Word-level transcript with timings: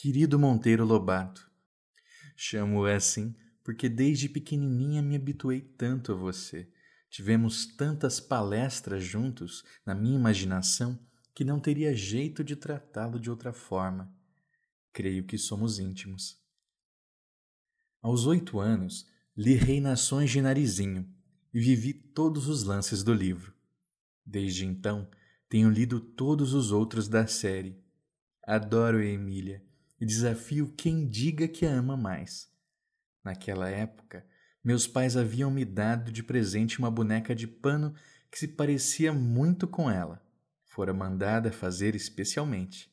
Querido 0.00 0.38
Monteiro 0.38 0.84
Lobato, 0.84 1.50
chamo-o 2.36 2.86
assim 2.86 3.34
porque 3.64 3.88
desde 3.88 4.28
pequenininha 4.28 5.02
me 5.02 5.16
habituei 5.16 5.60
tanto 5.60 6.12
a 6.12 6.14
você. 6.14 6.70
Tivemos 7.10 7.66
tantas 7.66 8.20
palestras 8.20 9.02
juntos 9.02 9.64
na 9.84 9.96
minha 9.96 10.14
imaginação 10.14 10.96
que 11.34 11.42
não 11.42 11.58
teria 11.58 11.92
jeito 11.96 12.44
de 12.44 12.54
tratá-lo 12.54 13.18
de 13.18 13.28
outra 13.28 13.52
forma. 13.52 14.08
Creio 14.92 15.24
que 15.24 15.36
somos 15.36 15.80
íntimos. 15.80 16.40
Aos 18.00 18.24
oito 18.24 18.60
anos, 18.60 19.04
li 19.36 19.54
Reinações 19.54 20.30
de 20.30 20.40
Narizinho 20.40 21.12
e 21.52 21.58
vivi 21.58 21.92
todos 21.92 22.46
os 22.46 22.62
lances 22.62 23.02
do 23.02 23.12
livro. 23.12 23.52
Desde 24.24 24.64
então, 24.64 25.10
tenho 25.48 25.68
lido 25.68 25.98
todos 25.98 26.54
os 26.54 26.70
outros 26.70 27.08
da 27.08 27.26
série. 27.26 27.82
Adoro 28.46 29.02
Emília 29.02 29.66
e 30.00 30.06
desafio 30.06 30.72
quem 30.76 31.08
diga 31.08 31.48
que 31.48 31.66
a 31.66 31.70
ama 31.70 31.96
mais. 31.96 32.50
Naquela 33.24 33.68
época, 33.68 34.26
meus 34.62 34.86
pais 34.86 35.16
haviam 35.16 35.50
me 35.50 35.64
dado 35.64 36.12
de 36.12 36.22
presente 36.22 36.78
uma 36.78 36.90
boneca 36.90 37.34
de 37.34 37.46
pano 37.46 37.94
que 38.30 38.38
se 38.38 38.48
parecia 38.48 39.12
muito 39.12 39.66
com 39.66 39.90
ela 39.90 40.26
fora 40.78 40.94
mandada 40.94 41.50
fazer 41.50 41.96
especialmente, 41.96 42.88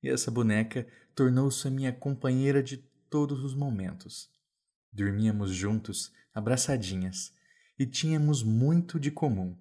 e 0.00 0.08
essa 0.08 0.30
boneca 0.30 0.86
tornou-se 1.16 1.68
minha 1.68 1.92
companheira 1.92 2.62
de 2.62 2.76
todos 3.10 3.42
os 3.42 3.56
momentos. 3.56 4.30
Dormíamos 4.92 5.50
juntos, 5.50 6.12
abraçadinhas, 6.32 7.34
e 7.76 7.84
tínhamos 7.86 8.44
muito 8.44 9.00
de 9.00 9.10
comum. 9.10 9.58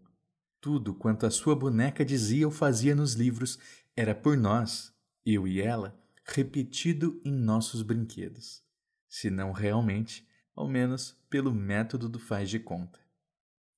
Tudo 0.61 0.93
quanto 0.93 1.25
a 1.25 1.31
sua 1.31 1.55
boneca 1.55 2.05
dizia 2.05 2.45
ou 2.45 2.51
fazia 2.51 2.93
nos 2.93 3.15
livros 3.15 3.57
era 3.95 4.13
por 4.13 4.37
nós, 4.37 4.93
eu 5.25 5.47
e 5.47 5.59
ela, 5.59 5.99
repetido 6.23 7.21
em 7.23 7.31
nossos 7.31 7.81
brinquedos. 7.81 8.63
Se 9.07 9.29
não 9.29 9.51
realmente, 9.51 10.27
ao 10.55 10.67
menos 10.67 11.17
pelo 11.29 11.53
método 11.53 12.07
do 12.07 12.19
faz 12.19 12.49
de 12.49 12.59
conta. 12.59 12.99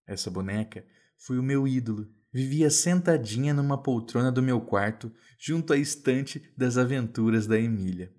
Essa 0.06 0.30
boneca 0.30 0.86
foi 1.18 1.38
o 1.40 1.44
meu 1.44 1.68
ídolo 1.68 2.14
vivia 2.36 2.70
sentadinha 2.70 3.54
numa 3.54 3.82
poltrona 3.82 4.30
do 4.30 4.44
meu 4.44 4.60
quarto, 4.60 5.10
junto 5.40 5.72
à 5.72 5.78
estante 5.78 6.52
das 6.58 6.76
aventuras 6.78 7.48
da 7.48 7.58
Emília. 7.58 8.14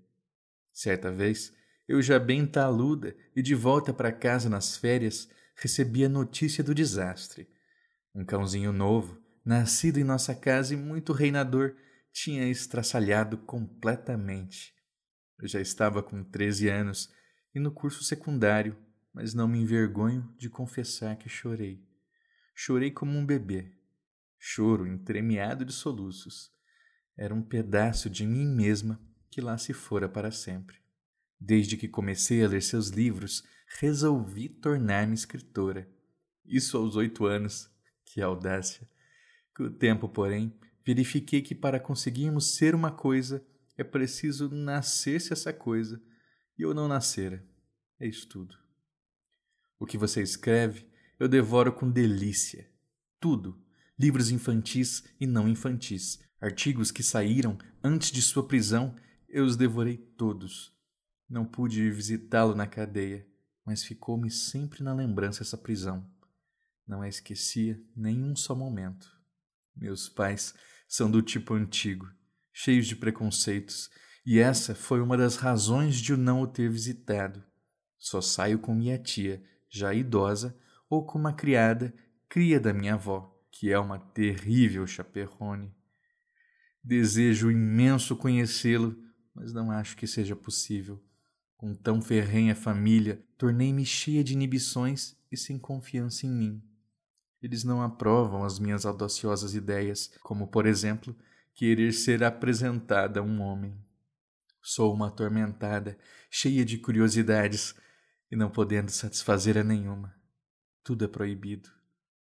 Certa 0.72 1.12
vez, 1.12 1.52
eu 1.86 2.00
já 2.00 2.18
bem 2.18 2.46
taluda 2.46 3.14
e 3.36 3.42
de 3.42 3.54
volta 3.54 3.92
para 3.92 4.10
casa 4.10 4.48
nas 4.48 4.74
férias, 4.74 5.28
recebi 5.54 6.02
a 6.02 6.08
notícia 6.08 6.64
do 6.64 6.74
desastre. 6.74 7.46
Um 8.14 8.24
cãozinho 8.24 8.72
novo, 8.72 9.20
nascido 9.44 9.98
em 9.98 10.04
nossa 10.04 10.34
casa 10.34 10.72
e 10.72 10.78
muito 10.78 11.12
reinador, 11.12 11.74
tinha 12.16 12.48
estraçalhado 12.48 13.36
completamente. 13.36 14.74
Eu 15.38 15.46
já 15.46 15.60
estava 15.60 16.02
com 16.02 16.24
13 16.24 16.66
anos 16.66 17.12
e 17.54 17.60
no 17.60 17.70
curso 17.70 18.02
secundário, 18.02 18.74
mas 19.12 19.34
não 19.34 19.46
me 19.46 19.58
envergonho 19.58 20.34
de 20.38 20.48
confessar 20.48 21.16
que 21.16 21.28
chorei. 21.28 21.86
Chorei 22.54 22.90
como 22.90 23.12
um 23.12 23.26
bebê, 23.26 23.70
choro 24.38 24.86
entremeado 24.86 25.62
de 25.62 25.74
soluços. 25.74 26.50
Era 27.18 27.34
um 27.34 27.42
pedaço 27.42 28.08
de 28.08 28.26
mim 28.26 28.46
mesma 28.46 28.98
que 29.30 29.42
lá 29.42 29.58
se 29.58 29.74
fora 29.74 30.08
para 30.08 30.30
sempre. 30.30 30.78
Desde 31.38 31.76
que 31.76 31.86
comecei 31.86 32.42
a 32.42 32.48
ler 32.48 32.62
seus 32.62 32.88
livros, 32.88 33.44
resolvi 33.78 34.48
tornar-me 34.48 35.12
escritora. 35.12 35.86
Isso 36.46 36.78
aos 36.78 36.96
oito 36.96 37.26
anos. 37.26 37.70
Que 38.06 38.22
audácia! 38.22 38.88
Com 39.54 39.64
o 39.64 39.70
tempo, 39.70 40.08
porém, 40.08 40.58
verifiquei 40.86 41.42
que 41.42 41.54
para 41.54 41.80
conseguirmos 41.80 42.54
ser 42.54 42.72
uma 42.72 42.92
coisa 42.92 43.44
é 43.76 43.82
preciso 43.82 44.48
nascer-se 44.48 45.32
essa 45.32 45.52
coisa, 45.52 46.00
e 46.56 46.62
eu 46.62 46.72
não 46.72 46.86
nascera. 46.86 47.44
É 47.98 48.06
isso 48.06 48.28
tudo. 48.28 48.56
O 49.78 49.84
que 49.84 49.98
você 49.98 50.22
escreve, 50.22 50.86
eu 51.18 51.28
devoro 51.28 51.72
com 51.72 51.90
delícia. 51.90 52.70
Tudo, 53.18 53.60
livros 53.98 54.30
infantis 54.30 55.04
e 55.20 55.26
não 55.26 55.48
infantis, 55.48 56.20
artigos 56.40 56.90
que 56.90 57.02
saíram 57.02 57.58
antes 57.82 58.12
de 58.12 58.22
sua 58.22 58.46
prisão, 58.46 58.94
eu 59.28 59.44
os 59.44 59.56
devorei 59.56 59.96
todos. 59.96 60.72
Não 61.28 61.44
pude 61.44 61.90
visitá-lo 61.90 62.54
na 62.54 62.66
cadeia, 62.66 63.26
mas 63.64 63.82
ficou-me 63.82 64.30
sempre 64.30 64.82
na 64.84 64.94
lembrança 64.94 65.42
essa 65.42 65.58
prisão. 65.58 66.08
Não 66.86 67.02
a 67.02 67.08
esquecia 67.08 67.82
nem 67.94 68.22
um 68.22 68.36
só 68.36 68.54
momento. 68.54 69.10
Meus 69.74 70.08
pais 70.08 70.54
são 70.88 71.10
do 71.10 71.22
tipo 71.22 71.54
antigo, 71.54 72.08
cheios 72.52 72.86
de 72.86 72.96
preconceitos, 72.96 73.90
e 74.24 74.38
essa 74.38 74.74
foi 74.74 75.00
uma 75.00 75.16
das 75.16 75.36
razões 75.36 75.96
de 75.96 76.12
eu 76.12 76.18
não 76.18 76.42
o 76.42 76.46
ter 76.46 76.70
visitado. 76.70 77.44
Só 77.98 78.20
saio 78.20 78.58
com 78.58 78.74
minha 78.74 78.98
tia, 78.98 79.42
já 79.68 79.94
idosa, 79.94 80.58
ou 80.88 81.06
com 81.06 81.18
uma 81.18 81.32
criada, 81.32 81.94
cria 82.28 82.58
da 82.60 82.72
minha 82.72 82.94
avó 82.94 83.36
que 83.58 83.72
é 83.72 83.78
uma 83.78 83.98
terrível 83.98 84.86
chaperrone. 84.86 85.74
Desejo 86.84 87.50
imenso 87.50 88.14
conhecê-lo, 88.14 88.94
mas 89.34 89.52
não 89.52 89.70
acho 89.70 89.96
que 89.96 90.06
seja 90.06 90.36
possível. 90.36 91.02
Com 91.56 91.74
tão 91.74 92.02
ferrenha 92.02 92.54
família, 92.54 93.24
tornei-me 93.38 93.84
cheia 93.84 94.22
de 94.22 94.34
inibições 94.34 95.16
e 95.32 95.38
sem 95.38 95.58
confiança 95.58 96.26
em 96.26 96.30
mim. 96.30 96.62
Eles 97.46 97.62
não 97.62 97.80
aprovam 97.80 98.42
as 98.42 98.58
minhas 98.58 98.84
audaciosas 98.84 99.54
ideias, 99.54 100.10
como, 100.20 100.48
por 100.48 100.66
exemplo, 100.66 101.14
querer 101.54 101.92
ser 101.92 102.24
apresentada 102.24 103.20
a 103.20 103.22
um 103.22 103.40
homem. 103.40 103.78
Sou 104.60 104.92
uma 104.92 105.06
atormentada, 105.06 105.96
cheia 106.28 106.64
de 106.64 106.76
curiosidades 106.76 107.72
e 108.32 108.34
não 108.34 108.50
podendo 108.50 108.90
satisfazer 108.90 109.56
a 109.56 109.62
nenhuma. 109.62 110.12
Tudo 110.82 111.04
é 111.04 111.08
proibido. 111.08 111.70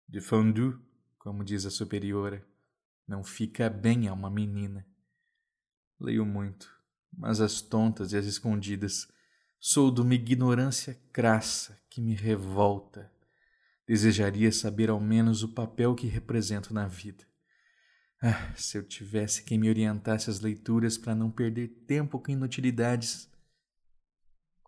De 0.08 0.20
fondue 0.20 0.78
como 1.18 1.42
diz 1.42 1.66
a 1.66 1.70
superiora, 1.72 2.46
não 3.04 3.24
fica 3.24 3.68
bem 3.68 4.06
a 4.06 4.12
uma 4.12 4.30
menina. 4.30 4.86
Leio 5.98 6.24
muito, 6.24 6.72
mas 7.12 7.40
as 7.40 7.60
tontas 7.60 8.12
e 8.12 8.16
as 8.16 8.26
escondidas. 8.26 9.08
Sou 9.58 9.90
de 9.90 10.02
uma 10.02 10.14
ignorância 10.14 10.96
crassa 11.12 11.82
que 11.90 12.00
me 12.00 12.14
revolta. 12.14 13.10
Desejaria 13.86 14.50
saber 14.50 14.90
ao 14.90 15.00
menos 15.00 15.42
o 15.42 15.48
papel 15.48 15.94
que 15.94 16.06
represento 16.06 16.74
na 16.74 16.86
vida. 16.86 17.24
Ah, 18.22 18.52
se 18.56 18.78
eu 18.78 18.82
tivesse 18.82 19.44
quem 19.44 19.58
me 19.58 19.68
orientasse 19.68 20.30
as 20.30 20.40
leituras 20.40 20.98
para 20.98 21.14
não 21.14 21.30
perder 21.30 21.68
tempo 21.86 22.18
com 22.18 22.32
inutilidades. 22.32 23.30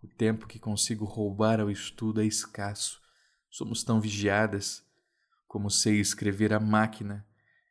O 0.01 0.07
tempo 0.07 0.47
que 0.47 0.59
consigo 0.59 1.03
roubar 1.03 1.59
ao 1.59 1.69
estudo 1.69 2.21
é 2.21 2.25
escasso. 2.25 3.01
Somos 3.49 3.83
tão 3.83 3.99
vigiadas 3.99 4.87
como 5.49 5.67
sei 5.71 5.99
escrever 5.99 6.53
a 6.53 6.59
máquina, 6.59 7.25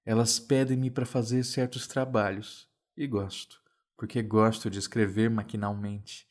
elas 0.05 0.41
pedem-me 0.41 0.91
para 0.91 1.07
fazer 1.07 1.45
certos 1.45 1.87
trabalhos 1.87 2.69
e 2.97 3.07
gosto, 3.07 3.63
porque 3.97 4.21
gosto 4.21 4.69
de 4.69 4.81
escrever 4.81 5.31
maquinalmente. 5.31 6.27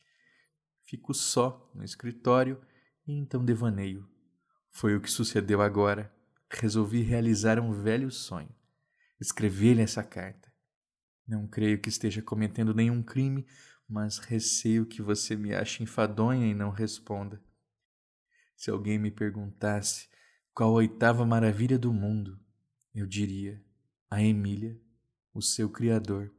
Fico 0.84 1.14
só 1.14 1.70
no 1.74 1.82
escritório 1.82 2.60
e 3.06 3.14
então 3.14 3.42
devaneio. 3.42 4.06
Foi 4.78 4.94
o 4.94 5.00
que 5.00 5.10
sucedeu 5.10 5.60
agora. 5.60 6.08
Resolvi 6.48 7.02
realizar 7.02 7.58
um 7.58 7.72
velho 7.72 8.12
sonho. 8.12 8.54
Escrever-lhe 9.20 9.82
essa 9.82 10.04
carta. 10.04 10.54
Não 11.26 11.48
creio 11.48 11.80
que 11.80 11.88
esteja 11.88 12.22
cometendo 12.22 12.72
nenhum 12.72 13.02
crime, 13.02 13.44
mas 13.88 14.18
receio 14.18 14.86
que 14.86 15.02
você 15.02 15.34
me 15.34 15.52
ache 15.52 15.82
enfadonha 15.82 16.46
e 16.46 16.54
não 16.54 16.70
responda. 16.70 17.42
Se 18.54 18.70
alguém 18.70 19.00
me 19.00 19.10
perguntasse 19.10 20.08
qual 20.54 20.70
a 20.70 20.74
oitava 20.74 21.26
maravilha 21.26 21.76
do 21.76 21.92
mundo? 21.92 22.38
Eu 22.94 23.04
diria 23.04 23.60
a 24.08 24.22
Emília, 24.22 24.80
o 25.34 25.42
seu 25.42 25.68
criador, 25.68 26.32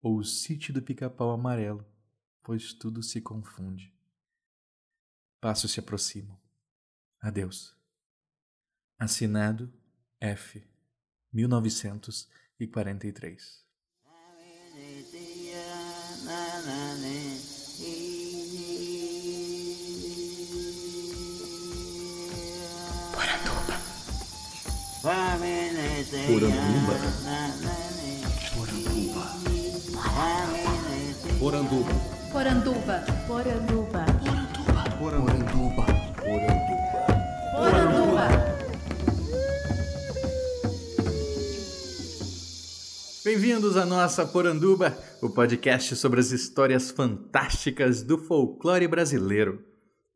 ou 0.00 0.16
o 0.16 0.24
sítio 0.24 0.72
do 0.72 0.80
pica-pau 0.80 1.32
amarelo, 1.32 1.84
pois 2.40 2.72
tudo 2.72 3.02
se 3.02 3.20
confunde. 3.20 3.92
Passos 5.40 5.72
se 5.72 5.80
aproximam. 5.80 6.38
Adeus. 7.20 7.79
Assinado 9.00 9.72
F. 10.20 10.62
1943. 11.32 13.64
Poranduba. 23.16 23.76
Poranduba. 25.02 26.94
Poranduba. 31.40 31.40
Poranduba. 31.40 31.96
Poranduba. 33.26 34.04
Poranduba. 34.20 34.84
Poranduba. 35.00 35.88
Poranduba. 36.20 37.00
Bem-vindos 43.22 43.76
à 43.76 43.84
nossa 43.84 44.24
Poranduba, 44.24 44.96
o 45.20 45.28
podcast 45.28 45.94
sobre 45.94 46.20
as 46.20 46.30
histórias 46.30 46.90
fantásticas 46.90 48.02
do 48.02 48.16
folclore 48.16 48.88
brasileiro. 48.88 49.62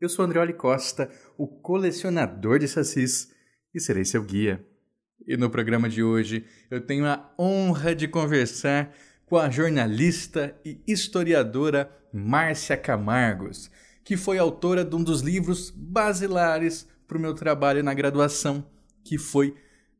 Eu 0.00 0.08
sou 0.08 0.24
Andreoli 0.24 0.54
Costa, 0.54 1.10
o 1.36 1.46
colecionador 1.46 2.58
de 2.58 2.66
sacis, 2.66 3.30
e 3.74 3.80
serei 3.80 4.06
seu 4.06 4.22
guia. 4.22 4.64
E 5.26 5.36
no 5.36 5.50
programa 5.50 5.86
de 5.86 6.02
hoje 6.02 6.46
eu 6.70 6.80
tenho 6.80 7.04
a 7.04 7.30
honra 7.38 7.94
de 7.94 8.08
conversar 8.08 8.94
com 9.26 9.36
a 9.36 9.50
jornalista 9.50 10.58
e 10.64 10.80
historiadora 10.88 11.94
Márcia 12.10 12.74
Camargos, 12.74 13.70
que 14.02 14.16
foi 14.16 14.38
autora 14.38 14.82
de 14.82 14.96
um 14.96 15.04
dos 15.04 15.20
livros 15.20 15.68
basilares 15.70 16.88
para 17.06 17.18
o 17.18 17.20
meu 17.20 17.34
trabalho 17.34 17.82
na 17.82 17.92
graduação, 17.92 18.66
que 19.04 19.18
foi 19.18 19.54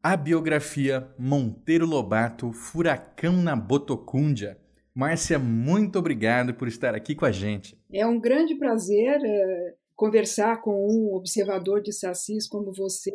a 0.05 0.19
biografia 0.19 1.09
Monteiro 1.19 1.87
Lobato, 1.87 2.53
Furacão 2.53 3.33
na 3.33 3.57
Botocúndia. 3.57 4.59
Márcia, 4.95 5.39
muito 5.39 5.99
obrigado 5.99 6.53
por 6.53 6.69
estar 6.69 6.95
aqui 6.95 7.15
com 7.15 7.25
a 7.25 7.33
gente. 7.33 7.75
É 7.91 8.07
um 8.07 8.21
grande 8.21 8.55
prazer 8.55 9.19
uh, 9.19 9.75
conversar 9.97 10.61
com 10.61 10.87
um 10.87 11.15
observador 11.15 11.81
de 11.81 11.91
sacis 11.91 12.47
como 12.47 12.71
você. 12.71 13.11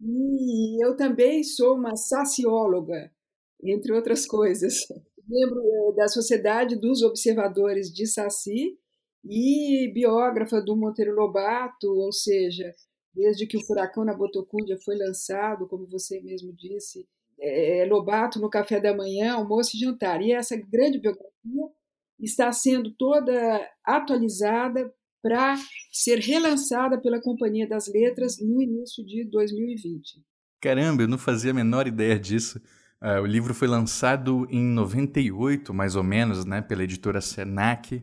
E 0.00 0.84
eu 0.84 0.96
também 0.96 1.44
sou 1.44 1.76
uma 1.76 1.94
sacióloga, 1.94 3.12
entre 3.62 3.92
outras 3.92 4.26
coisas. 4.26 4.80
Membro 5.24 5.60
uh, 5.60 5.94
da 5.94 6.08
Sociedade 6.08 6.74
dos 6.74 7.02
Observadores 7.02 7.86
de 7.86 8.04
Saci 8.04 8.76
e 9.24 9.92
biógrafa 9.94 10.60
do 10.60 10.76
Monteiro 10.76 11.14
Lobato, 11.14 11.86
ou 11.86 12.12
seja, 12.12 12.74
desde 13.14 13.46
que 13.46 13.56
o 13.56 13.64
Furacão 13.64 14.04
na 14.04 14.14
Botocúndia 14.14 14.78
foi 14.84 14.96
lançado, 14.96 15.66
como 15.66 15.86
você 15.86 16.20
mesmo 16.20 16.52
disse, 16.52 17.06
é, 17.40 17.86
Lobato 17.88 18.40
no 18.40 18.48
café 18.48 18.80
da 18.80 18.96
manhã, 18.96 19.34
almoço 19.34 19.76
e 19.76 19.80
jantar. 19.80 20.22
E 20.22 20.32
essa 20.32 20.56
grande 20.56 20.98
biografia 20.98 21.68
está 22.18 22.52
sendo 22.52 22.92
toda 22.94 23.68
atualizada 23.84 24.92
para 25.22 25.56
ser 25.92 26.18
relançada 26.18 27.00
pela 27.00 27.20
Companhia 27.20 27.68
das 27.68 27.86
Letras 27.86 28.38
no 28.40 28.60
início 28.60 29.04
de 29.04 29.24
2020. 29.24 30.20
Caramba, 30.60 31.02
eu 31.02 31.08
não 31.08 31.18
fazia 31.18 31.50
a 31.50 31.54
menor 31.54 31.86
ideia 31.86 32.18
disso. 32.18 32.60
Uh, 33.00 33.20
o 33.20 33.26
livro 33.26 33.52
foi 33.52 33.66
lançado 33.66 34.46
em 34.48 34.62
98, 34.64 35.74
mais 35.74 35.96
ou 35.96 36.04
menos, 36.04 36.44
né, 36.44 36.62
pela 36.62 36.84
editora 36.84 37.20
Senac. 37.20 38.02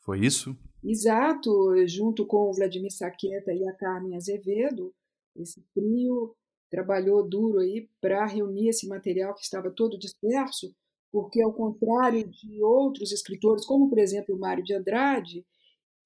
Foi 0.00 0.20
isso? 0.20 0.56
Exato, 0.82 1.74
junto 1.86 2.26
com 2.26 2.50
o 2.50 2.52
Vladimir 2.52 2.92
Saqueta 2.92 3.52
e 3.52 3.66
a 3.66 3.72
Carmen 3.72 4.16
Azevedo, 4.16 4.94
esse 5.36 5.62
trio 5.74 6.34
trabalhou 6.70 7.26
duro 7.26 7.58
aí 7.60 7.88
para 8.00 8.26
reunir 8.26 8.68
esse 8.68 8.86
material 8.86 9.34
que 9.34 9.42
estava 9.42 9.70
todo 9.70 9.98
disperso, 9.98 10.74
porque 11.10 11.42
ao 11.42 11.52
contrário 11.52 12.28
de 12.28 12.62
outros 12.62 13.12
escritores, 13.12 13.64
como 13.64 13.88
por 13.88 13.98
exemplo 13.98 14.34
o 14.34 14.38
Mário 14.38 14.62
de 14.62 14.74
Andrade, 14.74 15.44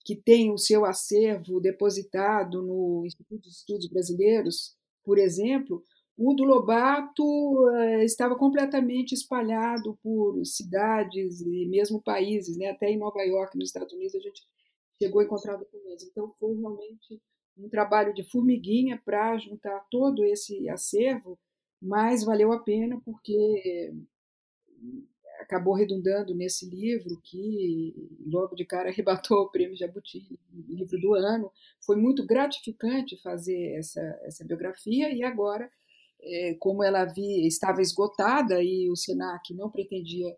que 0.05 0.17
tem 0.17 0.53
o 0.53 0.59
seu 0.59 0.85
acervo 0.85 1.61
depositado 1.61 2.63
no 2.63 3.05
Instituto 3.05 3.43
de 3.43 3.51
Estudos 3.51 3.89
Brasileiros, 3.89 4.77
por 5.05 5.19
exemplo, 5.19 5.83
o 6.17 6.35
do 6.35 6.45
Lobato 6.45 7.23
uh, 7.23 8.03
estava 8.03 8.37
completamente 8.37 9.13
espalhado 9.13 9.99
por 10.03 10.45
cidades 10.45 11.41
e 11.41 11.67
mesmo 11.67 12.03
países, 12.03 12.57
né? 12.57 12.71
até 12.71 12.91
em 12.91 12.99
Nova 12.99 13.23
York, 13.23 13.57
nos 13.57 13.69
Estados 13.69 13.93
Unidos, 13.93 14.15
a 14.15 14.21
gente 14.21 14.43
chegou 15.03 15.21
a 15.21 15.25
encontrar 15.25 15.57
documentos. 15.57 16.05
Então, 16.05 16.33
foi 16.39 16.55
realmente 16.55 17.21
um 17.59 17.69
trabalho 17.69 18.15
de 18.15 18.23
formiguinha 18.23 19.01
para 19.05 19.37
juntar 19.39 19.81
todo 19.91 20.25
esse 20.25 20.69
acervo, 20.69 21.39
mas 21.81 22.25
valeu 22.25 22.53
a 22.53 22.61
pena 22.61 23.01
porque 23.05 23.93
acabou 25.41 25.75
redundando 25.75 26.35
nesse 26.35 26.69
livro 26.69 27.21
que 27.23 27.95
logo 28.25 28.55
de 28.55 28.65
cara 28.65 28.89
arrebatou 28.91 29.43
o 29.43 29.51
prêmio 29.51 29.77
Jabuti, 29.77 30.39
livro 30.69 30.99
do 31.01 31.15
ano. 31.15 31.51
Foi 31.85 31.97
muito 31.97 32.25
gratificante 32.25 33.21
fazer 33.21 33.75
essa, 33.77 34.01
essa 34.23 34.45
biografia 34.45 35.13
e 35.13 35.23
agora, 35.25 35.71
é, 36.21 36.55
como 36.55 36.83
ela 36.83 37.07
estava 37.17 37.83
esgotada 37.83 38.63
e 38.63 38.89
o 38.89 38.97
Senac 38.97 39.53
não 39.53 39.71
pretendia 39.71 40.37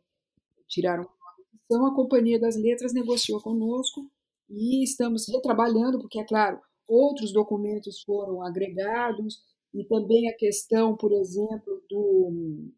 tirar 0.67 0.99
uma 0.99 1.09
edição, 1.53 1.87
a 1.87 1.95
Companhia 1.95 2.41
das 2.41 2.57
Letras 2.57 2.95
negociou 2.95 3.41
conosco 3.41 4.11
e 4.49 4.82
estamos 4.82 5.26
retrabalhando, 5.29 5.99
porque, 5.99 6.20
é 6.20 6.25
claro, 6.25 6.61
outros 6.87 7.32
documentos 7.32 8.02
foram 8.02 8.43
agregados, 8.43 9.38
e 9.73 9.85
também 9.85 10.29
a 10.29 10.37
questão, 10.37 10.96
por 10.96 11.12
exemplo, 11.12 11.82
do 11.91 12.70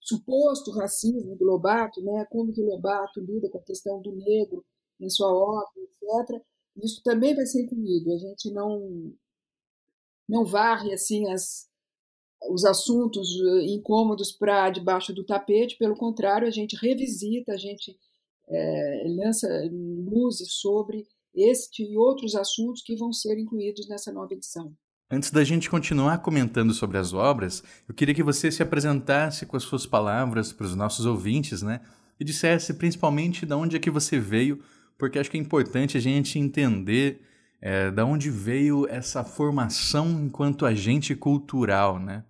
suposto 0.00 0.72
racismo 0.72 1.36
do 1.36 1.44
Lobato, 1.44 2.02
né? 2.02 2.26
como 2.30 2.52
que 2.52 2.60
o 2.60 2.66
Lobato 2.66 3.20
lida 3.20 3.48
com 3.48 3.58
a 3.58 3.62
questão 3.62 4.02
do 4.02 4.12
negro 4.16 4.64
em 5.00 5.08
sua 5.08 5.32
obra, 5.32 5.70
etc. 5.76 6.42
Isso 6.82 7.02
também 7.04 7.34
vai 7.34 7.46
ser 7.46 7.62
incluído. 7.62 8.12
A 8.12 8.18
gente 8.18 8.50
não 8.52 9.12
não 10.28 10.44
varre 10.44 10.92
assim 10.92 11.28
as, 11.28 11.68
os 12.48 12.64
assuntos 12.64 13.28
eh, 13.40 13.64
incômodos 13.72 14.30
para 14.30 14.70
debaixo 14.70 15.12
do 15.12 15.24
tapete, 15.24 15.76
pelo 15.76 15.96
contrário, 15.96 16.46
a 16.46 16.52
gente 16.52 16.76
revisita, 16.76 17.52
a 17.52 17.56
gente 17.56 17.98
é, 18.48 19.04
lança 19.08 19.48
luzes 19.70 20.54
sobre 20.54 21.04
este 21.34 21.82
e 21.82 21.96
outros 21.96 22.34
assuntos 22.34 22.82
que 22.82 22.96
vão 22.96 23.12
ser 23.12 23.38
incluídos 23.38 23.88
nessa 23.88 24.12
nova 24.12 24.32
edição. 24.34 24.72
Antes 25.10 25.30
da 25.30 25.42
gente 25.42 25.68
continuar 25.68 26.18
comentando 26.18 26.72
sobre 26.72 26.96
as 26.96 27.12
obras, 27.12 27.64
eu 27.88 27.94
queria 27.94 28.14
que 28.14 28.22
você 28.22 28.50
se 28.50 28.62
apresentasse 28.62 29.44
com 29.44 29.56
as 29.56 29.64
suas 29.64 29.84
palavras 29.84 30.52
para 30.52 30.66
os 30.66 30.76
nossos 30.76 31.04
ouvintes, 31.04 31.62
né? 31.62 31.80
E 32.18 32.24
dissesse 32.24 32.74
principalmente 32.74 33.44
de 33.44 33.54
onde 33.54 33.76
é 33.76 33.80
que 33.80 33.90
você 33.90 34.20
veio, 34.20 34.62
porque 34.96 35.18
acho 35.18 35.30
que 35.30 35.36
é 35.36 35.40
importante 35.40 35.96
a 35.96 36.00
gente 36.00 36.38
entender 36.38 37.22
é, 37.60 37.90
da 37.90 38.04
onde 38.04 38.30
veio 38.30 38.86
essa 38.88 39.24
formação 39.24 40.08
enquanto 40.24 40.64
agente 40.64 41.14
cultural, 41.16 41.98
né? 41.98 42.24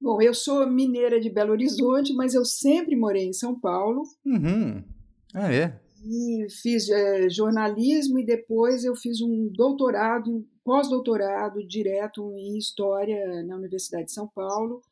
Bom, 0.00 0.20
eu 0.20 0.34
sou 0.34 0.68
mineira 0.68 1.20
de 1.20 1.30
Belo 1.30 1.52
Horizonte, 1.52 2.12
mas 2.12 2.34
eu 2.34 2.44
sempre 2.44 2.96
morei 2.96 3.24
em 3.24 3.32
São 3.32 3.58
Paulo. 3.58 4.02
Uhum. 4.26 4.84
Ah, 5.34 5.52
é? 5.52 5.80
E 6.04 6.46
fiz 6.50 6.88
é, 6.88 7.30
jornalismo 7.30 8.18
e 8.18 8.26
depois 8.26 8.84
eu 8.84 8.94
fiz 8.96 9.20
um 9.20 9.48
doutorado, 9.52 10.30
um 10.30 10.44
pós-doutorado 10.64 11.66
direto 11.66 12.32
em 12.36 12.58
História 12.58 13.42
na 13.44 13.56
Universidade 13.56 14.06
de 14.06 14.12
São 14.12 14.28
Paulo, 14.28 14.82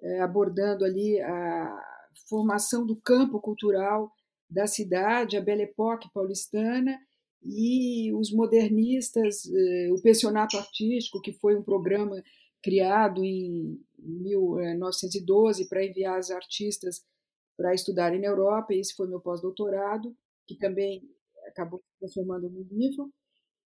é, 0.00 0.20
abordando 0.20 0.84
ali 0.84 1.20
a 1.20 1.76
formação 2.28 2.86
do 2.86 2.96
campo 2.96 3.40
cultural 3.40 4.10
da 4.48 4.66
cidade, 4.66 5.36
a 5.36 5.40
Belle 5.40 5.62
Époque 5.62 6.10
paulistana 6.12 6.98
e 7.42 8.12
os 8.14 8.32
modernistas, 8.32 9.42
é, 9.46 9.92
o 9.92 10.00
pensionato 10.00 10.56
artístico, 10.56 11.20
que 11.20 11.32
foi 11.32 11.56
um 11.56 11.62
programa 11.62 12.22
criado 12.62 13.24
em 13.24 13.80
1912 13.98 15.68
para 15.68 15.84
enviar 15.84 16.18
as 16.18 16.30
artistas 16.30 17.02
para 17.60 17.74
estudarem 17.74 18.18
na 18.18 18.28
Europa, 18.28 18.72
esse 18.72 18.94
foi 18.94 19.06
meu 19.06 19.20
pós-doutorado, 19.20 20.16
que 20.46 20.56
também 20.56 21.02
acabou 21.46 21.78
se 21.78 21.98
transformando 21.98 22.48
no 22.48 22.62
livro. 22.62 23.12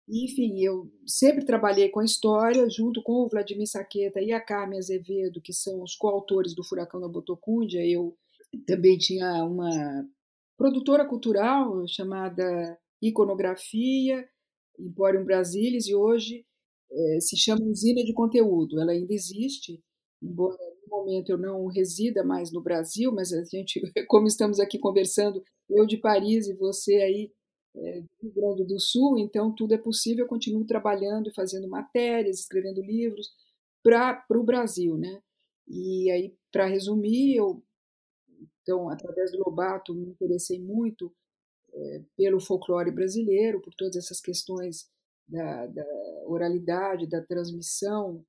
Enfim, 0.08 0.58
eu 0.62 0.90
sempre 1.06 1.44
trabalhei 1.44 1.90
com 1.90 2.00
a 2.00 2.04
história, 2.04 2.66
junto 2.70 3.02
com 3.02 3.12
o 3.22 3.28
Vladimir 3.28 3.66
Saqueta 3.66 4.18
e 4.18 4.32
a 4.32 4.40
Carmen 4.40 4.78
Azevedo, 4.78 5.42
que 5.42 5.52
são 5.52 5.82
os 5.82 5.94
coautores 5.94 6.54
do 6.54 6.64
Furacão 6.64 7.02
da 7.02 7.06
Botocúndia. 7.06 7.86
Eu 7.86 8.16
também 8.66 8.96
tinha 8.96 9.44
uma 9.44 10.08
produtora 10.56 11.06
cultural 11.06 11.86
chamada 11.86 12.78
Iconografia, 13.02 14.26
Emporium 14.78 15.24
Brasilis, 15.24 15.86
e 15.86 15.94
hoje 15.94 16.46
é, 16.90 17.20
se 17.20 17.36
chama 17.36 17.66
Usina 17.66 18.02
de 18.02 18.14
Conteúdo. 18.14 18.80
Ela 18.80 18.92
ainda 18.92 19.12
existe, 19.12 19.82
embora 20.22 20.56
momento 21.04 21.30
eu 21.30 21.38
não 21.38 21.66
resida 21.66 22.24
mais 22.24 22.52
no 22.52 22.62
Brasil, 22.62 23.12
mas 23.12 23.32
a 23.32 23.42
gente, 23.44 23.80
como 24.08 24.26
estamos 24.26 24.60
aqui 24.60 24.78
conversando, 24.78 25.42
eu 25.68 25.86
de 25.86 25.96
Paris 25.96 26.46
e 26.46 26.54
você 26.54 26.96
aí 26.96 27.32
é, 27.74 28.00
do 28.00 28.08
Rio 28.22 28.32
Grande 28.34 28.64
do 28.64 28.78
Sul, 28.78 29.18
então 29.18 29.54
tudo 29.54 29.74
é 29.74 29.78
possível. 29.78 30.24
Eu 30.24 30.28
continuo 30.28 30.66
trabalhando 30.66 31.32
fazendo 31.34 31.68
matérias, 31.68 32.40
escrevendo 32.40 32.82
livros 32.82 33.30
para 33.82 34.24
o 34.30 34.44
Brasil, 34.44 34.96
né? 34.96 35.20
E 35.68 36.10
aí, 36.10 36.36
para 36.52 36.66
resumir, 36.66 37.36
eu, 37.36 37.62
então, 38.62 38.88
através 38.90 39.32
do 39.32 39.38
Lobato, 39.38 39.94
me 39.94 40.06
interessei 40.08 40.60
muito 40.60 41.12
é, 41.72 42.02
pelo 42.16 42.40
folclore 42.40 42.90
brasileiro, 42.90 43.60
por 43.60 43.74
todas 43.74 43.96
essas 43.96 44.20
questões 44.20 44.88
da, 45.26 45.66
da 45.66 45.84
oralidade, 46.26 47.08
da 47.08 47.22
transmissão 47.22 48.24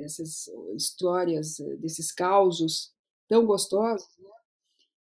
dessas 0.00 0.48
histórias, 0.74 1.58
desses 1.78 2.10
causos 2.10 2.92
tão 3.28 3.46
gostosos, 3.46 4.08
né? 4.18 4.30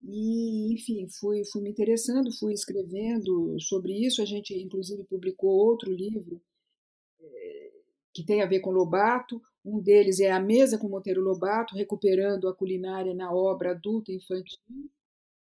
E, 0.07 0.73
enfim, 0.73 1.07
fui, 1.19 1.43
fui 1.45 1.61
me 1.61 1.69
interessando, 1.69 2.31
fui 2.31 2.53
escrevendo 2.53 3.59
sobre 3.59 3.93
isso. 4.05 4.21
A 4.21 4.25
gente, 4.25 4.53
inclusive, 4.53 5.03
publicou 5.03 5.49
outro 5.49 5.91
livro, 5.91 6.39
é, 7.19 7.71
que 8.13 8.23
tem 8.23 8.41
a 8.41 8.45
ver 8.45 8.59
com 8.59 8.69
Lobato. 8.69 9.41
Um 9.63 9.81
deles 9.81 10.19
é 10.19 10.29
A 10.29 10.39
Mesa 10.39 10.77
com 10.77 10.87
Monteiro 10.87 11.21
Lobato, 11.21 11.75
recuperando 11.75 12.47
a 12.47 12.55
culinária 12.55 13.15
na 13.15 13.33
obra 13.33 13.71
adulta 13.71 14.11
e 14.11 14.15
infantil, 14.15 14.91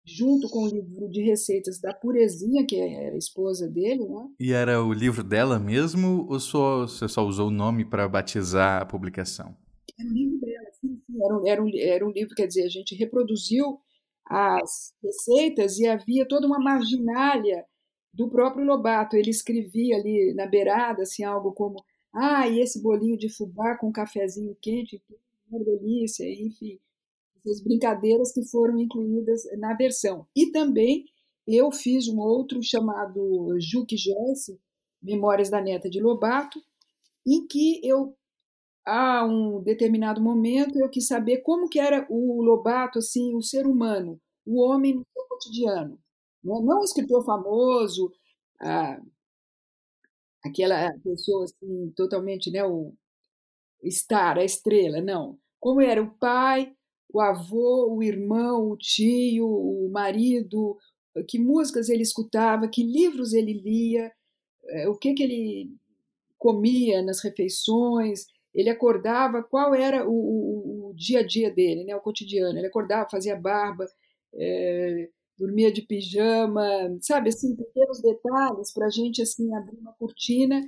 junto 0.05 0.49
com 0.49 0.63
o 0.63 0.67
livro 0.67 1.09
de 1.09 1.21
receitas 1.21 1.79
da 1.79 1.93
Purezinha, 1.93 2.65
que 2.65 2.75
era 2.75 3.15
a 3.15 3.17
esposa 3.17 3.67
dele. 3.67 4.07
Né? 4.07 4.27
E 4.39 4.51
era 4.51 4.83
o 4.83 4.91
livro 4.93 5.23
dela 5.23 5.59
mesmo 5.59 6.27
ou 6.29 6.39
só, 6.39 6.81
você 6.87 7.07
só 7.07 7.25
usou 7.25 7.47
o 7.47 7.51
nome 7.51 7.85
para 7.85 8.07
batizar 8.07 8.81
a 8.81 8.85
publicação? 8.85 9.55
Era 9.99 10.09
o 10.09 10.13
livro 10.13 10.39
dela, 10.39 10.71
sim, 10.79 11.01
sim. 11.05 11.23
Era, 11.23 11.37
um, 11.37 11.47
era, 11.47 11.63
um, 11.63 11.69
era 11.75 12.07
um 12.07 12.11
livro, 12.11 12.35
quer 12.35 12.47
dizer, 12.47 12.63
a 12.63 12.69
gente 12.69 12.95
reproduziu 12.95 13.79
as 14.25 14.93
receitas 15.03 15.77
e 15.77 15.87
havia 15.87 16.27
toda 16.27 16.47
uma 16.47 16.59
marginália 16.59 17.65
do 18.13 18.29
próprio 18.29 18.65
Lobato. 18.65 19.15
Ele 19.15 19.29
escrevia 19.29 19.97
ali 19.97 20.33
na 20.33 20.47
beirada 20.47 21.03
assim, 21.03 21.23
algo 21.23 21.51
como 21.53 21.83
ah, 22.13 22.47
e 22.47 22.59
esse 22.59 22.81
bolinho 22.81 23.17
de 23.17 23.29
fubá 23.29 23.77
com 23.77 23.87
um 23.87 23.91
cafezinho 23.91 24.55
quente, 24.61 25.01
uma 25.49 25.63
delícia, 25.63 26.25
enfim, 26.29 26.77
essas 27.45 27.61
brincadeiras 27.61 28.31
que 28.31 28.45
foram 28.49 28.79
incluídas 28.79 29.43
na 29.57 29.73
versão. 29.73 30.27
E 30.35 30.51
também 30.51 31.05
eu 31.47 31.71
fiz 31.71 32.07
um 32.07 32.19
outro 32.19 32.61
chamado 32.61 33.55
Juque 33.59 33.97
Joyce, 33.97 34.59
Memórias 35.01 35.49
da 35.49 35.61
Neta 35.61 35.89
de 35.89 35.99
Lobato, 35.99 36.59
em 37.25 37.45
que 37.47 37.81
eu 37.83 38.15
a 38.85 39.23
um 39.25 39.61
determinado 39.61 40.21
momento 40.21 40.79
eu 40.79 40.89
quis 40.89 41.07
saber 41.07 41.41
como 41.43 41.69
que 41.69 41.79
era 41.79 42.05
o 42.09 42.41
Lobato, 42.41 42.99
assim, 42.99 43.35
o 43.35 43.41
ser 43.41 43.67
humano, 43.67 44.19
o 44.45 44.59
homem 44.59 44.95
no 44.95 45.05
seu 45.13 45.23
cotidiano. 45.27 45.99
Não, 46.43 46.61
é? 46.61 46.65
não 46.65 46.81
um 46.81 46.83
escritor 46.83 47.23
famoso, 47.23 48.11
ah, 48.59 48.99
aquela 50.43 50.91
pessoa 51.03 51.45
assim, 51.45 51.91
totalmente, 51.95 52.51
né, 52.51 52.63
o 52.63 52.93
estar, 53.83 54.37
a 54.37 54.43
estrela, 54.43 55.01
não. 55.01 55.37
Como 55.59 55.81
era 55.81 56.01
o 56.01 56.11
pai, 56.17 56.73
o 57.13 57.19
avô, 57.19 57.93
o 57.93 58.03
irmão, 58.03 58.71
o 58.71 58.77
tio, 58.77 59.47
o 59.47 59.89
marido, 59.91 60.77
que 61.27 61.37
músicas 61.39 61.89
ele 61.89 62.03
escutava, 62.03 62.67
que 62.67 62.83
livros 62.83 63.33
ele 63.33 63.53
lia, 63.53 64.11
eh, 64.69 64.87
o 64.89 64.95
que, 64.95 65.13
que 65.13 65.23
ele 65.23 65.71
comia 66.37 67.01
nas 67.01 67.21
refeições, 67.21 68.25
ele 68.53 68.69
acordava, 68.69 69.43
qual 69.43 69.73
era 69.75 70.07
o, 70.07 70.13
o, 70.13 70.89
o 70.89 70.93
dia 70.95 71.19
a 71.19 71.23
dia 71.25 71.51
dele, 71.51 71.83
né, 71.83 71.95
o 71.95 72.01
cotidiano. 72.01 72.57
Ele 72.57 72.67
acordava, 72.67 73.09
fazia 73.09 73.35
barba, 73.35 73.85
é, 74.33 75.09
dormia 75.37 75.71
de 75.71 75.81
pijama, 75.81 76.63
sabe, 77.01 77.29
assim, 77.29 77.55
pequenos 77.55 78.01
detalhes 78.01 78.73
para 78.73 78.87
a 78.87 78.89
gente, 78.89 79.21
assim, 79.21 79.53
abrir 79.55 79.77
uma 79.77 79.93
cortina 79.93 80.61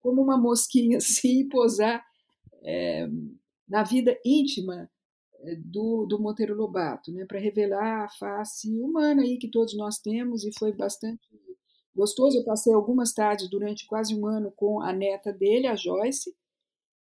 como 0.00 0.22
uma 0.22 0.38
mosquinha, 0.38 0.98
assim, 0.98 1.40
e 1.40 1.48
posar 1.48 2.04
é, 2.62 3.08
na 3.68 3.82
vida 3.82 4.18
íntima 4.24 4.90
do, 5.64 6.06
do 6.06 6.20
Monteiro 6.20 6.54
Lobato, 6.54 7.12
né, 7.12 7.24
para 7.24 7.38
revelar 7.38 8.04
a 8.04 8.08
face 8.08 8.78
humana 8.80 9.22
aí 9.22 9.38
que 9.38 9.50
todos 9.50 9.76
nós 9.76 9.98
temos 9.98 10.44
e 10.44 10.50
foi 10.58 10.72
bastante 10.72 11.28
gostoso. 11.94 12.38
Eu 12.38 12.44
passei 12.44 12.72
algumas 12.72 13.12
tardes 13.12 13.48
durante 13.48 13.86
quase 13.86 14.14
um 14.14 14.26
ano 14.26 14.52
com 14.54 14.80
a 14.80 14.92
neta 14.92 15.32
dele, 15.32 15.66
a 15.66 15.74
Joyce, 15.74 16.34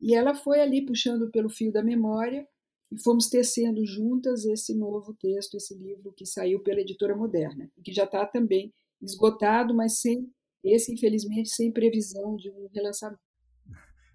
e 0.01 0.15
ela 0.15 0.35
foi 0.35 0.61
ali 0.61 0.85
puxando 0.85 1.31
pelo 1.31 1.49
fio 1.49 1.73
da 1.73 1.83
memória 1.83 2.47
e 2.91 3.01
fomos 3.03 3.29
tecendo 3.29 3.85
juntas 3.87 4.45
esse 4.45 4.75
novo 4.75 5.15
texto, 5.15 5.57
esse 5.57 5.75
livro 5.75 6.13
que 6.13 6.27
saiu 6.27 6.61
pela 6.61 6.81
editora 6.81 7.15
Moderna, 7.15 7.71
que 7.85 7.93
já 7.93 8.05
está 8.05 8.27
também 8.27 8.73
esgotado, 9.01 9.75
mas 9.75 10.01
sem 10.01 10.31
esse, 10.63 10.93
infelizmente, 10.93 11.49
sem 11.51 11.73
previsão 11.73 12.37
de 12.37 12.51
um 12.51 12.69
relançamento. 12.73 13.21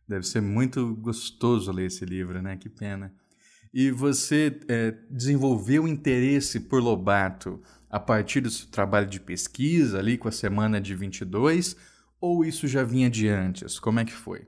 Deve 0.07 0.25
ser 0.25 0.41
muito 0.41 0.95
gostoso 0.95 1.71
ler 1.71 1.87
esse 1.87 2.05
livro, 2.05 2.41
né? 2.41 2.57
Que 2.57 2.69
pena. 2.69 3.15
E 3.75 3.91
você 3.91 4.57
é, 4.69 4.91
desenvolveu 5.09 5.85
interesse 5.85 6.61
por 6.61 6.81
Lobato 6.81 7.61
a 7.89 7.99
partir 7.99 8.39
do 8.39 8.49
seu 8.49 8.69
trabalho 8.71 9.05
de 9.05 9.19
pesquisa 9.19 9.99
ali 9.99 10.17
com 10.17 10.29
a 10.29 10.31
Semana 10.31 10.79
de 10.79 10.95
22 10.95 11.75
ou 12.21 12.45
isso 12.45 12.69
já 12.69 12.85
vinha 12.85 13.09
de 13.09 13.27
antes? 13.27 13.77
Como 13.77 13.99
é 13.99 14.05
que 14.05 14.13
foi? 14.13 14.47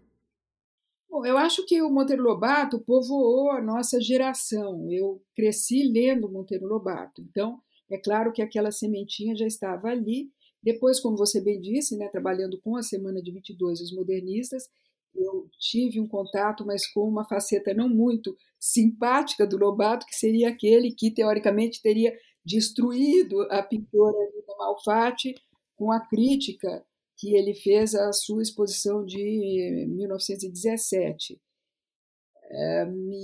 Bom, 1.09 1.25
eu 1.25 1.37
acho 1.37 1.65
que 1.65 1.81
o 1.81 1.89
Monteiro 1.89 2.23
Lobato 2.23 2.79
povoou 2.79 3.51
a 3.51 3.61
nossa 3.61 3.99
geração. 3.99 4.89
Eu 4.89 5.21
cresci 5.35 5.83
lendo 5.83 6.31
Monteiro 6.31 6.65
Lobato. 6.65 7.21
Então, 7.21 7.59
é 7.91 7.97
claro 7.97 8.31
que 8.31 8.41
aquela 8.41 8.71
sementinha 8.71 9.35
já 9.35 9.45
estava 9.45 9.89
ali. 9.89 10.31
Depois, 10.63 11.01
como 11.01 11.17
você 11.17 11.41
bem 11.41 11.59
disse, 11.59 11.97
né, 11.97 12.07
trabalhando 12.07 12.57
com 12.61 12.77
a 12.77 12.81
Semana 12.81 13.21
de 13.21 13.33
22 13.33 13.81
os 13.81 13.93
modernistas, 13.93 14.69
eu 15.17 15.49
tive 15.59 15.99
um 15.99 16.07
contato, 16.07 16.65
mas 16.65 16.85
com 16.87 17.01
uma 17.01 17.27
faceta 17.27 17.73
não 17.73 17.89
muito 17.89 18.35
simpática 18.59 19.45
do 19.45 19.57
Lobato, 19.57 20.05
que 20.05 20.15
seria 20.15 20.49
aquele 20.49 20.91
que, 20.91 21.11
teoricamente, 21.11 21.81
teria 21.81 22.15
destruído 22.45 23.41
a 23.51 23.61
pintora 23.61 24.17
Lina 24.33 24.55
Malfatti 24.57 25.35
com 25.75 25.91
a 25.91 25.99
crítica 25.99 26.85
que 27.17 27.35
ele 27.35 27.53
fez 27.53 27.95
a 27.95 28.13
sua 28.13 28.41
exposição 28.41 29.03
de 29.03 29.85
1917. 29.89 31.39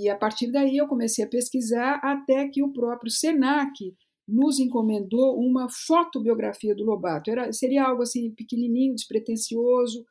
E 0.02 0.10
a 0.10 0.18
partir 0.18 0.52
daí 0.52 0.78
eu 0.78 0.88
comecei 0.88 1.24
a 1.24 1.30
pesquisar 1.30 2.00
até 2.04 2.50
que 2.50 2.62
o 2.62 2.74
próprio 2.74 3.12
Senac 3.12 3.96
nos 4.28 4.60
encomendou 4.60 5.38
uma 5.40 5.68
fotobiografia 5.70 6.76
do 6.76 6.84
Lobato. 6.84 7.30
Era, 7.30 7.52
seria 7.54 7.86
algo 7.86 8.02
assim 8.02 8.32
pequenininho, 8.32 8.96
despretensioso, 8.96 10.06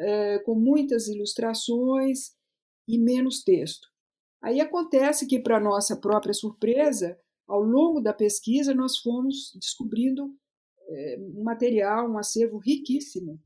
é, 0.00 0.38
com 0.40 0.54
muitas 0.54 1.08
ilustrações 1.08 2.30
e 2.88 2.98
menos 2.98 3.42
texto. 3.42 3.86
Aí 4.42 4.60
acontece 4.60 5.26
que, 5.26 5.38
para 5.38 5.60
nossa 5.60 5.96
própria 5.96 6.32
surpresa, 6.32 7.18
ao 7.46 7.62
longo 7.62 8.00
da 8.00 8.12
pesquisa, 8.12 8.74
nós 8.74 8.98
fomos 8.98 9.52
descobrindo 9.54 10.34
é, 10.88 11.18
um 11.18 11.42
material, 11.42 12.10
um 12.10 12.16
acervo 12.16 12.58
riquíssimo, 12.58 13.38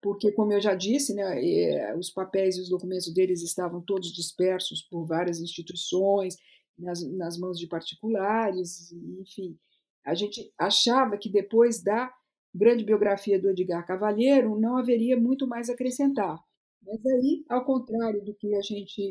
porque, 0.00 0.32
como 0.32 0.52
eu 0.52 0.60
já 0.60 0.74
disse, 0.74 1.14
né, 1.14 1.40
é, 1.44 1.96
os 1.96 2.10
papéis 2.10 2.56
e 2.56 2.60
os 2.60 2.70
documentos 2.70 3.12
deles 3.12 3.42
estavam 3.42 3.80
todos 3.80 4.12
dispersos 4.12 4.82
por 4.82 5.06
várias 5.06 5.40
instituições, 5.40 6.36
nas, 6.78 7.02
nas 7.12 7.38
mãos 7.38 7.58
de 7.58 7.68
particulares, 7.68 8.90
enfim. 9.20 9.56
A 10.04 10.14
gente 10.14 10.52
achava 10.58 11.16
que 11.16 11.30
depois 11.30 11.82
da 11.82 12.12
grande 12.54 12.84
biografia 12.84 13.40
do 13.40 13.50
Edgar 13.50 13.86
Cavalheiro 13.86 14.58
não 14.58 14.76
haveria 14.76 15.18
muito 15.18 15.46
mais 15.46 15.68
a 15.68 15.72
acrescentar. 15.72 16.38
Mas 16.84 17.04
aí, 17.06 17.44
ao 17.48 17.64
contrário 17.64 18.24
do 18.24 18.34
que 18.34 18.54
a 18.54 18.60
gente 18.60 19.08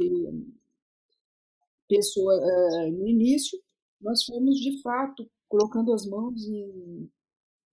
pensou 1.88 2.28
uh, 2.28 2.92
no 2.92 3.08
início, 3.08 3.60
nós 4.00 4.24
fomos 4.24 4.58
de 4.58 4.82
fato 4.82 5.30
colocando 5.48 5.94
as 5.94 6.06
mãos 6.06 6.48
em 6.48 7.10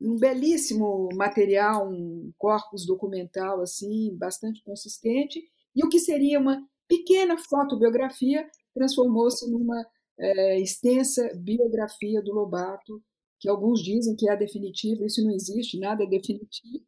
um 0.01 0.17
belíssimo 0.17 1.09
material, 1.15 1.91
um 1.91 2.33
corpus 2.39 2.87
documental 2.87 3.61
assim, 3.61 4.17
bastante 4.17 4.63
consistente, 4.63 5.43
e 5.75 5.85
o 5.85 5.89
que 5.89 5.99
seria 5.99 6.39
uma 6.39 6.65
pequena 6.87 7.37
fotobiografia 7.37 8.49
transformou-se 8.75 9.51
numa 9.51 9.85
é, 10.19 10.61
extensa 10.61 11.31
biografia 11.37 12.23
do 12.23 12.33
Lobato, 12.33 13.03
que 13.41 13.49
alguns 13.49 13.83
dizem 13.83 14.17
que 14.17 14.29
é 14.29 14.37
definitiva, 14.37 15.05
isso 15.05 15.23
não 15.23 15.31
existe, 15.31 15.79
nada 15.79 16.05
é 16.05 16.07
definitivo, 16.07 16.85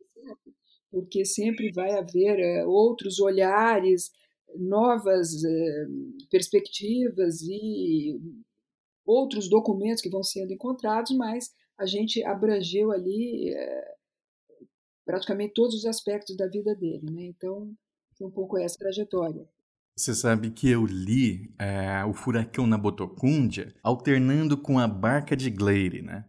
porque 0.90 1.24
sempre 1.24 1.70
vai 1.72 1.92
haver 1.92 2.38
é, 2.38 2.66
outros 2.66 3.20
olhares, 3.20 4.10
novas 4.56 5.44
é, 5.44 5.86
perspectivas 6.30 7.40
e 7.42 8.18
outros 9.06 9.48
documentos 9.48 10.02
que 10.02 10.10
vão 10.10 10.22
sendo 10.22 10.52
encontrados, 10.52 11.16
mas 11.16 11.50
a 11.78 11.86
gente 11.86 12.22
abrangeu 12.24 12.90
ali 12.92 13.54
é, 13.54 13.94
praticamente 15.04 15.54
todos 15.54 15.74
os 15.74 15.86
aspectos 15.86 16.36
da 16.36 16.46
vida 16.46 16.74
dele, 16.74 17.10
né? 17.10 17.24
Então, 17.24 17.72
foi 18.16 18.26
um 18.26 18.30
pouco 18.30 18.58
essa 18.58 18.78
trajetória. 18.78 19.48
Você 19.96 20.14
sabe 20.14 20.50
que 20.50 20.68
eu 20.70 20.86
li 20.86 21.52
é, 21.58 22.04
o 22.04 22.14
Furacão 22.14 22.66
na 22.66 22.78
Botocúndia 22.78 23.74
alternando 23.82 24.56
com 24.56 24.78
a 24.78 24.86
Barca 24.86 25.36
de 25.36 25.50
Gleire, 25.50 26.02
né? 26.02 26.24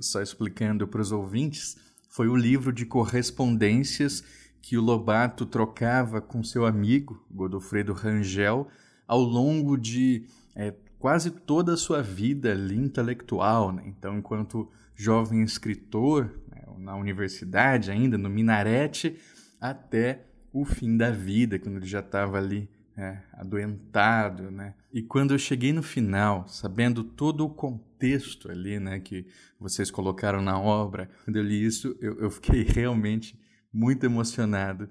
Só 0.00 0.20
explicando 0.22 0.86
para 0.86 1.00
os 1.00 1.12
ouvintes, 1.12 1.76
foi 2.08 2.28
o 2.28 2.36
livro 2.36 2.72
de 2.72 2.84
correspondências 2.84 4.22
que 4.60 4.76
o 4.76 4.82
Lobato 4.82 5.44
trocava 5.44 6.20
com 6.20 6.44
seu 6.44 6.64
amigo, 6.64 7.24
Godofredo 7.30 7.92
Rangel, 7.92 8.68
ao 9.06 9.20
longo 9.20 9.76
de 9.76 10.26
é, 10.54 10.72
quase 10.98 11.30
toda 11.30 11.74
a 11.74 11.76
sua 11.76 12.00
vida 12.00 12.52
ali 12.52 12.76
intelectual. 12.76 13.72
Né? 13.72 13.82
Então, 13.86 14.16
enquanto 14.16 14.70
jovem 14.94 15.42
escritor, 15.42 16.30
né, 16.48 16.62
na 16.78 16.94
universidade 16.94 17.90
ainda, 17.90 18.16
no 18.16 18.30
Minarete, 18.30 19.18
até 19.60 20.24
o 20.52 20.64
fim 20.64 20.96
da 20.96 21.10
vida, 21.10 21.58
quando 21.58 21.78
ele 21.78 21.86
já 21.86 22.00
estava 22.00 22.38
ali 22.38 22.68
é, 22.96 23.18
adoentado, 23.32 24.50
né? 24.50 24.74
E 24.92 25.02
quando 25.02 25.32
eu 25.32 25.38
cheguei 25.38 25.72
no 25.72 25.82
final, 25.82 26.46
sabendo 26.46 27.02
todo 27.02 27.46
o 27.46 27.54
contexto 27.54 28.50
ali, 28.50 28.78
né, 28.78 29.00
que 29.00 29.26
vocês 29.58 29.90
colocaram 29.90 30.42
na 30.42 30.60
obra, 30.60 31.08
quando 31.24 31.36
eu 31.36 31.42
li 31.42 31.64
isso, 31.64 31.96
eu, 31.98 32.18
eu 32.20 32.30
fiquei 32.30 32.62
realmente 32.68 33.40
muito 33.72 34.04
emocionado, 34.04 34.90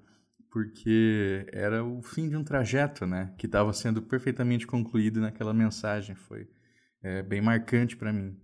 porque 0.50 1.46
era 1.54 1.84
o 1.86 2.02
fim 2.02 2.28
de 2.28 2.36
um 2.36 2.44
trajeto, 2.44 3.06
né? 3.06 3.34
Que 3.38 3.46
estava 3.46 3.72
sendo 3.72 4.02
perfeitamente 4.02 4.66
concluído 4.66 5.22
naquela 5.22 5.54
mensagem. 5.54 6.16
Foi 6.16 6.48
é, 7.04 7.22
bem 7.22 7.40
marcante 7.40 7.96
para 7.96 8.12
mim. 8.12 8.36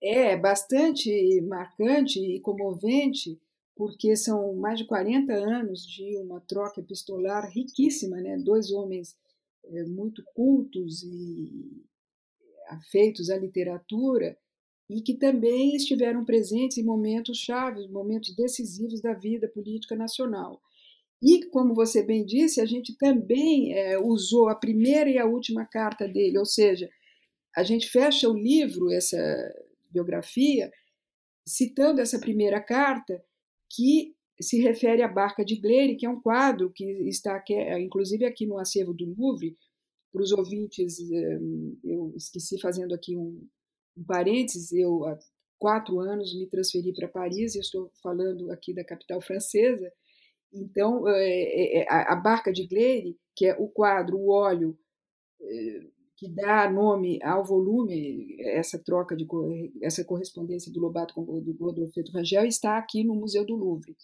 É, 0.00 0.36
bastante 0.36 1.10
marcante 1.48 2.20
e 2.20 2.40
comovente, 2.40 3.40
porque 3.74 4.14
são 4.14 4.54
mais 4.54 4.78
de 4.78 4.86
40 4.86 5.32
anos 5.32 5.80
de 5.80 6.16
uma 6.18 6.40
troca 6.40 6.80
epistolar 6.80 7.50
riquíssima, 7.50 8.20
né? 8.20 8.36
Dois 8.38 8.70
homens 8.70 9.16
muito 9.86 10.22
cultos 10.34 11.02
e 11.02 11.84
afeitos 12.68 13.30
à 13.30 13.36
literatura 13.36 14.36
e 14.88 15.00
que 15.00 15.14
também 15.14 15.74
estiveram 15.74 16.24
presentes 16.24 16.78
em 16.78 16.84
momentos 16.84 17.38
chaves, 17.38 17.88
momentos 17.88 18.34
decisivos 18.34 19.00
da 19.00 19.12
vida 19.14 19.48
política 19.48 19.96
nacional. 19.96 20.60
E, 21.22 21.46
como 21.46 21.74
você 21.74 22.02
bem 22.02 22.24
disse, 22.24 22.60
a 22.60 22.66
gente 22.66 22.96
também 22.96 23.72
é, 23.74 23.98
usou 23.98 24.48
a 24.48 24.54
primeira 24.54 25.10
e 25.10 25.18
a 25.18 25.26
última 25.26 25.64
carta 25.64 26.06
dele, 26.06 26.38
ou 26.38 26.44
seja, 26.44 26.88
a 27.56 27.62
gente 27.62 27.88
fecha 27.88 28.28
o 28.28 28.36
livro, 28.36 28.92
essa 28.92 29.16
biografia, 29.90 30.70
citando 31.46 32.00
essa 32.00 32.18
primeira 32.18 32.60
carta, 32.60 33.24
que 33.70 34.15
se 34.40 34.60
refere 34.60 35.02
à 35.02 35.08
Barca 35.08 35.44
de 35.44 35.56
Gleire, 35.56 35.96
que 35.96 36.06
é 36.06 36.10
um 36.10 36.20
quadro 36.20 36.70
que 36.70 36.84
está 37.08 37.36
aqui, 37.36 37.54
inclusive 37.80 38.24
aqui 38.24 38.46
no 38.46 38.58
acervo 38.58 38.92
do 38.92 39.14
Louvre. 39.16 39.56
Para 40.12 40.22
os 40.22 40.32
ouvintes, 40.32 40.98
eh, 41.10 41.38
eu 41.84 42.12
esqueci 42.16 42.58
fazendo 42.60 42.94
aqui 42.94 43.16
um, 43.16 43.46
um 43.96 44.04
parênteses, 44.04 44.72
eu 44.72 45.04
há 45.04 45.18
quatro 45.58 46.00
anos 46.00 46.34
me 46.38 46.46
transferi 46.46 46.92
para 46.92 47.08
Paris 47.08 47.54
e 47.54 47.60
estou 47.60 47.90
falando 48.02 48.50
aqui 48.50 48.74
da 48.74 48.84
capital 48.84 49.20
francesa. 49.20 49.92
Então, 50.52 51.06
é, 51.08 51.80
é, 51.80 51.86
a 51.90 52.14
Barca 52.16 52.52
de 52.52 52.66
Gleire, 52.66 53.18
que 53.34 53.46
é 53.46 53.54
o 53.58 53.68
quadro, 53.68 54.16
o 54.16 54.30
óleo 54.30 54.78
é, 55.40 55.86
que 56.16 56.28
dá 56.28 56.70
nome 56.70 57.22
ao 57.22 57.44
volume, 57.44 58.36
essa 58.40 58.78
troca 58.78 59.14
de 59.14 59.26
essa 59.82 60.02
correspondência 60.04 60.72
do 60.72 60.80
Lobato 60.80 61.14
com 61.14 61.24
do 61.40 61.52
Godofredo 61.52 62.10
Rangel 62.10 62.46
está 62.46 62.78
aqui 62.78 63.04
no 63.04 63.14
Museu 63.14 63.44
do 63.44 63.54
Louvre. 63.54 63.94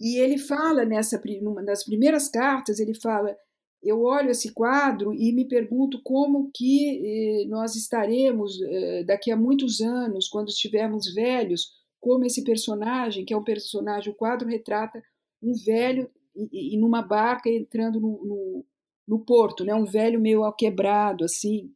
E 0.00 0.18
ele 0.18 0.38
fala 0.38 0.84
nessa 0.84 1.20
numa 1.40 1.62
das 1.62 1.84
primeiras 1.84 2.28
cartas, 2.28 2.78
ele 2.78 2.94
fala: 2.94 3.36
eu 3.82 4.02
olho 4.02 4.30
esse 4.30 4.52
quadro 4.52 5.14
e 5.14 5.32
me 5.32 5.46
pergunto 5.46 6.00
como 6.02 6.50
que 6.54 7.42
eh, 7.42 7.44
nós 7.46 7.76
estaremos 7.76 8.60
eh, 8.60 9.04
daqui 9.04 9.30
a 9.30 9.36
muitos 9.36 9.80
anos, 9.80 10.28
quando 10.28 10.48
estivermos 10.48 11.14
velhos, 11.14 11.70
como 12.00 12.24
esse 12.24 12.44
personagem, 12.44 13.24
que 13.24 13.32
é 13.32 13.36
um 13.36 13.44
personagem, 13.44 14.12
o 14.12 14.16
quadro 14.16 14.48
retrata 14.48 15.02
um 15.42 15.52
velho 15.64 16.10
e, 16.52 16.76
numa 16.78 17.02
barca 17.02 17.48
entrando 17.48 18.00
no, 18.00 18.24
no, 18.24 18.64
no, 19.08 19.24
porto, 19.24 19.64
né? 19.64 19.74
um 19.74 19.84
velho 19.84 20.20
meio 20.20 20.50
quebrado, 20.52 21.24
assim, 21.24 21.72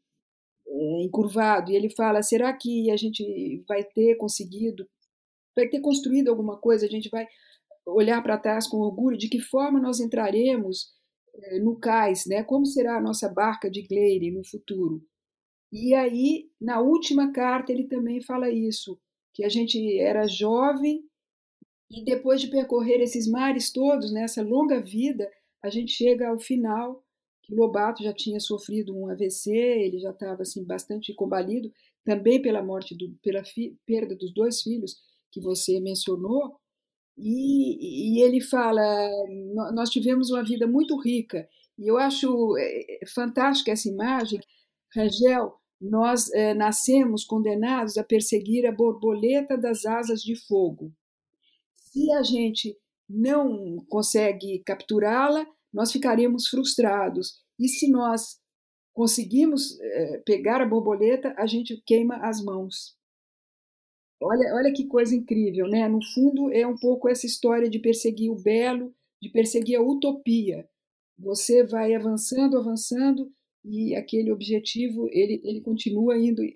é, 0.66 1.02
encurvado. 1.02 1.70
E 1.70 1.76
ele 1.76 1.90
fala: 1.90 2.22
será 2.22 2.52
que 2.52 2.90
a 2.90 2.96
gente 2.96 3.64
vai 3.68 3.84
ter 3.84 4.16
conseguido, 4.16 4.86
vai 5.56 5.68
ter 5.68 5.80
construído 5.80 6.28
alguma 6.28 6.58
coisa? 6.58 6.86
A 6.86 6.88
gente 6.88 7.08
vai 7.08 7.26
olhar 7.86 8.22
para 8.22 8.38
trás 8.38 8.68
com 8.68 8.78
orgulho? 8.78 9.18
De 9.18 9.28
que 9.28 9.40
forma 9.40 9.80
nós 9.80 10.00
entraremos 10.00 10.88
é, 11.34 11.58
no 11.58 11.78
cais? 11.78 12.24
Né? 12.26 12.42
Como 12.42 12.66
será 12.66 12.98
a 12.98 13.02
nossa 13.02 13.28
barca 13.28 13.70
de 13.70 13.82
Gleire 13.82 14.30
no 14.30 14.44
futuro? 14.44 15.02
E 15.72 15.94
aí, 15.94 16.50
na 16.60 16.80
última 16.80 17.32
carta, 17.32 17.72
ele 17.72 17.86
também 17.86 18.20
fala 18.20 18.50
isso, 18.50 18.98
que 19.32 19.44
a 19.44 19.48
gente 19.48 19.98
era 20.00 20.26
jovem 20.26 21.04
e 21.90 22.04
depois 22.04 22.40
de 22.40 22.48
percorrer 22.48 23.00
esses 23.00 23.26
mares 23.26 23.72
todos, 23.72 24.12
nessa 24.12 24.42
longa 24.42 24.80
vida, 24.80 25.28
a 25.62 25.68
gente 25.68 25.90
chega 25.90 26.28
ao 26.28 26.38
final, 26.38 27.04
que 27.42 27.54
Lobato 27.54 28.02
já 28.02 28.12
tinha 28.12 28.38
sofrido 28.38 28.96
um 28.96 29.08
AVC, 29.08 29.50
ele 29.50 29.98
já 29.98 30.10
estava 30.10 30.42
assim 30.42 30.64
bastante 30.64 31.12
combalido, 31.12 31.70
também 32.04 32.40
pela 32.40 32.62
morte 32.62 32.96
do, 32.96 33.12
pela 33.22 33.44
fi, 33.44 33.76
perda 33.84 34.14
dos 34.14 34.32
dois 34.32 34.62
filhos 34.62 34.96
que 35.32 35.40
você 35.40 35.80
mencionou. 35.80 36.59
E, 37.22 38.18
e 38.18 38.22
ele 38.22 38.40
fala: 38.40 38.82
nós 39.74 39.90
tivemos 39.90 40.30
uma 40.30 40.42
vida 40.42 40.66
muito 40.66 40.98
rica. 41.00 41.46
E 41.78 41.86
eu 41.86 41.98
acho 41.98 42.56
é, 42.58 43.02
é, 43.02 43.06
fantástica 43.06 43.70
essa 43.70 43.88
imagem. 43.88 44.40
Rangel, 44.94 45.54
nós 45.80 46.30
é, 46.32 46.54
nascemos 46.54 47.24
condenados 47.24 47.96
a 47.98 48.04
perseguir 48.04 48.66
a 48.66 48.72
borboleta 48.72 49.56
das 49.56 49.84
asas 49.84 50.22
de 50.22 50.34
fogo. 50.46 50.92
Se 51.74 52.10
a 52.12 52.22
gente 52.22 52.76
não 53.08 53.84
consegue 53.88 54.62
capturá-la, 54.64 55.46
nós 55.72 55.92
ficaremos 55.92 56.48
frustrados. 56.48 57.40
E 57.58 57.68
se 57.68 57.90
nós 57.90 58.38
conseguimos 58.94 59.76
pegar 60.24 60.60
a 60.60 60.66
borboleta, 60.66 61.34
a 61.36 61.46
gente 61.46 61.82
queima 61.86 62.16
as 62.16 62.42
mãos. 62.42 62.96
Olha, 64.22 64.54
olha 64.54 64.72
que 64.72 64.86
coisa 64.86 65.14
incrível, 65.14 65.66
né? 65.66 65.88
No 65.88 66.04
fundo, 66.12 66.52
é 66.52 66.66
um 66.66 66.76
pouco 66.76 67.08
essa 67.08 67.26
história 67.26 67.70
de 67.70 67.78
perseguir 67.78 68.30
o 68.30 68.40
belo, 68.40 68.94
de 69.20 69.30
perseguir 69.30 69.76
a 69.76 69.82
utopia. 69.82 70.68
Você 71.18 71.64
vai 71.64 71.94
avançando, 71.94 72.58
avançando, 72.58 73.32
e 73.64 73.94
aquele 73.94 74.32
objetivo 74.32 75.08
ele, 75.10 75.40
ele 75.44 75.60
continua 75.60 76.16
indo, 76.16 76.42
ele, 76.42 76.54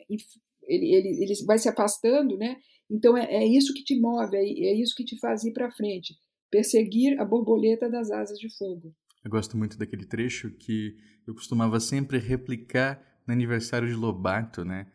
ele, 0.67 1.23
ele 1.23 1.35
vai 1.47 1.59
se 1.59 1.69
afastando, 1.69 2.37
né? 2.37 2.57
Então 2.91 3.17
é, 3.17 3.25
é 3.25 3.47
isso 3.47 3.75
que 3.75 3.83
te 3.83 3.99
move, 3.99 4.37
é, 4.37 4.41
é 4.41 4.75
isso 4.75 4.95
que 4.95 5.05
te 5.05 5.19
faz 5.19 5.45
ir 5.45 5.53
para 5.53 5.71
frente, 5.71 6.15
perseguir 6.51 7.19
a 7.21 7.25
borboleta 7.25 7.89
das 7.89 8.11
asas 8.11 8.39
de 8.39 8.55
fogo. 8.57 8.95
Eu 9.25 9.31
gosto 9.31 9.57
muito 9.57 9.79
daquele 9.79 10.07
trecho 10.07 10.51
que 10.51 10.97
eu 11.27 11.35
costumava 11.35 11.81
sempre 11.81 12.19
replicar 12.19 13.03
no 13.27 13.33
aniversário 13.33 13.89
de 13.89 13.95
Lobato, 13.95 14.65
né? 14.65 14.87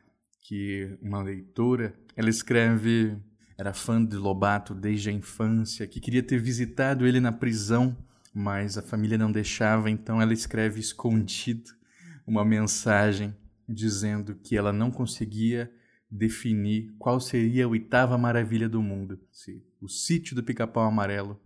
Que 0.42 0.98
uma 1.02 1.22
leitora, 1.22 1.94
ela 2.16 2.30
escreve, 2.30 3.18
era 3.58 3.74
fã 3.74 4.04
de 4.04 4.16
Lobato 4.16 4.74
desde 4.74 5.10
a 5.10 5.14
infância, 5.14 5.88
que 5.88 6.00
queria 6.00 6.24
ter 6.24 6.40
visitado 6.40 7.06
ele 7.06 7.20
na 7.20 7.32
prisão, 7.32 7.98
mas 8.34 8.78
a 8.78 8.82
família 8.82 9.18
não 9.18 9.32
deixava, 9.32 9.90
então 9.90 10.22
ela 10.22 10.34
escreve 10.34 10.80
escondido 10.80 11.72
uma 12.26 12.46
mensagem 12.46 13.36
dizendo 13.68 14.36
que 14.36 14.56
ela 14.56 14.72
não 14.72 14.90
conseguia 14.92 15.72
definir 16.10 16.92
qual 16.98 17.20
seria 17.20 17.66
a 17.66 17.68
oitava 17.68 18.18
maravilha 18.18 18.68
do 18.68 18.82
mundo. 18.82 19.20
Se 19.32 19.64
o 19.80 19.88
sítio 19.88 20.36
do 20.36 20.44
pica-pau 20.44 20.84
amarelo, 20.84 21.40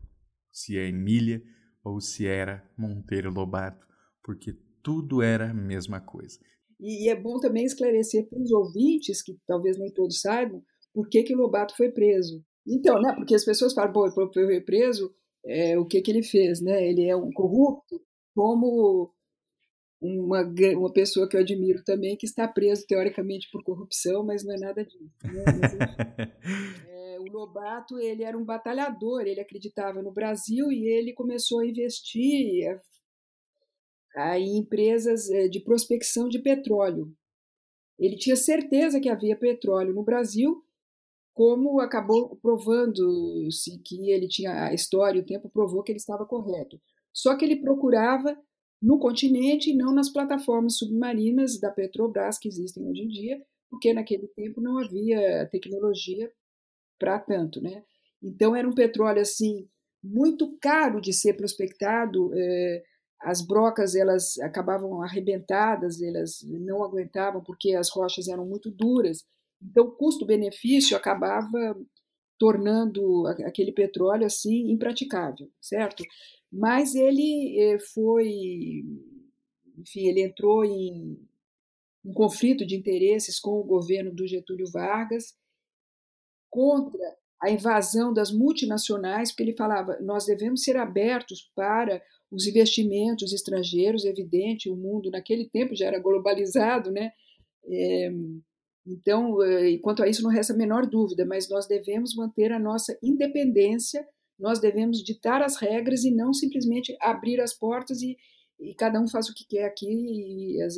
se 0.52 0.78
é 0.78 0.88
Emília 0.88 1.44
ou 1.84 2.00
se 2.00 2.26
era 2.26 2.64
Monteiro 2.78 3.32
Lobato, 3.32 3.86
porque 4.24 4.54
tudo 4.82 5.22
era 5.22 5.52
a 5.52 5.54
mesma 5.54 6.00
coisa. 6.00 6.40
E 6.80 7.10
é 7.10 7.16
bom 7.16 7.40
também 7.40 7.66
esclarecer 7.66 8.28
para 8.28 8.40
os 8.40 8.52
ouvintes, 8.52 9.22
que 9.22 9.38
talvez 9.48 9.78
nem 9.78 9.92
todos 9.92 10.20
saibam, 10.20 10.62
por 10.94 11.08
que, 11.10 11.24
que 11.24 11.36
Lobato 11.36 11.76
foi 11.76 11.92
preso. 11.92 12.44
Então, 12.68 13.02
né, 13.02 13.14
porque 13.16 13.36
as 13.36 13.44
pessoas 13.44 13.74
falam, 13.74 13.92
pô, 13.92 14.06
ele 14.06 14.14
foi 14.14 14.62
preso, 14.62 15.14
é, 15.46 15.78
o 15.78 15.86
que, 15.86 16.02
que 16.02 16.12
ele 16.12 16.24
fez? 16.24 16.62
Né? 16.62 16.88
Ele 16.88 17.08
é 17.08 17.16
um 17.16 17.32
corrupto, 17.32 18.02
como 18.34 19.12
uma, 20.02 20.42
uma 20.78 20.92
pessoa 20.92 21.28
que 21.28 21.36
eu 21.36 21.42
admiro 21.42 21.84
também, 21.84 22.18
que 22.18 22.26
está 22.26 22.48
preso 22.48 22.86
teoricamente 22.88 23.50
por 23.52 23.64
corrupção, 23.64 24.24
mas 24.24 24.44
não 24.44 24.54
é 24.54 24.58
nada 24.58 24.84
disso. 24.84 25.12
Né? 25.24 25.44
Mas, 25.60 25.74
é, 26.88 27.20
o 27.20 27.24
Lobato 27.24 28.00
ele 28.00 28.24
era 28.24 28.38
um 28.38 28.46
batalhador, 28.46 29.22
ele 29.22 29.40
acreditava 29.40 30.02
no 30.02 30.12
Brasil 30.12 30.72
e 30.72 30.88
ele 30.88 31.14
começou 31.14 31.60
a 31.60 31.66
investir 31.66 32.70
a, 32.70 32.82
em 34.38 34.58
empresas 34.58 35.30
é, 35.30 35.48
de 35.48 35.60
prospecção 35.60 36.28
de 36.28 36.40
petróleo. 36.40 37.14
Ele 37.98 38.16
tinha 38.16 38.36
certeza 38.36 39.00
que 39.00 39.10
havia 39.10 39.36
petróleo 39.36 39.94
no 39.94 40.04
Brasil, 40.04 40.64
como 41.34 41.80
acabou 41.80 42.36
provando-se 42.38 43.80
que 43.84 44.12
ele 44.12 44.28
tinha 44.28 44.66
a 44.66 44.74
história, 44.74 45.22
o 45.22 45.26
tempo 45.26 45.50
provou 45.50 45.82
que 45.84 45.92
ele 45.92 46.00
estava 46.00 46.26
correto. 46.26 46.80
Só 47.12 47.36
que 47.36 47.46
ele 47.46 47.62
procurava 47.62 48.38
no 48.82 49.00
continente 49.00 49.72
e 49.72 49.76
não 49.76 49.94
nas 49.94 50.10
plataformas 50.10 50.78
submarinas 50.78 51.60
da 51.60 51.72
Petrobras 51.72 52.38
que 52.38 52.48
existem 52.48 52.86
hoje 52.88 53.02
em 53.02 53.08
dia, 53.08 53.42
porque 53.70 53.94
naquele 53.94 54.28
tempo 54.28 54.62
não 54.62 54.78
havia 54.78 55.48
tecnologia 55.52 56.32
para 57.00 57.18
tanto, 57.20 57.62
né? 57.62 57.84
Então 58.22 58.56
era 58.56 58.68
um 58.68 58.74
petróleo 58.74 59.22
assim 59.22 59.68
muito 60.04 60.58
caro 60.60 61.00
de 61.00 61.14
ser 61.14 61.34
prospectado. 61.34 62.32
Eh, 62.36 62.84
as 63.24 63.42
brocas 63.42 63.96
elas 63.96 64.38
acabavam 64.40 65.02
arrebentadas, 65.02 66.02
elas 66.02 66.40
não 66.44 66.84
aguentavam 66.84 67.42
porque 67.42 67.74
as 67.74 67.90
rochas 67.90 68.28
eram 68.28 68.46
muito 68.46 68.70
duras. 68.70 69.26
Então 69.62 69.86
o 69.86 69.92
custo-benefício 69.92 70.96
acabava 70.96 71.76
tornando 72.38 73.26
aquele 73.46 73.72
petróleo 73.72 74.26
assim 74.26 74.72
impraticável, 74.72 75.50
certo? 75.62 76.04
Mas 76.52 76.94
ele 76.94 77.58
eh, 77.58 77.80
foi, 77.94 78.84
enfim, 79.78 80.08
ele 80.08 80.24
entrou 80.24 80.66
em 80.66 81.18
um 82.04 82.14
conflito 82.14 82.66
de 82.66 82.76
interesses 82.76 83.40
com 83.40 83.60
o 83.60 83.64
governo 83.64 84.14
do 84.14 84.28
Getúlio 84.28 84.70
Vargas 84.70 85.36
contra 86.50 87.00
a 87.42 87.50
invasão 87.50 88.14
das 88.14 88.32
multinacionais, 88.32 89.32
porque 89.32 89.44
ele 89.44 89.56
falava: 89.56 89.98
nós 90.02 90.26
devemos 90.26 90.64
ser 90.64 90.78
abertos 90.78 91.50
para 91.56 92.02
os 92.34 92.48
investimentos 92.48 93.32
estrangeiros, 93.32 94.06
evidente, 94.06 94.70
o 94.70 94.76
mundo 94.76 95.12
naquele 95.12 95.48
tempo 95.48 95.76
já 95.76 95.86
era 95.88 96.00
globalizado, 96.00 96.92
né? 96.92 97.12
É, 97.66 98.10
então, 98.86 99.42
eh, 99.42 99.78
quanto 99.78 100.04
a 100.04 100.08
isso, 100.10 100.24
não 100.24 100.30
resta 100.30 100.54
a 100.54 100.58
menor 100.58 100.86
dúvida, 100.86 101.26
mas 101.26 101.48
nós 101.50 101.68
devemos 101.68 102.16
manter 102.16 102.52
a 102.52 102.60
nossa 102.60 102.98
independência, 103.02 104.06
nós 104.38 104.60
devemos 104.60 105.04
ditar 105.04 105.42
as 105.42 105.56
regras 105.58 106.04
e 106.04 106.12
não 106.12 106.34
simplesmente 106.34 106.96
abrir 107.00 107.40
as 107.40 107.54
portas 107.54 108.02
e, 108.02 108.18
e 108.60 108.74
cada 108.76 109.00
um 109.00 109.08
faz 109.08 109.30
o 109.30 109.34
que 109.34 109.46
quer 109.48 109.66
aqui 109.66 109.88
e 109.88 110.62
as, 110.62 110.76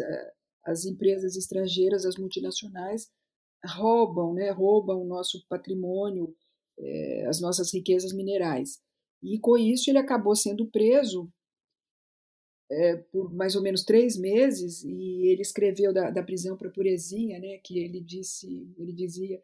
as 0.65 0.85
empresas 0.85 1.35
estrangeiras, 1.35 2.05
as 2.05 2.17
multinacionais, 2.17 3.07
roubam, 3.65 4.33
né, 4.33 4.51
roubam 4.51 5.01
o 5.01 5.07
nosso 5.07 5.43
patrimônio, 5.47 6.35
eh, 6.77 7.25
as 7.27 7.41
nossas 7.41 7.73
riquezas 7.73 8.13
minerais. 8.13 8.79
E 9.23 9.39
com 9.39 9.57
isso 9.57 9.89
ele 9.89 9.97
acabou 9.97 10.35
sendo 10.35 10.69
preso 10.69 11.31
é, 12.69 12.97
por 13.11 13.33
mais 13.33 13.55
ou 13.55 13.61
menos 13.61 13.83
três 13.83 14.17
meses 14.17 14.83
e 14.83 15.27
ele 15.27 15.41
escreveu 15.41 15.93
da, 15.93 16.09
da 16.09 16.23
prisão 16.23 16.57
para 16.57 16.69
purezinha, 16.69 17.39
né, 17.39 17.59
que 17.63 17.79
ele 17.79 18.01
disse, 18.01 18.73
ele 18.77 18.91
dizia 18.91 19.41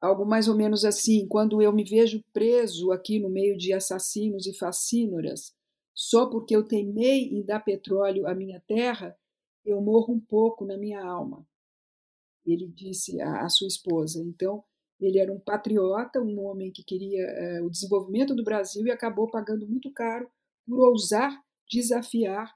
algo 0.00 0.26
mais 0.26 0.48
ou 0.48 0.54
menos 0.54 0.84
assim: 0.84 1.26
quando 1.26 1.62
eu 1.62 1.72
me 1.72 1.84
vejo 1.84 2.22
preso 2.32 2.92
aqui 2.92 3.18
no 3.18 3.30
meio 3.30 3.56
de 3.56 3.72
assassinos 3.72 4.46
e 4.46 4.54
facínoras, 4.54 5.54
só 5.94 6.26
porque 6.26 6.54
eu 6.54 6.64
teimei 6.64 7.28
em 7.28 7.42
dar 7.42 7.60
petróleo 7.60 8.26
à 8.26 8.34
minha 8.34 8.60
terra, 8.66 9.16
eu 9.64 9.80
morro 9.80 10.14
um 10.14 10.20
pouco 10.20 10.66
na 10.66 10.76
minha 10.76 11.02
alma. 11.02 11.46
Ele 12.44 12.66
disse 12.68 13.20
à, 13.22 13.44
à 13.44 13.48
sua 13.48 13.68
esposa. 13.68 14.22
Então 14.22 14.62
ele 15.00 15.18
era 15.18 15.32
um 15.32 15.40
patriota, 15.40 16.20
um 16.20 16.40
homem 16.40 16.70
que 16.70 16.84
queria 16.84 17.24
uh, 17.60 17.66
o 17.66 17.70
desenvolvimento 17.70 18.34
do 18.34 18.44
Brasil 18.44 18.86
e 18.86 18.90
acabou 18.90 19.30
pagando 19.30 19.66
muito 19.66 19.90
caro 19.92 20.30
por 20.66 20.78
ousar 20.88 21.43
desafiar 21.70 22.52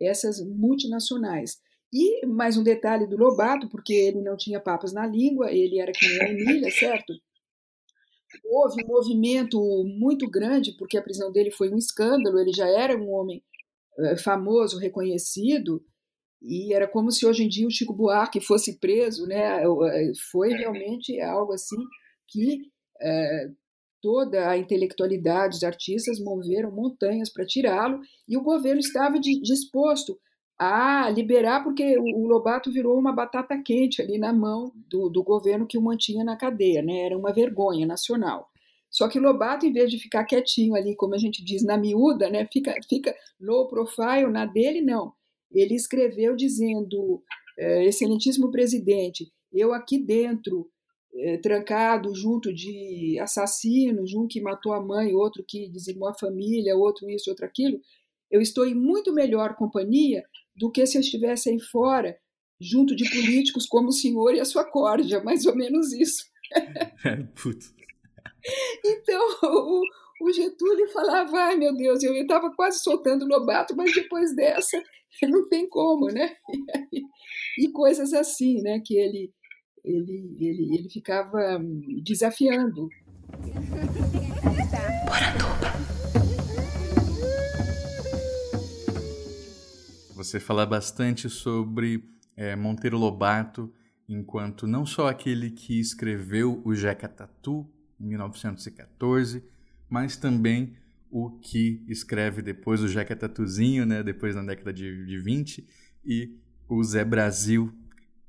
essas 0.00 0.40
multinacionais. 0.40 1.58
E 1.92 2.26
mais 2.26 2.56
um 2.56 2.62
detalhe 2.62 3.06
do 3.06 3.16
Lobato, 3.16 3.68
porque 3.68 3.94
ele 3.94 4.20
não 4.20 4.36
tinha 4.36 4.60
papas 4.60 4.92
na 4.92 5.06
língua, 5.06 5.50
ele 5.50 5.80
era 5.80 5.92
que 5.92 6.06
nem 6.06 6.20
a 6.20 6.30
Emília, 6.30 6.70
certo? 6.70 7.14
Houve 8.44 8.84
um 8.84 8.86
movimento 8.86 9.58
muito 9.84 10.28
grande, 10.28 10.72
porque 10.72 10.98
a 10.98 11.02
prisão 11.02 11.32
dele 11.32 11.50
foi 11.50 11.70
um 11.70 11.78
escândalo, 11.78 12.38
ele 12.38 12.52
já 12.52 12.68
era 12.68 12.96
um 12.96 13.10
homem 13.10 13.42
eh, 13.98 14.16
famoso, 14.18 14.78
reconhecido, 14.78 15.82
e 16.42 16.74
era 16.74 16.86
como 16.86 17.10
se 17.10 17.26
hoje 17.26 17.44
em 17.44 17.48
dia 17.48 17.66
o 17.66 17.70
Chico 17.70 17.94
Buarque 17.94 18.40
fosse 18.40 18.78
preso, 18.78 19.26
né? 19.26 19.62
Eh, 19.62 20.12
foi 20.30 20.50
realmente 20.50 21.18
algo 21.20 21.54
assim 21.54 21.78
que 22.28 22.70
é, 23.00 23.50
toda 24.00 24.48
a 24.48 24.56
intelectualidade, 24.56 25.56
os 25.56 25.64
artistas 25.64 26.20
moveram 26.20 26.70
montanhas 26.70 27.32
para 27.32 27.46
tirá-lo 27.46 28.00
e 28.28 28.36
o 28.36 28.42
governo 28.42 28.80
estava 28.80 29.18
de, 29.18 29.40
disposto 29.40 30.18
a 30.58 31.08
liberar, 31.10 31.62
porque 31.62 31.96
o, 31.98 32.02
o, 32.02 32.26
Lobato 32.26 32.72
virou 32.72 32.98
uma 32.98 33.12
batata 33.12 33.56
quente 33.62 34.02
ali 34.02 34.18
na 34.18 34.32
mão 34.32 34.72
do, 34.74 35.08
do 35.08 35.22
governo 35.22 35.66
que 35.66 35.78
o 35.78 35.82
mantinha 35.82 36.24
na 36.24 36.36
cadeia, 36.36 36.82
né? 36.82 37.02
era 37.06 37.16
uma 37.16 37.32
vergonha 37.32 37.86
nacional. 37.86 38.48
Só 38.90 39.08
que 39.08 39.18
o 39.18 39.22
Lobato, 39.22 39.66
em 39.66 39.72
vez 39.72 39.90
de 39.90 39.98
ficar 39.98 40.24
quietinho 40.24 40.74
ali, 40.74 40.96
como 40.96 41.14
a 41.14 41.18
gente 41.18 41.44
diz, 41.44 41.62
na 41.62 41.76
miúda, 41.76 42.28
né? 42.28 42.48
fica, 42.52 42.74
fica 42.88 43.14
low 43.40 43.68
profile, 43.68 44.32
na 44.32 44.46
dele, 44.46 44.80
não. 44.80 45.12
Ele 45.52 45.74
escreveu 45.74 46.34
dizendo, 46.34 47.22
eh, 47.56 47.84
excelentíssimo 47.84 48.50
presidente, 48.50 49.30
eu 49.52 49.72
aqui 49.72 49.98
dentro 49.98 50.68
trancado 51.42 52.14
junto 52.14 52.52
de 52.52 53.18
assassinos, 53.20 54.14
um 54.14 54.26
que 54.26 54.40
matou 54.40 54.72
a 54.72 54.80
mãe, 54.80 55.14
outro 55.14 55.44
que 55.46 55.68
dizimou 55.68 56.08
a 56.08 56.18
família, 56.18 56.76
outro 56.76 57.08
isso, 57.10 57.30
outro 57.30 57.44
aquilo, 57.44 57.80
eu 58.30 58.40
estou 58.40 58.66
em 58.66 58.74
muito 58.74 59.12
melhor 59.12 59.56
companhia 59.56 60.22
do 60.54 60.70
que 60.70 60.84
se 60.86 60.96
eu 60.98 61.00
estivesse 61.00 61.50
aí 61.50 61.60
fora, 61.60 62.18
junto 62.60 62.94
de 62.94 63.08
políticos 63.08 63.66
como 63.66 63.88
o 63.88 63.92
senhor 63.92 64.34
e 64.34 64.40
a 64.40 64.44
sua 64.44 64.64
corja, 64.64 65.22
mais 65.22 65.46
ou 65.46 65.54
menos 65.54 65.92
isso. 65.92 66.24
então, 68.84 69.22
o, 69.42 69.82
o, 70.22 70.32
Getúlio 70.32 70.88
falava, 70.88 71.38
ai 71.38 71.56
meu 71.56 71.74
Deus, 71.74 72.02
eu 72.02 72.14
estava 72.14 72.50
quase 72.54 72.80
soltando 72.80 73.24
o 73.24 73.28
Lobato, 73.28 73.76
mas 73.76 73.92
depois 73.92 74.34
dessa 74.34 74.82
não 75.22 75.48
tem 75.48 75.68
como, 75.68 76.06
né? 76.06 76.36
E, 76.90 77.66
e 77.66 77.72
coisas 77.72 78.14
assim, 78.14 78.62
né, 78.62 78.80
que 78.84 78.96
ele 78.96 79.30
ele, 79.84 80.36
ele, 80.38 80.74
ele 80.74 80.88
ficava 80.88 81.58
hum, 81.58 82.00
desafiando. 82.02 82.88
Você 90.14 90.40
fala 90.40 90.66
bastante 90.66 91.30
sobre 91.30 92.04
é, 92.36 92.56
Monteiro 92.56 92.98
Lobato, 92.98 93.72
enquanto 94.08 94.66
não 94.66 94.84
só 94.84 95.08
aquele 95.08 95.50
que 95.50 95.78
escreveu 95.78 96.60
o 96.64 96.74
Jeca 96.74 97.08
Tatu, 97.08 97.66
em 98.00 98.06
1914, 98.08 99.44
mas 99.88 100.16
também 100.16 100.76
o 101.10 101.30
que 101.30 101.82
escreve 101.88 102.42
depois 102.42 102.82
o 102.82 102.88
Jeca 102.88 103.16
Tatuzinho, 103.16 103.86
né, 103.86 104.02
depois 104.02 104.34
na 104.34 104.42
década 104.42 104.72
de, 104.72 105.06
de 105.06 105.18
20, 105.18 105.66
e 106.04 106.36
o 106.68 106.82
Zé 106.82 107.04
Brasil, 107.04 107.72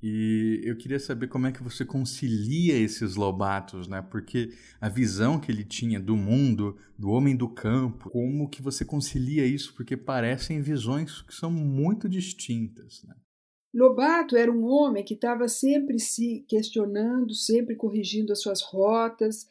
e 0.01 0.61
eu 0.63 0.77
queria 0.77 0.99
saber 0.99 1.27
como 1.27 1.47
é 1.47 1.51
que 1.51 1.61
você 1.61 1.83
concilia 1.83 2.77
esses 2.77 3.15
Lobatos, 3.15 3.87
né? 3.87 4.01
Porque 4.01 4.49
a 4.79 4.87
visão 4.87 5.39
que 5.39 5.51
ele 5.51 5.65
tinha 5.65 5.99
do 5.99 6.15
mundo, 6.15 6.77
do 6.97 7.09
homem 7.09 7.35
do 7.35 7.49
campo, 7.49 8.09
como 8.09 8.49
que 8.49 8.61
você 8.61 8.85
concilia 8.85 9.45
isso? 9.45 9.73
Porque 9.75 9.97
parecem 9.97 10.61
visões 10.61 11.21
que 11.21 11.33
são 11.33 11.51
muito 11.51 12.07
distintas, 12.07 13.03
né? 13.03 13.15
Lobato 13.73 14.35
era 14.35 14.51
um 14.51 14.65
homem 14.65 15.03
que 15.03 15.13
estava 15.13 15.47
sempre 15.47 15.99
se 15.99 16.43
questionando, 16.47 17.35
sempre 17.35 17.75
corrigindo 17.75 18.31
as 18.31 18.41
suas 18.41 18.61
rotas, 18.63 19.47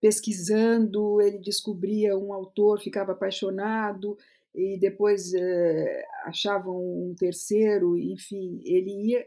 pesquisando, 0.00 1.20
ele 1.20 1.38
descobria 1.38 2.16
um 2.16 2.32
autor, 2.32 2.80
ficava 2.80 3.12
apaixonado 3.12 4.16
e 4.54 4.78
depois 4.80 5.32
eh, 5.34 6.04
achava 6.24 6.70
um 6.70 7.14
terceiro, 7.16 7.96
enfim, 7.96 8.60
ele 8.64 9.10
ia 9.10 9.24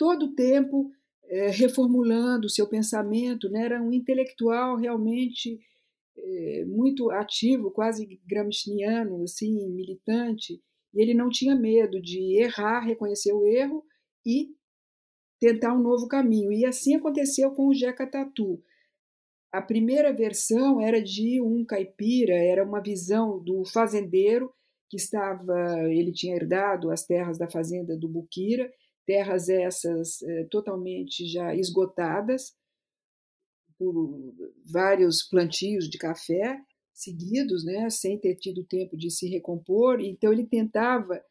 todo 0.00 0.24
o 0.28 0.34
tempo 0.34 0.90
é, 1.28 1.50
reformulando 1.50 2.46
o 2.46 2.50
seu 2.50 2.66
pensamento, 2.66 3.50
né? 3.50 3.66
era 3.66 3.82
um 3.82 3.92
intelectual 3.92 4.76
realmente 4.76 5.60
é, 6.16 6.64
muito 6.64 7.10
ativo, 7.10 7.70
quase 7.70 8.18
gramsciano, 8.26 9.22
assim, 9.22 9.68
militante, 9.68 10.54
e 10.94 11.02
ele 11.02 11.12
não 11.12 11.28
tinha 11.28 11.54
medo 11.54 12.00
de 12.00 12.40
errar, 12.40 12.80
reconhecer 12.80 13.34
o 13.34 13.44
erro 13.44 13.84
e 14.24 14.48
tentar 15.38 15.74
um 15.74 15.82
novo 15.82 16.08
caminho. 16.08 16.50
E 16.50 16.64
assim 16.64 16.94
aconteceu 16.94 17.50
com 17.50 17.68
o 17.68 17.74
Jeca 17.74 18.06
Tatu. 18.06 18.58
A 19.52 19.60
primeira 19.60 20.14
versão 20.14 20.80
era 20.80 21.02
de 21.02 21.42
um 21.42 21.62
caipira, 21.62 22.36
era 22.36 22.64
uma 22.64 22.80
visão 22.80 23.38
do 23.38 23.66
fazendeiro 23.66 24.50
que 24.88 24.96
estava, 24.96 25.90
ele 25.90 26.10
tinha 26.10 26.36
herdado 26.36 26.90
as 26.90 27.04
terras 27.04 27.36
da 27.36 27.50
fazenda 27.50 27.94
do 27.98 28.08
Buquira 28.08 28.72
terras 29.06 29.48
essas 29.48 30.22
é, 30.22 30.44
totalmente 30.44 31.26
já 31.26 31.54
esgotadas 31.54 32.54
por 33.78 34.34
vários 34.64 35.22
plantios 35.22 35.88
de 35.88 35.98
café 35.98 36.60
seguidos, 36.92 37.64
né, 37.64 37.88
sem 37.88 38.18
ter 38.18 38.36
tido 38.36 38.64
tempo 38.64 38.96
de 38.96 39.10
se 39.10 39.28
recompor. 39.28 40.00
Então 40.00 40.32
ele 40.32 40.46
tentava 40.46 41.22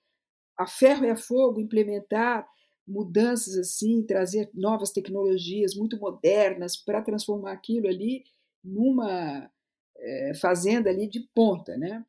a 0.57 0.67
ferro 0.67 1.05
e 1.05 1.09
a 1.09 1.15
fogo 1.15 1.61
implementar 1.61 2.47
mudanças 2.87 3.55
assim, 3.55 4.03
trazer 4.03 4.49
novas 4.53 4.91
tecnologias 4.91 5.75
muito 5.75 5.97
modernas 5.99 6.75
para 6.75 7.03
transformar 7.03 7.51
aquilo 7.51 7.87
ali 7.87 8.23
numa 8.63 9.49
é, 9.95 10.33
fazenda 10.33 10.89
ali 10.89 11.07
de 11.07 11.19
ponta, 11.33 11.77
né? 11.77 12.03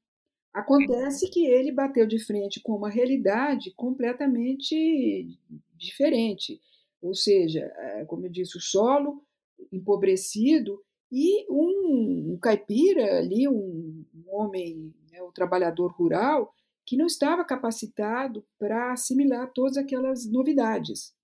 Acontece 0.53 1.31
que 1.31 1.47
ele 1.47 1.71
bateu 1.71 2.07
de 2.07 2.19
frente 2.19 2.61
com 2.61 2.75
uma 2.75 2.91
realidade 2.91 3.73
completamente 3.77 5.39
diferente, 5.77 6.61
ou 7.01 7.15
seja, 7.15 7.61
eh, 7.61 8.05
como 8.07 8.27
eu 8.27 8.31
disse, 8.31 8.57
o 8.57 8.61
solo 8.61 9.23
empobrecido 9.73 10.83
e 11.11 11.47
um, 11.51 12.33
um 12.33 12.39
caipira 12.39 13.19
ali, 13.19 13.49
um, 13.49 14.05
homem, 14.27 14.95
né, 15.11 15.23
um 15.23 15.33
trabalhador 15.33 15.93
rural, 15.93 16.53
que 16.87 16.97
não 16.97 17.07
estava 17.07 17.45
capacitado 17.45 18.45
para 18.59 18.93
assimilar 18.93 19.53
todas 19.53 19.77
aquelas 19.77 20.31
novidades. 20.31 21.15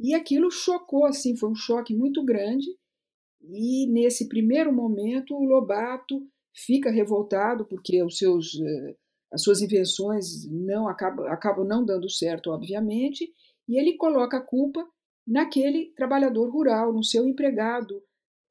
E 0.00 0.14
aquilo 0.14 0.50
chocou, 0.50 1.06
assim, 1.06 1.36
foi 1.36 1.50
um 1.50 1.54
choque 1.54 1.94
muito 1.94 2.24
grande. 2.24 2.66
E 3.42 3.86
nesse 3.90 4.28
primeiro 4.28 4.72
momento, 4.72 5.34
o 5.34 5.44
Lobato 5.44 6.26
fica 6.54 6.90
revoltado 6.90 7.64
porque 7.66 8.02
os 8.02 8.18
seus, 8.18 8.58
eh, 8.60 8.96
as 9.32 9.42
suas 9.42 9.60
invenções 9.60 10.46
não 10.50 10.88
acabam, 10.88 11.26
acabam 11.26 11.66
não 11.66 11.84
dando 11.84 12.10
certo, 12.10 12.50
obviamente, 12.50 13.32
e 13.68 13.78
ele 13.78 13.96
coloca 13.96 14.38
a 14.38 14.44
culpa 14.44 14.86
naquele 15.26 15.92
trabalhador 15.94 16.50
rural, 16.50 16.92
no 16.92 17.04
seu 17.04 17.26
empregado 17.28 18.02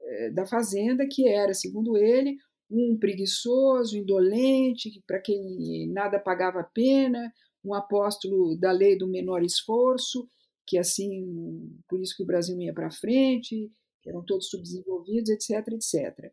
eh, 0.02 0.32
da 0.32 0.46
fazenda, 0.46 1.08
que 1.10 1.28
era, 1.28 1.54
segundo 1.54 1.98
ele, 1.98 2.38
um 2.70 2.98
preguiçoso, 3.00 3.98
indolente, 3.98 5.02
para 5.08 5.20
quem 5.20 5.88
nada 5.92 6.20
pagava 6.20 6.60
a 6.60 6.64
pena, 6.64 7.34
um 7.64 7.74
apóstolo 7.74 8.56
da 8.58 8.72
lei 8.72 8.98
do 8.98 9.08
menor 9.08 9.44
esforço, 9.44 10.30
que 10.66 10.78
assim, 10.78 11.80
por 11.88 12.02
isso 12.02 12.16
que 12.16 12.24
o 12.24 12.26
Brasil 12.26 12.60
ia 12.60 12.74
para 12.74 12.92
frente, 12.92 13.72
eram 14.06 14.24
todos 14.24 14.50
subdesenvolvidos, 14.50 15.30
etc, 15.30 15.68
etc. 15.74 16.32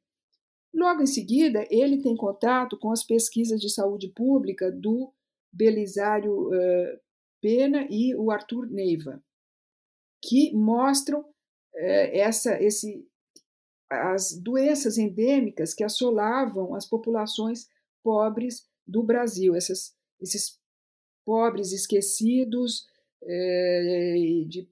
Logo 0.75 1.03
em 1.03 1.07
seguida, 1.07 1.65
ele 1.71 2.03
tem 2.03 2.17
contato 2.17 2.77
com 2.77 2.91
as 2.91 3.05
pesquisas 3.05 3.61
de 3.61 3.71
saúde 3.71 4.09
pública 4.09 4.73
do 4.73 5.13
Belisário 5.53 6.49
uh, 6.49 7.01
Pena 7.41 7.87
e 7.89 8.13
o 8.17 8.29
Arthur 8.33 8.67
Neiva, 8.67 9.23
que 10.21 10.53
mostram 10.53 11.21
uh, 11.21 11.27
essa, 12.13 12.61
esse, 12.61 13.07
as 13.89 14.37
doenças 14.37 14.99
endêmicas 14.99 15.73
que 15.73 15.85
assolavam 15.85 16.75
as 16.75 16.87
populações 16.87 17.69
pobres 18.03 18.69
do 18.85 19.05
Brasil, 19.05 19.55
essas, 19.55 19.95
esses 20.21 20.59
pobres 21.25 21.73
esquecidos 21.73 22.87
de, 24.47 24.69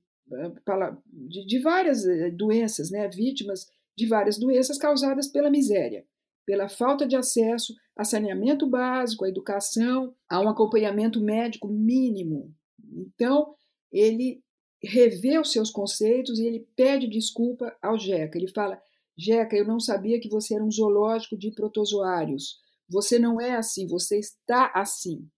de, 1.06 1.46
de 1.46 1.58
várias 1.60 2.04
doenças, 2.36 2.90
né, 2.90 3.08
vítimas 3.08 3.66
de 3.96 4.06
várias 4.06 4.38
doenças 4.38 4.78
causadas 4.78 5.28
pela 5.28 5.50
miséria, 5.50 6.04
pela 6.46 6.68
falta 6.68 7.06
de 7.06 7.16
acesso 7.16 7.74
a 7.96 8.04
saneamento 8.04 8.66
básico, 8.66 9.24
a 9.24 9.28
educação, 9.28 10.14
a 10.28 10.40
um 10.40 10.48
acompanhamento 10.48 11.20
médico 11.20 11.68
mínimo. 11.68 12.54
Então, 12.94 13.54
ele 13.92 14.42
revê 14.82 15.38
os 15.38 15.52
seus 15.52 15.70
conceitos 15.70 16.38
e 16.38 16.46
ele 16.46 16.66
pede 16.74 17.06
desculpa 17.08 17.76
ao 17.80 17.98
Jeca. 17.98 18.38
Ele 18.38 18.48
fala: 18.48 18.80
Jeca, 19.16 19.56
eu 19.56 19.66
não 19.66 19.78
sabia 19.78 20.20
que 20.20 20.28
você 20.28 20.54
era 20.54 20.64
um 20.64 20.70
zoológico 20.70 21.36
de 21.36 21.52
protozoários. 21.52 22.60
Você 22.88 23.18
não 23.18 23.40
é 23.40 23.54
assim, 23.56 23.86
você 23.86 24.18
está 24.18 24.72
assim. 24.74 25.28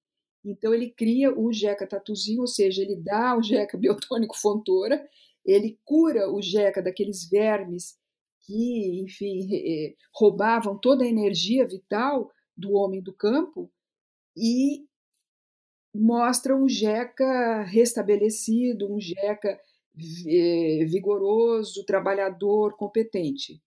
Então 0.45 0.75
ele 0.75 0.91
cria 0.91 1.33
o 1.37 1.53
Jeca 1.53 1.87
Tatuzinho, 1.87 2.43
ou 2.43 2.47
seja, 2.47 2.83
ele 2.83 2.97
dá 2.97 3.37
o 3.37 3.43
Jeca 3.43 3.79
biotônico 3.79 4.37
Fontoura, 4.37 5.07
ele 5.45 5.79
cura 5.85 6.31
o 6.31 6.41
Jeca 6.43 6.83
daqueles 6.83 7.29
vermes 7.29 7.97
que, 8.47 9.01
enfim, 9.03 9.49
eh, 9.53 9.95
roubavam 10.15 10.79
toda 10.79 11.05
a 11.05 11.09
energia 11.09 11.67
vital 11.67 12.31
do 12.57 12.73
homem 12.73 13.03
do 13.03 13.13
campo 13.13 13.71
e 14.37 14.85
mostram 15.95 16.65
um 16.65 16.69
Jeca 16.69 17.63
restabelecido, 17.63 18.93
um 18.93 19.01
Jeca 19.01 19.59
eh, 20.27 20.85
vigoroso, 20.87 21.85
trabalhador, 21.85 22.77
competente. 22.77 23.63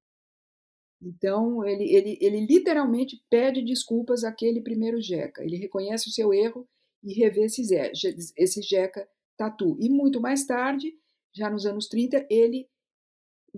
Então, 1.01 1.65
ele, 1.65 1.93
ele, 1.95 2.17
ele 2.19 2.45
literalmente 2.45 3.23
pede 3.29 3.63
desculpas 3.63 4.23
àquele 4.23 4.61
primeiro 4.61 4.99
Jeca. 4.99 5.43
Ele 5.43 5.57
reconhece 5.57 6.09
o 6.09 6.11
seu 6.11 6.33
erro 6.33 6.67
e 7.03 7.13
revê 7.13 7.45
esse, 7.45 7.63
esse 8.35 8.61
Jeca 8.61 9.07
tatu. 9.37 9.77
E 9.79 9.89
muito 9.89 10.19
mais 10.19 10.45
tarde, 10.45 10.91
já 11.33 11.49
nos 11.49 11.65
anos 11.65 11.87
30, 11.87 12.25
ele 12.29 12.67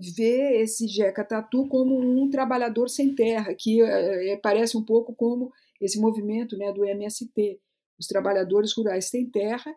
vê 0.00 0.62
esse 0.62 0.88
Jeca 0.88 1.24
Tatu 1.24 1.68
como 1.68 1.98
um 1.98 2.30
trabalhador 2.30 2.88
sem 2.88 3.14
terra, 3.14 3.54
que 3.54 3.82
é, 3.82 4.36
parece 4.36 4.76
um 4.76 4.84
pouco 4.84 5.14
como 5.14 5.52
esse 5.80 6.00
movimento 6.00 6.56
né, 6.56 6.72
do 6.72 6.84
MST, 6.84 7.60
os 7.98 8.06
trabalhadores 8.06 8.72
rurais 8.72 9.06
sem 9.06 9.28
terra, 9.30 9.74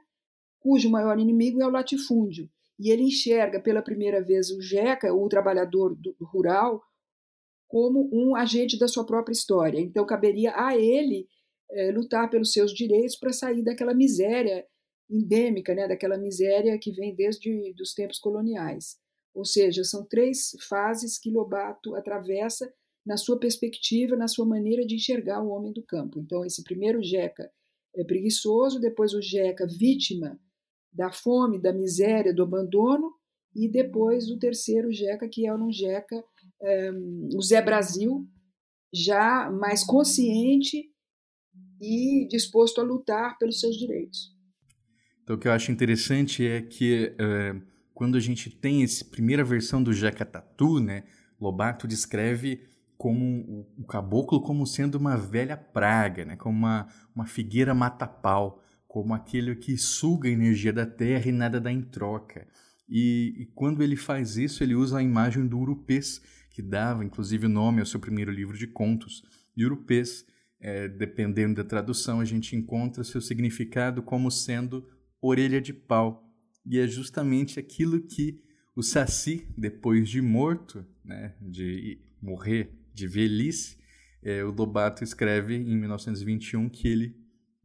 cujo 0.59 0.89
maior 0.89 1.19
inimigo 1.19 1.61
é 1.61 1.67
o 1.67 1.71
latifúndio. 1.71 2.49
E 2.79 2.89
ele 2.89 3.03
enxerga 3.03 3.59
pela 3.59 3.81
primeira 3.81 4.23
vez 4.23 4.49
o 4.49 4.61
Jeca, 4.61 5.13
o 5.13 5.27
trabalhador 5.27 5.95
do, 5.95 6.15
rural, 6.21 6.81
como 7.67 8.09
um 8.13 8.35
agente 8.35 8.77
da 8.77 8.87
sua 8.87 9.05
própria 9.05 9.33
história. 9.33 9.79
Então 9.79 10.05
caberia 10.05 10.53
a 10.55 10.77
ele 10.77 11.27
é, 11.71 11.91
lutar 11.91 12.29
pelos 12.29 12.51
seus 12.51 12.73
direitos 12.73 13.15
para 13.15 13.33
sair 13.33 13.63
daquela 13.63 13.93
miséria 13.93 14.65
endêmica, 15.09 15.75
né, 15.75 15.87
daquela 15.87 16.17
miséria 16.17 16.77
que 16.79 16.91
vem 16.91 17.13
desde 17.15 17.73
os 17.81 17.93
tempos 17.93 18.19
coloniais. 18.19 19.02
Ou 19.33 19.43
seja, 19.43 19.83
são 19.83 20.05
três 20.05 20.55
fases 20.67 21.17
que 21.17 21.31
Lobato 21.31 21.95
atravessa 21.95 22.71
na 23.05 23.17
sua 23.17 23.37
perspectiva, 23.37 24.15
na 24.15 24.27
sua 24.27 24.45
maneira 24.45 24.85
de 24.85 24.95
enxergar 24.95 25.41
o 25.41 25.49
homem 25.49 25.73
do 25.73 25.83
campo. 25.83 26.19
Então, 26.19 26.45
esse 26.45 26.63
primeiro 26.63 27.01
Jeca 27.01 27.51
é 27.95 28.03
preguiçoso, 28.03 28.79
depois 28.79 29.13
o 29.13 29.21
Jeca 29.21 29.67
vítima 29.67 30.39
da 30.91 31.11
fome, 31.11 31.59
da 31.59 31.73
miséria, 31.73 32.33
do 32.33 32.43
abandono, 32.43 33.11
e 33.55 33.67
depois 33.67 34.29
o 34.29 34.37
terceiro 34.37 34.91
Jeca, 34.91 35.27
que 35.27 35.45
é 35.45 35.53
um 35.53 35.71
Jeca, 35.71 36.23
um, 36.61 36.67
eh, 36.67 36.91
o 37.35 37.41
Zé 37.41 37.61
Brasil, 37.61 38.27
já 38.91 39.49
mais 39.51 39.83
consciente 39.83 40.89
e 41.81 42.27
disposto 42.29 42.79
a 42.79 42.83
lutar 42.83 43.37
pelos 43.37 43.59
seus 43.59 43.75
direitos. 43.75 44.33
Então, 45.23 45.35
o 45.35 45.39
que 45.39 45.47
eu 45.47 45.51
acho 45.51 45.71
interessante 45.71 46.45
é 46.45 46.61
que 46.61 47.15
uh 47.19 47.72
quando 48.03 48.17
a 48.17 48.19
gente 48.19 48.49
tem 48.49 48.83
essa 48.83 49.05
primeira 49.05 49.45
versão 49.45 49.81
do 49.81 49.93
Jeca 49.93 50.25
Tatu, 50.25 50.77
né, 50.77 51.05
Lobato 51.39 51.87
descreve 51.87 52.59
como 52.97 53.65
o 53.77 53.85
caboclo 53.85 54.41
como 54.41 54.67
sendo 54.67 54.95
uma 54.95 55.15
velha 55.15 55.55
praga, 55.55 56.25
né, 56.25 56.35
como 56.35 56.57
uma, 56.57 56.85
uma 57.15 57.25
figueira 57.25 57.73
mata-pau, 57.73 58.61
como 58.89 59.13
aquele 59.13 59.55
que 59.55 59.77
suga 59.77 60.27
a 60.27 60.31
energia 60.33 60.73
da 60.73 60.85
terra 60.85 61.29
e 61.29 61.31
nada 61.31 61.61
dá 61.61 61.71
em 61.71 61.81
troca. 61.81 62.45
E, 62.89 63.35
e, 63.37 63.45
quando 63.55 63.81
ele 63.81 63.95
faz 63.95 64.35
isso, 64.35 64.65
ele 64.65 64.75
usa 64.75 64.97
a 64.97 65.01
imagem 65.01 65.47
do 65.47 65.57
urupês, 65.57 66.21
que 66.51 66.61
dava 66.61 67.05
inclusive 67.05 67.45
o 67.45 67.49
nome 67.49 67.79
ao 67.79 67.85
seu 67.85 68.01
primeiro 68.01 68.33
livro 68.33 68.57
de 68.57 68.67
contos. 68.67 69.23
E 69.55 69.63
urupês, 69.63 70.25
é, 70.59 70.89
dependendo 70.89 71.55
da 71.55 71.63
tradução, 71.63 72.19
a 72.19 72.25
gente 72.25 72.53
encontra 72.53 73.01
seu 73.01 73.21
significado 73.21 74.03
como 74.03 74.29
sendo 74.29 74.85
orelha 75.21 75.61
de 75.61 75.71
pau. 75.71 76.22
E 76.65 76.79
é 76.79 76.87
justamente 76.87 77.59
aquilo 77.59 78.01
que 78.01 78.41
o 78.75 78.81
Saci, 78.81 79.47
depois 79.57 80.09
de 80.09 80.21
morto, 80.21 80.85
né, 81.03 81.35
de 81.41 81.99
morrer 82.21 82.71
de 82.93 83.07
velhice, 83.07 83.77
é, 84.21 84.43
o 84.43 84.51
Lobato 84.51 85.03
escreve 85.03 85.55
em 85.55 85.77
1921 85.77 86.69
que 86.69 86.87
ele 86.87 87.15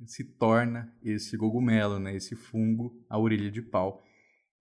se 0.06 0.24
torna 0.24 0.92
esse 1.02 1.37
cogumelo, 1.37 1.98
né, 1.98 2.14
esse 2.16 2.34
fungo, 2.34 3.04
a 3.08 3.18
orelha 3.18 3.50
de 3.50 3.62
pau. 3.62 4.02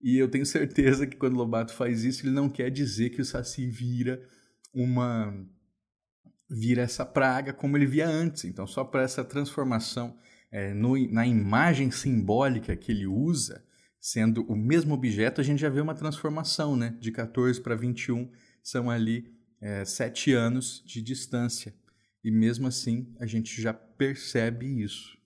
E 0.02 0.18
eu 0.18 0.30
tenho 0.30 0.46
certeza 0.46 1.08
que 1.08 1.18
quando 1.18 1.36
Lobato 1.36 1.74
faz 1.74 2.04
isso, 2.04 2.26
ele 2.26 2.34
não 2.34 2.50
quer 2.50 2.70
dizer 2.70 3.10
que 3.10 3.22
o 3.22 3.26
Saci 3.26 3.68
vira 3.68 4.22
uma 4.74 5.34
vira 6.50 6.84
essa 6.84 7.06
praga 7.06 7.52
como 7.52 7.76
ele 7.76 7.86
via 7.86 8.08
antes. 8.08 8.46
Então, 8.46 8.66
só 8.66 8.84
para 8.84 9.02
essa 9.02 9.24
transformação 9.24 10.18
é, 10.52 10.74
no, 10.74 10.96
na 11.12 11.28
imagem 11.28 11.92
simbólica 11.92 12.76
que 12.76 12.92
ele 12.92 13.06
usa, 13.06 13.66
sendo 14.08 14.50
o 14.50 14.56
mesmo 14.56 14.94
objeto, 14.94 15.42
a 15.42 15.44
gente 15.44 15.60
já 15.60 15.68
vê 15.68 15.82
uma 15.82 15.94
transformação, 15.94 16.78
né? 16.78 16.96
De 16.98 17.12
14 17.12 17.60
para 17.62 17.76
21 17.76 18.32
são 18.64 18.90
ali 18.90 19.36
é, 19.60 19.84
sete 19.84 20.32
anos 20.32 20.82
de 20.86 21.02
distância. 21.02 21.76
E 22.24 22.32
mesmo 22.32 22.68
assim, 22.68 23.14
a 23.20 23.26
gente 23.26 23.62
já 23.62 23.74
percebe 23.74 24.82
isso. 24.82 25.18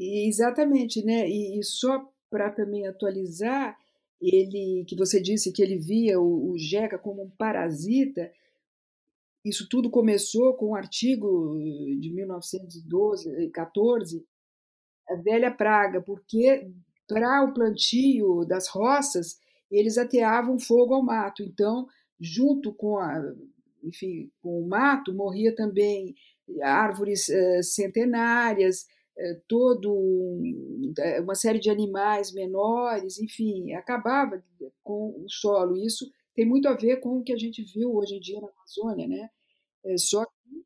Exatamente, 0.00 1.04
né? 1.04 1.28
E, 1.28 1.60
e 1.60 1.62
só 1.62 2.10
para 2.30 2.50
também 2.50 2.86
atualizar, 2.86 3.76
ele 4.18 4.86
que 4.88 4.96
você 4.96 5.20
disse 5.20 5.52
que 5.52 5.62
ele 5.62 5.76
via 5.76 6.18
o, 6.18 6.52
o 6.52 6.58
Jeca 6.58 6.98
como 6.98 7.22
um 7.22 7.28
parasita, 7.28 8.32
isso 9.44 9.68
tudo 9.68 9.90
começou 9.90 10.54
com 10.54 10.70
um 10.70 10.74
artigo 10.74 11.58
de 12.00 12.14
1912, 12.14 13.50
14, 13.50 14.26
a 15.06 15.16
velha 15.16 15.50
praga, 15.50 16.00
porque 16.00 16.66
para 17.08 17.42
o 17.42 17.54
plantio 17.54 18.44
das 18.44 18.68
roças, 18.68 19.38
eles 19.70 19.98
ateavam 19.98 20.58
fogo 20.58 20.94
ao 20.94 21.02
mato. 21.02 21.42
Então, 21.42 21.86
junto 22.20 22.72
com, 22.74 22.98
a, 22.98 23.20
enfim, 23.82 24.30
com 24.42 24.60
o 24.60 24.68
mato, 24.68 25.14
morria 25.14 25.54
também 25.54 26.14
árvores 26.62 27.28
uh, 27.28 27.62
centenárias, 27.62 28.82
uh, 29.16 29.40
todo 29.48 29.92
um, 29.92 30.94
uma 31.22 31.34
série 31.34 31.58
de 31.58 31.70
animais 31.70 32.32
menores, 32.32 33.18
enfim, 33.18 33.72
acabava 33.72 34.42
com 34.82 35.14
o 35.24 35.28
solo. 35.28 35.76
Isso 35.76 36.10
tem 36.34 36.46
muito 36.46 36.68
a 36.68 36.74
ver 36.74 37.00
com 37.00 37.18
o 37.18 37.22
que 37.24 37.32
a 37.32 37.38
gente 37.38 37.62
viu 37.62 37.94
hoje 37.94 38.16
em 38.16 38.20
dia 38.20 38.40
na 38.40 38.48
Amazônia, 38.48 39.08
né? 39.08 39.28
É, 39.84 39.96
só 39.96 40.24
que 40.24 40.64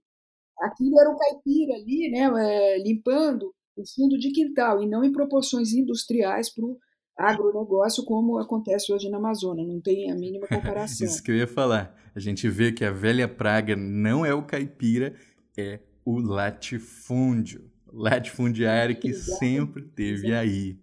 aquilo 0.60 1.00
era 1.00 1.10
o 1.10 1.16
caipira 1.16 1.74
ali, 1.74 2.10
né? 2.10 2.30
É, 2.74 2.78
limpando 2.78 3.54
o 3.76 3.82
fundo 3.94 4.18
de 4.18 4.30
quintal 4.30 4.82
e 4.82 4.88
não 4.88 5.04
em 5.04 5.12
proporções 5.12 5.72
industriais 5.72 6.52
para 6.52 6.64
o 6.64 6.78
agronegócio 7.16 8.04
como 8.04 8.38
acontece 8.38 8.92
hoje 8.92 9.08
na 9.08 9.18
Amazônia, 9.18 9.66
não 9.66 9.80
tem 9.80 10.10
a 10.10 10.14
mínima 10.14 10.46
comparação. 10.48 11.06
Isso 11.06 11.22
que 11.22 11.30
eu 11.30 11.36
ia 11.36 11.46
falar. 11.46 11.96
A 12.14 12.20
gente 12.20 12.48
vê 12.48 12.72
que 12.72 12.84
a 12.84 12.90
velha 12.90 13.28
praga 13.28 13.76
não 13.76 14.24
é 14.24 14.34
o 14.34 14.44
caipira, 14.44 15.14
é 15.56 15.80
o 16.04 16.18
latifúndio. 16.18 17.70
Latifundiário 17.92 18.98
que 18.98 19.08
Exato. 19.08 19.38
sempre 19.38 19.82
teve 19.82 20.28
Exato. 20.28 20.34
aí. 20.34 20.78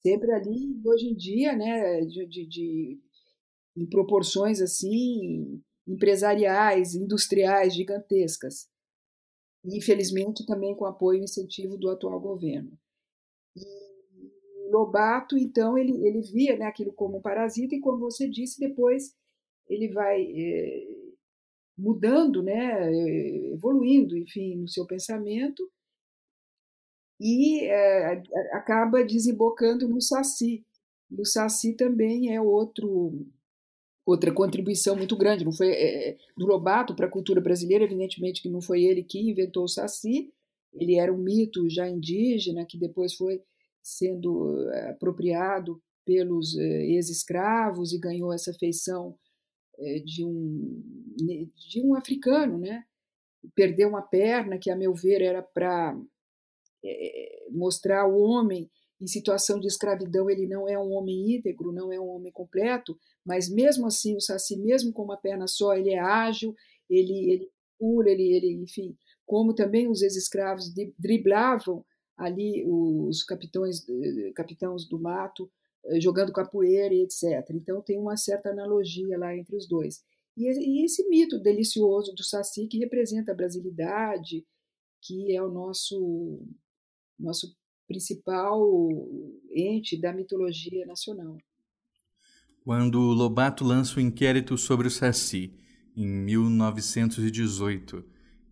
Sempre 0.00 0.32
ali, 0.32 0.80
hoje 0.84 1.06
em 1.06 1.16
dia, 1.16 1.56
né, 1.56 2.00
de, 2.02 2.26
de, 2.26 2.46
de 2.46 3.00
em 3.76 3.86
proporções 3.86 4.60
assim 4.60 5.60
empresariais, 5.86 6.94
industriais 6.94 7.74
gigantescas. 7.74 8.68
E, 9.66 9.78
infelizmente, 9.78 10.46
também 10.46 10.74
com 10.76 10.86
apoio 10.86 11.20
e 11.20 11.24
incentivo 11.24 11.76
do 11.76 11.90
atual 11.90 12.20
governo. 12.20 12.72
E 13.56 13.86
Lobato, 14.70 15.36
então, 15.36 15.76
ele, 15.76 15.92
ele 16.06 16.20
via 16.22 16.56
né, 16.56 16.66
aquilo 16.66 16.92
como 16.92 17.18
um 17.18 17.22
parasita, 17.22 17.74
e 17.74 17.80
como 17.80 17.98
você 17.98 18.28
disse, 18.28 18.60
depois 18.60 19.14
ele 19.68 19.88
vai 19.92 20.22
é, 20.22 20.86
mudando, 21.76 22.42
né, 22.42 22.92
evoluindo, 23.52 24.16
enfim, 24.16 24.56
no 24.56 24.68
seu 24.68 24.86
pensamento, 24.86 25.68
e 27.20 27.64
é, 27.64 28.22
acaba 28.52 29.04
desembocando 29.04 29.88
no 29.88 30.00
Saci. 30.00 30.64
O 31.10 31.24
Saci 31.24 31.74
também 31.74 32.34
é 32.34 32.40
outro 32.40 33.26
outra 34.06 34.32
contribuição 34.32 34.96
muito 34.96 35.16
grande. 35.16 35.44
Não 35.44 35.52
foi 35.52 35.72
é, 35.72 36.16
do 36.36 36.46
Lobato 36.46 36.94
para 36.94 37.06
a 37.06 37.10
cultura 37.10 37.40
brasileira, 37.40 37.84
evidentemente 37.84 38.40
que 38.40 38.48
não 38.48 38.60
foi 38.60 38.84
ele 38.84 39.02
que 39.02 39.18
inventou 39.18 39.64
o 39.64 39.68
Saci. 39.68 40.32
Ele 40.72 40.96
era 40.96 41.12
um 41.12 41.18
mito 41.18 41.68
já 41.68 41.88
indígena 41.88 42.64
que 42.64 42.78
depois 42.78 43.14
foi 43.14 43.42
sendo 43.82 44.68
apropriado 44.90 45.82
pelos 46.04 46.56
ex-escravos 46.56 47.92
e 47.92 47.98
ganhou 47.98 48.32
essa 48.32 48.52
feição 48.54 49.16
de 50.04 50.24
um 50.24 50.82
de 51.68 51.82
um 51.82 51.94
africano, 51.94 52.58
né? 52.58 52.84
Perdeu 53.54 53.88
uma 53.88 54.02
perna 54.02 54.58
que, 54.58 54.70
a 54.70 54.76
meu 54.76 54.94
ver, 54.94 55.22
era 55.22 55.42
para 55.42 55.98
é, 56.84 57.46
mostrar 57.50 58.06
o 58.06 58.18
homem 58.18 58.70
em 59.00 59.06
situação 59.06 59.60
de 59.60 59.66
escravidão, 59.66 60.30
ele 60.30 60.46
não 60.46 60.68
é 60.68 60.78
um 60.78 60.92
homem 60.92 61.36
íntegro, 61.36 61.72
não 61.72 61.92
é 61.92 62.00
um 62.00 62.08
homem 62.08 62.32
completo, 62.32 62.98
mas 63.26 63.50
mesmo 63.50 63.86
assim, 63.86 64.14
o 64.14 64.20
Saci, 64.20 64.56
mesmo 64.56 64.92
com 64.92 65.02
uma 65.02 65.16
perna 65.16 65.48
só, 65.48 65.74
ele 65.74 65.90
é 65.90 65.98
ágil, 65.98 66.54
ele, 66.88 67.30
ele 67.30 67.50
pula, 67.76 68.08
ele, 68.08 68.22
ele, 68.22 68.52
enfim, 68.52 68.96
como 69.26 69.52
também 69.52 69.88
os 69.88 70.00
ex-escravos 70.00 70.72
driblavam 70.96 71.84
ali 72.16 72.64
os 72.66 73.24
capitães, 73.24 73.84
capitães 74.34 74.88
do 74.88 74.98
mato, 74.98 75.50
eh, 75.86 76.00
jogando 76.00 76.32
capoeira 76.32 76.94
e 76.94 77.02
etc. 77.02 77.50
Então 77.50 77.82
tem 77.82 77.98
uma 77.98 78.16
certa 78.16 78.50
analogia 78.50 79.18
lá 79.18 79.36
entre 79.36 79.56
os 79.56 79.68
dois. 79.68 80.02
E, 80.36 80.44
e 80.44 80.84
esse 80.84 81.06
mito 81.08 81.38
delicioso 81.38 82.14
do 82.14 82.22
Saci 82.22 82.68
que 82.68 82.78
representa 82.78 83.32
a 83.32 83.34
brasilidade, 83.34 84.46
que 85.02 85.34
é 85.34 85.42
o 85.42 85.50
nosso 85.50 86.40
nosso 87.18 87.56
principal 87.88 88.60
ente 89.50 90.00
da 90.00 90.12
mitologia 90.12 90.86
nacional. 90.86 91.38
Quando 92.66 92.98
Lobato 92.98 93.64
lança 93.64 94.00
o 94.00 94.02
inquérito 94.02 94.58
sobre 94.58 94.88
o 94.88 94.90
Saci, 94.90 95.56
em 95.96 96.04
1918, 96.04 98.04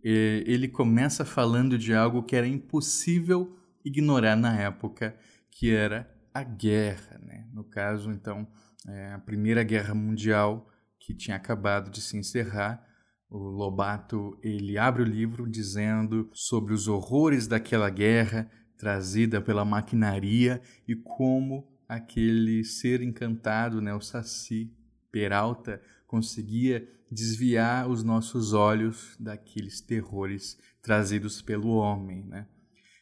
ele 0.05 0.69
começa 0.69 1.25
falando 1.25 1.77
de 1.77 1.93
algo 1.93 2.23
que 2.23 2.37
era 2.37 2.47
impossível 2.47 3.59
ignorar 3.85 4.37
na 4.37 4.57
época, 4.57 5.19
que 5.51 5.73
era 5.73 6.09
a 6.33 6.45
guerra. 6.45 7.21
Né? 7.25 7.49
No 7.53 7.65
caso, 7.65 8.13
então, 8.13 8.47
é 8.87 9.15
a 9.15 9.19
Primeira 9.19 9.65
Guerra 9.65 9.97
Mundial, 9.97 10.71
que 11.01 11.13
tinha 11.13 11.37
acabado 11.37 11.91
de 11.91 12.01
se 12.01 12.17
encerrar, 12.17 12.87
o 13.29 13.37
Lobato 13.37 14.39
ele 14.45 14.79
abre 14.79 15.03
o 15.03 15.05
livro 15.05 15.51
dizendo 15.51 16.31
sobre 16.33 16.73
os 16.73 16.87
horrores 16.87 17.49
daquela 17.49 17.91
guerra 17.91 18.49
trazida 18.79 19.41
pela 19.41 19.65
maquinaria 19.65 20.63
e 20.87 20.95
como 20.95 21.74
aquele 21.89 22.65
ser 22.65 23.01
encantado, 23.01 23.81
né, 23.81 23.95
o 23.95 24.01
Saci 24.01 24.73
Peralta, 25.11 25.81
conseguia 26.07 26.89
desviar 27.11 27.89
os 27.89 28.03
nossos 28.03 28.53
olhos 28.53 29.17
daqueles 29.19 29.81
terrores 29.81 30.59
trazidos 30.83 31.41
pelo 31.41 31.69
homem, 31.69 32.25
né? 32.25 32.47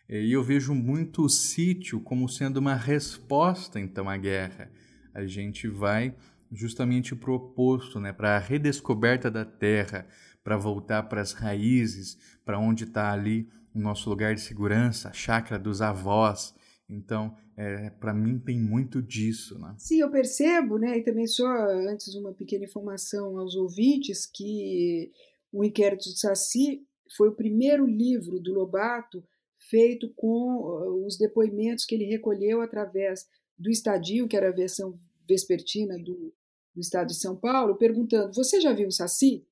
E 0.08 0.30
eu 0.30 0.42
vejo 0.42 0.74
muito 0.74 1.24
o 1.24 1.28
sítio 1.28 1.98
como 2.00 2.28
sendo 2.28 2.58
uma 2.58 2.74
resposta 2.74 3.80
então 3.80 4.10
à 4.10 4.16
guerra. 4.18 4.70
A 5.14 5.24
gente 5.24 5.66
vai 5.68 6.14
justamente 6.52 7.16
para 7.16 7.30
o 7.30 7.34
oposto, 7.34 7.98
né? 7.98 8.12
para 8.12 8.36
a 8.36 8.38
redescoberta 8.38 9.30
da 9.30 9.44
terra, 9.44 10.06
para 10.44 10.56
voltar 10.56 11.04
para 11.04 11.22
as 11.22 11.32
raízes, 11.32 12.18
para 12.44 12.58
onde 12.58 12.84
está 12.84 13.10
ali 13.10 13.48
o 13.74 13.80
nosso 13.80 14.10
lugar 14.10 14.34
de 14.34 14.42
segurança, 14.42 15.08
a 15.08 15.12
chácara 15.12 15.58
dos 15.58 15.80
avós. 15.80 16.54
Então, 16.88 17.34
é, 17.56 17.90
para 17.90 18.14
mim 18.14 18.38
tem 18.38 18.58
muito 18.58 19.02
disso, 19.02 19.58
né? 19.58 19.74
Sim, 19.78 20.00
eu 20.00 20.10
percebo, 20.10 20.78
né? 20.78 20.98
E 20.98 21.02
também 21.02 21.26
só 21.26 21.46
antes 21.46 22.14
uma 22.14 22.32
pequena 22.32 22.64
informação 22.64 23.38
aos 23.38 23.54
ouvintes 23.54 24.26
que 24.26 25.12
o 25.52 25.62
Inquérito 25.62 26.08
do 26.08 26.16
Saci 26.16 26.86
foi 27.16 27.28
o 27.28 27.34
primeiro 27.34 27.86
livro 27.86 28.40
do 28.40 28.54
Lobato 28.54 29.22
feito 29.68 30.12
com 30.14 31.04
os 31.04 31.18
depoimentos 31.18 31.84
que 31.84 31.94
ele 31.94 32.04
recolheu 32.04 32.62
através 32.62 33.26
do 33.58 33.70
Estadio, 33.70 34.26
que 34.26 34.36
era 34.36 34.48
a 34.48 34.52
versão 34.52 34.98
vespertina 35.28 35.96
do, 35.98 36.34
do 36.74 36.80
estado 36.80 37.08
de 37.08 37.20
São 37.20 37.36
Paulo, 37.36 37.76
perguntando: 37.76 38.32
"Você 38.32 38.60
já 38.60 38.72
viu 38.72 38.88
o 38.88 38.92
Saci? 38.92 39.46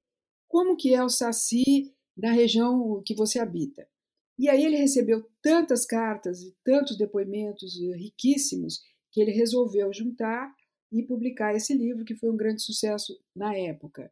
Como 0.49 0.77
que 0.77 0.95
é 0.95 1.05
o 1.05 1.09
Saci 1.09 1.93
na 2.17 2.33
região 2.33 3.03
que 3.05 3.15
você 3.15 3.39
habita?" 3.39 3.87
E 4.41 4.49
aí 4.49 4.65
ele 4.65 4.77
recebeu 4.77 5.29
tantas 5.43 5.85
cartas 5.85 6.41
e 6.41 6.57
tantos 6.65 6.97
depoimentos 6.97 7.79
riquíssimos 7.79 8.81
que 9.13 9.21
ele 9.21 9.33
resolveu 9.33 9.93
juntar 9.93 10.51
e 10.91 11.03
publicar 11.03 11.55
esse 11.55 11.75
livro, 11.75 12.07
que 12.07 12.15
foi 12.15 12.31
um 12.31 12.37
grande 12.39 12.63
sucesso 12.63 13.23
na 13.37 13.55
época. 13.55 14.11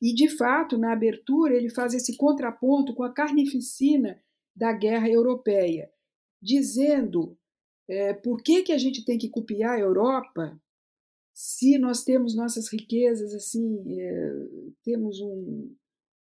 E, 0.00 0.14
de 0.14 0.28
fato, 0.28 0.78
na 0.78 0.92
abertura, 0.92 1.56
ele 1.56 1.68
faz 1.68 1.92
esse 1.92 2.16
contraponto 2.16 2.94
com 2.94 3.02
a 3.02 3.12
carnificina 3.12 4.22
da 4.54 4.72
guerra 4.72 5.08
europeia, 5.08 5.90
dizendo 6.40 7.36
é, 7.88 8.14
por 8.14 8.44
que, 8.44 8.62
que 8.62 8.72
a 8.72 8.78
gente 8.78 9.04
tem 9.04 9.18
que 9.18 9.28
copiar 9.28 9.74
a 9.74 9.80
Europa 9.80 10.56
se 11.32 11.78
nós 11.78 12.04
temos 12.04 12.36
nossas 12.36 12.68
riquezas 12.68 13.34
assim, 13.34 14.00
é, 14.00 14.32
temos 14.84 15.20
um, 15.20 15.74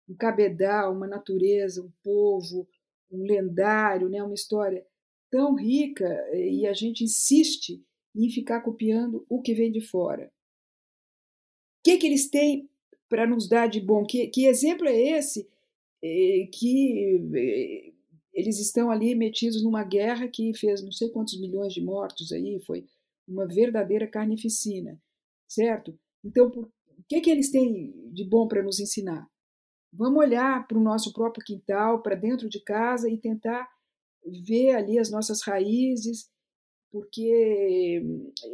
um 0.10 0.16
cabedal, 0.16 0.92
uma 0.92 1.06
natureza, 1.06 1.84
um 1.84 1.92
povo, 2.04 2.68
um 3.14 3.24
lendário, 3.24 4.10
né, 4.10 4.22
uma 4.24 4.34
história 4.34 4.86
tão 5.30 5.56
rica 5.56 6.06
e 6.36 6.66
a 6.68 6.74
gente 6.74 7.04
insiste 7.04 7.84
em 8.16 8.30
ficar 8.30 8.62
copiando 8.62 9.26
o 9.30 9.42
que 9.42 9.54
vem 9.54 9.72
de 9.72 9.82
fora. 9.82 10.32
O 11.80 11.84
que, 11.84 11.98
que 11.98 12.08
eles 12.08 12.30
têm 12.30 12.70
para 13.10 13.28
nos 13.28 13.48
dar 13.48 13.68
de 13.68 13.82
bom? 13.82 14.06
Que, 14.06 14.28
que 14.28 14.46
exemplo 14.46 14.88
é 14.88 14.96
esse 14.96 15.48
eh, 16.02 16.48
que 16.52 17.22
eh, 17.36 17.94
eles 18.34 18.60
estão 18.60 18.90
ali 18.90 19.16
metidos 19.16 19.64
numa 19.64 19.84
guerra 19.84 20.28
que 20.28 20.54
fez 20.54 20.84
não 20.84 20.92
sei 20.92 21.10
quantos 21.10 21.40
milhões 21.40 21.74
de 21.74 21.82
mortos 21.82 22.32
aí, 22.32 22.60
foi 22.66 22.86
uma 23.28 23.48
verdadeira 23.48 24.08
carnificina, 24.08 25.00
certo? 25.48 25.98
Então, 26.24 26.48
o 26.48 27.04
que, 27.08 27.22
que 27.22 27.30
eles 27.30 27.52
têm 27.52 27.94
de 28.12 28.24
bom 28.24 28.48
para 28.48 28.64
nos 28.64 28.80
ensinar? 28.80 29.28
Vamos 29.96 30.20
olhar 30.20 30.68
para 30.68 30.78
o 30.78 30.84
nosso 30.84 31.14
próprio 31.14 31.46
quintal, 31.46 32.02
para 32.02 32.16
dentro 32.16 32.50
de 32.50 32.60
casa 32.64 33.10
e 33.10 33.18
tentar 33.18 33.68
ver 34.46 34.72
ali 34.76 34.98
as 34.98 35.12
nossas 35.12 35.42
raízes, 35.44 36.30
porque 36.92 38.02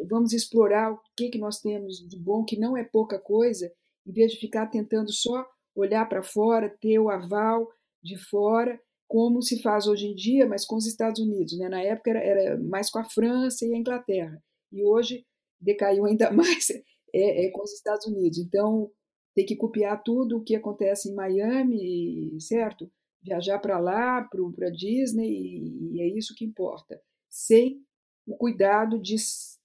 vamos 0.10 0.34
explorar 0.34 0.92
o 0.92 1.00
que, 1.16 1.30
que 1.30 1.38
nós 1.38 1.60
temos 1.60 1.98
de 2.08 2.18
bom, 2.18 2.44
que 2.44 2.60
não 2.60 2.76
é 2.76 2.84
pouca 2.84 3.20
coisa, 3.20 3.72
em 4.06 4.12
vez 4.12 4.32
de 4.32 4.40
ficar 4.40 4.68
tentando 4.68 5.12
só 5.14 5.46
olhar 5.76 6.08
para 6.10 6.24
fora, 6.24 6.76
ter 6.82 7.00
o 7.00 7.10
aval 7.10 7.68
de 8.04 8.18
fora, 8.18 8.80
como 9.08 9.42
se 9.42 9.62
faz 9.62 9.88
hoje 9.88 10.08
em 10.08 10.16
dia, 10.16 10.46
mas 10.46 10.66
com 10.66 10.76
os 10.76 10.86
Estados 10.86 11.22
Unidos. 11.22 11.58
Né? 11.58 11.70
Na 11.70 11.82
época 11.82 12.12
era, 12.12 12.20
era 12.20 12.60
mais 12.62 12.90
com 12.90 13.00
a 13.00 13.10
França 13.10 13.66
e 13.66 13.74
a 13.74 13.78
Inglaterra, 13.78 14.42
e 14.72 14.84
hoje 14.84 15.26
decaiu 15.60 16.06
ainda 16.06 16.32
mais 16.34 16.70
é, 17.14 17.46
é 17.46 17.52
com 17.52 17.62
os 17.62 17.74
Estados 17.74 18.06
Unidos. 18.08 18.38
Então, 18.38 18.92
tem 19.40 19.46
que 19.46 19.56
copiar 19.56 20.04
tudo 20.04 20.38
o 20.38 20.44
que 20.44 20.54
acontece 20.54 21.10
em 21.10 21.16
Miami, 21.16 22.38
certo? 22.42 22.92
Viajar 23.24 23.58
para 23.60 23.80
lá, 23.80 24.22
para 24.54 24.70
Disney, 24.70 25.64
e 25.94 26.02
é 26.02 26.08
isso 26.10 26.36
que 26.36 26.44
importa. 26.44 27.02
Sem 27.30 27.82
o 28.28 28.36
cuidado 28.36 29.00
de 29.00 29.16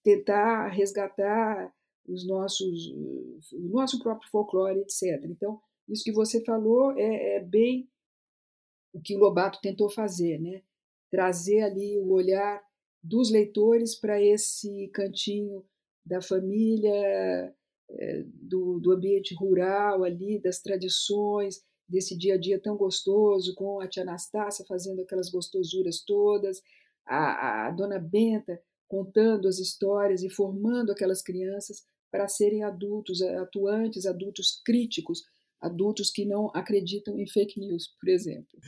tentar 0.00 0.68
resgatar 0.68 1.74
os 2.06 2.24
nossos, 2.24 2.86
o 3.52 3.68
nosso 3.68 3.98
próprio 3.98 4.30
folclore, 4.30 4.78
etc. 4.78 5.24
Então, 5.24 5.60
isso 5.88 6.04
que 6.04 6.12
você 6.12 6.44
falou 6.44 6.92
é, 6.92 7.38
é 7.38 7.40
bem 7.40 7.90
o 8.92 9.00
que 9.00 9.16
o 9.16 9.18
Lobato 9.18 9.58
tentou 9.60 9.90
fazer, 9.90 10.40
né? 10.40 10.62
Trazer 11.10 11.62
ali 11.62 11.98
o 11.98 12.12
olhar 12.12 12.62
dos 13.02 13.28
leitores 13.28 13.96
para 13.96 14.22
esse 14.22 14.86
cantinho 14.94 15.64
da 16.06 16.22
família, 16.22 17.52
do, 18.42 18.80
do 18.80 18.92
ambiente 18.92 19.34
rural 19.34 20.04
ali, 20.04 20.40
das 20.40 20.60
tradições, 20.60 21.60
desse 21.88 22.16
dia 22.16 22.34
a 22.34 22.38
dia 22.38 22.60
tão 22.60 22.76
gostoso, 22.76 23.54
com 23.54 23.80
a 23.80 23.86
tia 23.86 24.02
Anastácia 24.02 24.64
fazendo 24.66 25.02
aquelas 25.02 25.30
gostosuras 25.30 26.02
todas, 26.04 26.60
a, 27.06 27.66
a 27.66 27.70
dona 27.70 27.98
Benta 27.98 28.60
contando 28.88 29.48
as 29.48 29.58
histórias 29.58 30.22
e 30.22 30.30
formando 30.30 30.92
aquelas 30.92 31.22
crianças 31.22 31.82
para 32.10 32.28
serem 32.28 32.62
adultos, 32.62 33.20
atuantes, 33.22 34.06
adultos 34.06 34.62
críticos, 34.64 35.24
adultos 35.60 36.10
que 36.10 36.24
não 36.24 36.50
acreditam 36.54 37.18
em 37.18 37.26
fake 37.26 37.58
news, 37.58 37.88
por 38.00 38.08
exemplo. 38.08 38.58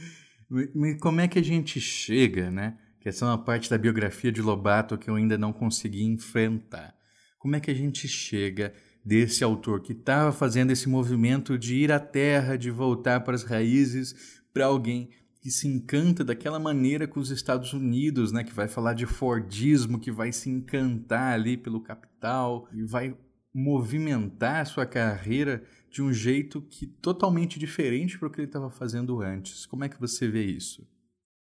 Como 1.01 1.21
é 1.21 1.29
que 1.29 1.39
a 1.39 1.45
gente 1.45 1.81
chega, 1.81 2.51
né? 2.51 2.79
Que 3.01 3.09
essa 3.09 3.25
é 3.25 3.29
uma 3.29 3.45
parte 3.45 3.71
da 3.71 3.79
biografia 3.79 4.33
de 4.33 4.43
Lobato 4.43 4.99
que 4.99 5.09
eu 5.09 5.15
ainda 5.15 5.39
não 5.39 5.53
consegui 5.53 6.03
enfrentar. 6.05 6.97
Como 7.39 7.55
é 7.55 7.61
que 7.61 7.71
a 7.71 7.75
gente 7.75 8.09
chega 8.09 8.75
desse 9.07 9.45
autor 9.45 9.83
que 9.83 9.93
estava 9.93 10.33
fazendo 10.33 10.73
esse 10.73 10.89
movimento 10.89 11.57
de 11.57 11.77
ir 11.77 11.93
à 11.93 12.01
terra, 12.01 12.59
de 12.59 12.73
voltar 12.73 13.21
para 13.21 13.37
as 13.37 13.45
raízes, 13.45 14.43
para 14.53 14.67
alguém 14.67 15.11
que 15.41 15.49
se 15.49 15.69
encanta 15.69 16.25
daquela 16.25 16.59
maneira 16.59 17.07
com 17.07 17.21
os 17.21 17.31
Estados 17.31 17.73
Unidos, 17.73 18.33
né, 18.33 18.43
que 18.43 18.53
vai 18.53 18.67
falar 18.67 18.95
de 18.95 19.07
Fordismo, 19.07 20.01
que 20.01 20.11
vai 20.11 20.33
se 20.33 20.51
encantar 20.51 21.35
ali 21.35 21.57
pelo 21.57 21.81
capital 21.81 22.69
e 22.73 22.83
vai 22.83 23.17
movimentar 23.55 24.63
a 24.63 24.65
sua 24.65 24.85
carreira 24.85 25.63
de 25.89 26.03
um 26.03 26.13
jeito 26.13 26.61
que 26.61 26.85
totalmente 26.85 27.61
diferente 27.61 28.19
para 28.19 28.27
o 28.27 28.31
que 28.31 28.41
ele 28.41 28.49
estava 28.49 28.71
fazendo 28.71 29.23
antes. 29.23 29.67
Como 29.67 29.85
é 29.85 29.89
que 29.89 30.01
você 30.01 30.27
vê 30.27 30.45
isso? 30.45 30.85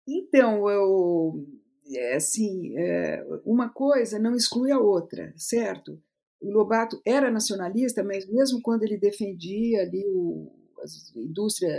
Então, 0.07 0.69
eu 0.69 1.47
é, 1.95 2.17
assim, 2.17 2.77
é, 2.77 3.25
uma 3.43 3.71
coisa 3.71 4.19
não 4.19 4.35
exclui 4.35 4.71
a 4.71 4.79
outra, 4.79 5.33
certo? 5.35 5.99
O 6.45 6.53
Lobato 6.53 7.01
era 7.07 7.31
nacionalista, 7.31 8.05
mas 8.05 8.29
mesmo 8.29 8.61
quando 8.61 8.83
ele 8.83 8.99
defendia 8.99 9.81
ali 9.81 10.05
o, 10.07 10.53
a 10.79 11.19
indústria 11.19 11.75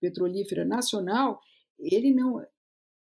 petrolífera 0.00 0.64
nacional, 0.64 1.40
ele 1.80 2.14
não 2.14 2.40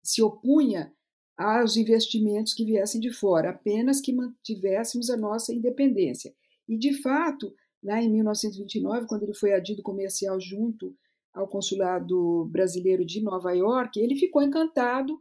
se 0.02 0.20
opunha 0.20 0.92
aos 1.36 1.76
investimentos 1.76 2.52
que 2.52 2.64
viessem 2.64 3.00
de 3.00 3.12
fora, 3.12 3.50
apenas 3.50 4.00
que 4.00 4.12
mantivéssemos 4.12 5.08
a 5.08 5.16
nossa 5.16 5.54
independência. 5.54 6.34
E, 6.68 6.76
de 6.76 7.00
fato, 7.00 7.54
lá 7.80 8.02
em 8.02 8.10
1929, 8.10 9.06
quando 9.06 9.22
ele 9.22 9.34
foi 9.34 9.52
adido 9.52 9.84
comercial 9.84 10.40
junto 10.40 10.96
ao 11.32 11.46
consulado 11.46 12.46
brasileiro 12.46 13.04
de 13.04 13.22
Nova 13.22 13.52
York, 13.52 14.00
ele 14.00 14.16
ficou 14.16 14.42
encantado 14.42 15.16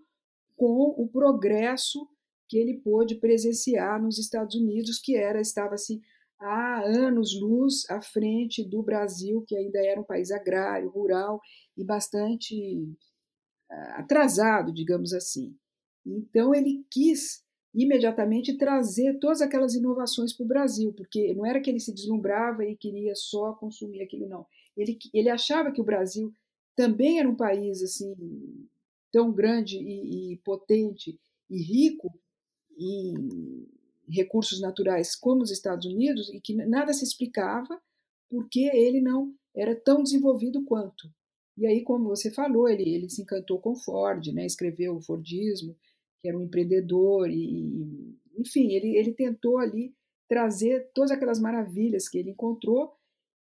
com 0.55 0.95
o 0.97 1.07
progresso 1.07 2.07
que 2.47 2.57
ele 2.57 2.79
pôde 2.79 3.15
presenciar 3.15 4.01
nos 4.01 4.17
Estados 4.17 4.55
Unidos, 4.55 4.99
que 4.99 5.15
era 5.15 5.41
estava 5.41 5.75
assim 5.75 6.01
há 6.39 6.81
anos-luz 6.85 7.89
à 7.89 7.99
frente 8.01 8.63
do 8.63 8.81
Brasil, 8.83 9.43
que 9.47 9.55
ainda 9.55 9.79
era 9.83 9.99
um 9.99 10.03
país 10.03 10.31
agrário, 10.31 10.89
rural 10.89 11.41
e 11.75 11.83
bastante 11.83 12.55
ah, 13.69 13.99
atrasado, 13.99 14.71
digamos 14.73 15.13
assim. 15.13 15.55
Então 16.05 16.53
ele 16.53 16.85
quis 16.89 17.43
imediatamente 17.73 18.57
trazer 18.57 19.19
todas 19.19 19.41
aquelas 19.41 19.75
inovações 19.75 20.33
para 20.33 20.43
o 20.43 20.47
Brasil, 20.47 20.93
porque 20.93 21.33
não 21.33 21.45
era 21.45 21.59
que 21.59 21.69
ele 21.69 21.79
se 21.79 21.93
deslumbrava 21.93 22.65
e 22.65 22.75
queria 22.75 23.13
só 23.13 23.53
consumir 23.53 24.01
aquilo, 24.01 24.27
não. 24.27 24.45
Ele, 24.75 24.97
ele 25.13 25.29
achava 25.29 25.71
que 25.71 25.81
o 25.81 25.85
Brasil 25.85 26.33
também 26.75 27.19
era 27.19 27.29
um 27.29 27.35
país 27.35 27.81
assim 27.81 28.15
tão 29.11 29.31
grande 29.31 29.77
e, 29.77 30.33
e 30.33 30.37
potente 30.37 31.19
e 31.49 31.61
rico 31.61 32.11
em 32.77 33.67
recursos 34.09 34.61
naturais 34.61 35.15
como 35.15 35.41
os 35.41 35.51
Estados 35.51 35.85
Unidos 35.85 36.29
e 36.29 36.39
que 36.39 36.53
nada 36.53 36.93
se 36.93 37.03
explicava 37.03 37.81
porque 38.29 38.69
ele 38.73 39.01
não 39.01 39.33
era 39.55 39.75
tão 39.75 40.03
desenvolvido 40.03 40.63
quanto. 40.63 41.09
E 41.57 41.65
aí, 41.65 41.83
como 41.83 42.09
você 42.09 42.29
falou, 42.29 42.69
ele, 42.69 42.87
ele 42.87 43.09
se 43.09 43.21
encantou 43.21 43.59
com 43.59 43.75
Ford, 43.75 44.27
né? 44.27 44.45
escreveu 44.45 44.95
o 44.95 45.01
Fordismo, 45.01 45.75
que 46.21 46.27
era 46.27 46.37
um 46.37 46.43
empreendedor, 46.43 47.29
e, 47.31 48.15
enfim, 48.37 48.71
ele, 48.73 48.95
ele 48.95 49.11
tentou 49.11 49.57
ali 49.57 49.93
trazer 50.29 50.91
todas 50.93 51.09
aquelas 51.09 51.39
maravilhas 51.39 52.07
que 52.07 52.19
ele 52.19 52.31
encontrou, 52.31 52.93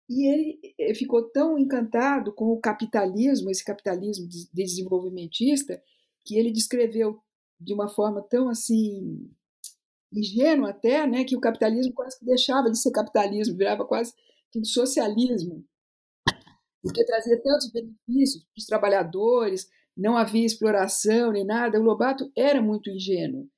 e 0.09 0.25
ele 0.27 0.95
ficou 0.95 1.23
tão 1.31 1.59
encantado 1.59 2.33
com 2.33 2.47
o 2.47 2.61
capitalismo, 2.61 3.51
esse 3.51 3.65
capitalismo 3.65 4.29
desenvolvimentista, 4.53 5.83
que 6.25 6.39
ele 6.39 6.53
descreveu 6.53 7.21
de 7.61 7.75
uma 7.75 7.89
forma 7.89 8.23
tão 8.23 8.49
assim 8.49 9.31
ingênua 10.13 10.71
até, 10.71 11.07
né, 11.07 11.25
que 11.25 11.37
o 11.37 11.41
capitalismo 11.41 11.93
quase 11.93 12.19
que 12.19 12.25
deixava 12.25 12.71
de 12.71 12.79
ser 12.79 12.91
capitalismo, 12.91 13.57
virava 13.57 13.85
quase 13.85 14.15
que 14.51 14.59
um 14.59 14.65
socialismo 14.65 15.65
porque 16.87 17.05
trazia 17.05 17.41
tantos 17.43 17.71
benefícios 17.71 18.45
para 18.45 18.59
os 18.59 18.67
trabalhadores, 18.67 19.69
não 19.97 20.17
havia 20.17 20.47
exploração 20.47 21.33
nem 21.33 21.45
nada. 21.45 21.81
O 21.81 21.83
Lobato 21.83 22.31
era 22.37 22.63
muito 22.63 22.91
ingênuo. 22.91 23.49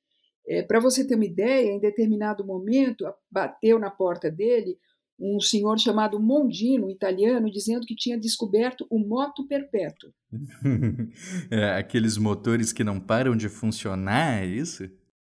É, 0.46 0.62
para 0.62 0.80
você 0.80 1.06
ter 1.06 1.14
uma 1.14 1.26
ideia, 1.26 1.70
em 1.70 1.78
determinado 1.78 2.44
momento, 2.44 3.04
bateu 3.30 3.78
na 3.78 3.90
porta 3.90 4.30
dele 4.30 4.78
um 5.18 5.40
senhor 5.40 5.78
chamado 5.78 6.20
Mondino, 6.20 6.90
italiano, 6.90 7.50
dizendo 7.50 7.86
que 7.86 7.96
tinha 7.96 8.18
descoberto 8.18 8.86
o 8.88 8.98
moto 8.98 9.46
perpétuo. 9.46 10.12
é, 11.50 11.72
aqueles 11.72 12.16
motores 12.16 12.72
que 12.72 12.84
não 12.84 13.00
param 13.00 13.36
de 13.36 13.48
funcionar, 13.48 14.42
é 14.42 14.46
isso? 14.46 14.88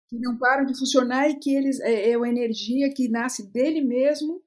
Que 0.09 0.19
não 0.19 0.37
param 0.37 0.67
de 0.67 0.79
funcionar 0.79 1.29
e 1.31 1.39
que 1.39 1.55
eles 1.55 1.81
é, 1.81 2.11
é 2.11 2.17
uma 2.17 2.29
energia 2.29 2.93
que 2.93 3.09
nasce 3.09 3.51
dele 3.51 3.81
mesmo 3.81 4.43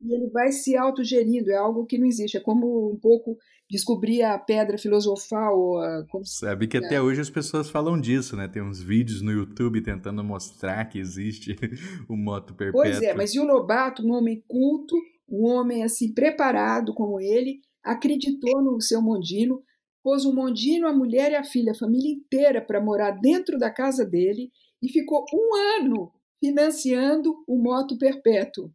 e 0.00 0.14
ele 0.14 0.30
vai 0.30 0.52
se 0.52 0.76
autogerindo, 0.76 1.50
é 1.50 1.56
algo 1.56 1.84
que 1.84 1.98
não 1.98 2.06
existe. 2.06 2.36
É 2.36 2.40
como 2.40 2.92
um 2.92 2.96
pouco 2.96 3.36
descobrir 3.68 4.22
a 4.22 4.38
pedra 4.38 4.78
filosofal. 4.78 5.74
Como... 6.08 6.24
Sabe 6.24 6.68
que 6.68 6.76
até 6.76 7.00
hoje 7.00 7.20
as 7.20 7.30
pessoas 7.30 7.68
falam 7.68 8.00
disso, 8.00 8.36
né? 8.36 8.46
Tem 8.46 8.62
uns 8.62 8.80
vídeos 8.80 9.20
no 9.22 9.32
YouTube 9.32 9.82
tentando 9.82 10.22
mostrar 10.22 10.84
que 10.86 10.98
existe 10.98 11.56
o 12.08 12.16
moto 12.16 12.54
perpétuo. 12.54 12.80
Pois 12.80 13.02
é, 13.02 13.12
mas 13.12 13.34
e 13.34 13.40
o 13.40 13.44
Lobato, 13.44 14.06
um 14.06 14.12
homem 14.12 14.42
culto, 14.46 14.94
um 15.28 15.46
homem 15.46 15.82
assim 15.82 16.14
preparado 16.14 16.94
como 16.94 17.20
ele, 17.20 17.60
acreditou 17.82 18.62
no 18.62 18.80
seu 18.80 19.02
Mondino, 19.02 19.62
pôs 20.02 20.24
o 20.24 20.32
Mondino, 20.32 20.86
a 20.86 20.92
mulher 20.92 21.32
e 21.32 21.36
a 21.36 21.44
filha, 21.44 21.72
a 21.72 21.78
família 21.78 22.12
inteira 22.12 22.62
para 22.62 22.80
morar 22.80 23.10
dentro 23.10 23.58
da 23.58 23.70
casa 23.70 24.06
dele 24.06 24.50
e 24.80 24.88
ficou 24.88 25.24
um 25.34 25.82
ano 25.82 26.12
financiando 26.40 27.34
o 27.48 27.60
moto 27.60 27.98
perpétuo 27.98 28.70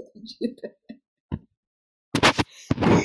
acredita? 0.00 0.76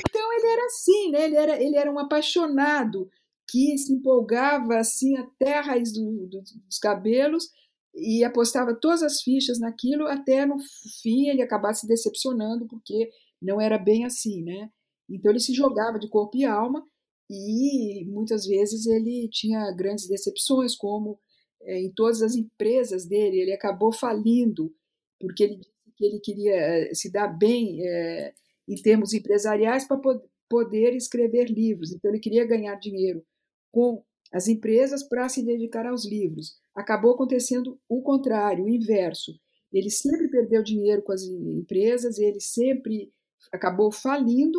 Então 0.08 0.32
ele 0.32 0.46
era 0.46 0.66
assim, 0.66 1.10
né? 1.10 1.24
ele, 1.24 1.36
era, 1.36 1.62
ele 1.62 1.76
era 1.76 1.92
um 1.92 1.98
apaixonado 1.98 3.08
que 3.48 3.76
se 3.78 3.92
empolgava 3.92 4.78
assim 4.78 5.16
até 5.16 5.58
a 5.58 5.60
raiz 5.60 5.92
do, 5.92 6.26
do, 6.28 6.42
dos 6.66 6.78
cabelos 6.78 7.48
e 7.94 8.24
apostava 8.24 8.74
todas 8.74 9.02
as 9.02 9.22
fichas 9.22 9.60
naquilo 9.60 10.06
até 10.06 10.44
no 10.44 10.56
fim 11.02 11.28
ele 11.28 11.42
acabar 11.42 11.74
se 11.74 11.86
decepcionando 11.86 12.66
porque 12.66 13.10
não 13.40 13.60
era 13.60 13.78
bem 13.78 14.04
assim, 14.04 14.42
né? 14.42 14.70
Então 15.08 15.30
ele 15.30 15.40
se 15.40 15.52
jogava 15.52 15.98
de 15.98 16.08
corpo 16.08 16.36
e 16.36 16.44
alma 16.44 16.84
e 17.30 18.04
muitas 18.06 18.46
vezes 18.46 18.86
ele 18.86 19.28
tinha 19.30 19.70
grandes 19.72 20.08
decepções, 20.08 20.74
como 20.74 21.18
é, 21.62 21.80
em 21.80 21.92
todas 21.92 22.22
as 22.22 22.34
empresas 22.34 23.06
dele 23.06 23.40
ele 23.40 23.52
acabou 23.52 23.92
falindo 23.92 24.74
porque 25.20 25.44
ele 25.44 25.60
que 25.96 26.04
ele 26.04 26.20
queria 26.20 26.54
eh, 26.54 26.94
se 26.94 27.10
dar 27.10 27.28
bem 27.28 27.78
é, 27.86 28.32
em 28.68 28.74
termos 28.76 29.12
empresariais 29.12 29.86
para 29.86 30.00
poder 30.48 30.94
escrever 30.94 31.46
livros. 31.46 31.92
Então, 31.92 32.10
ele 32.10 32.20
queria 32.20 32.46
ganhar 32.46 32.76
dinheiro 32.76 33.24
com 33.70 34.02
as 34.32 34.48
empresas 34.48 35.02
para 35.02 35.28
se 35.28 35.44
dedicar 35.44 35.86
aos 35.86 36.04
livros. 36.04 36.56
Acabou 36.74 37.12
acontecendo 37.12 37.78
o 37.88 38.02
contrário, 38.02 38.64
o 38.64 38.68
inverso. 38.68 39.32
Ele 39.72 39.90
sempre 39.90 40.28
perdeu 40.28 40.62
dinheiro 40.62 41.02
com 41.02 41.12
as 41.12 41.22
empresas, 41.22 42.18
ele 42.18 42.40
sempre 42.40 43.12
acabou 43.52 43.90
falindo 43.90 44.58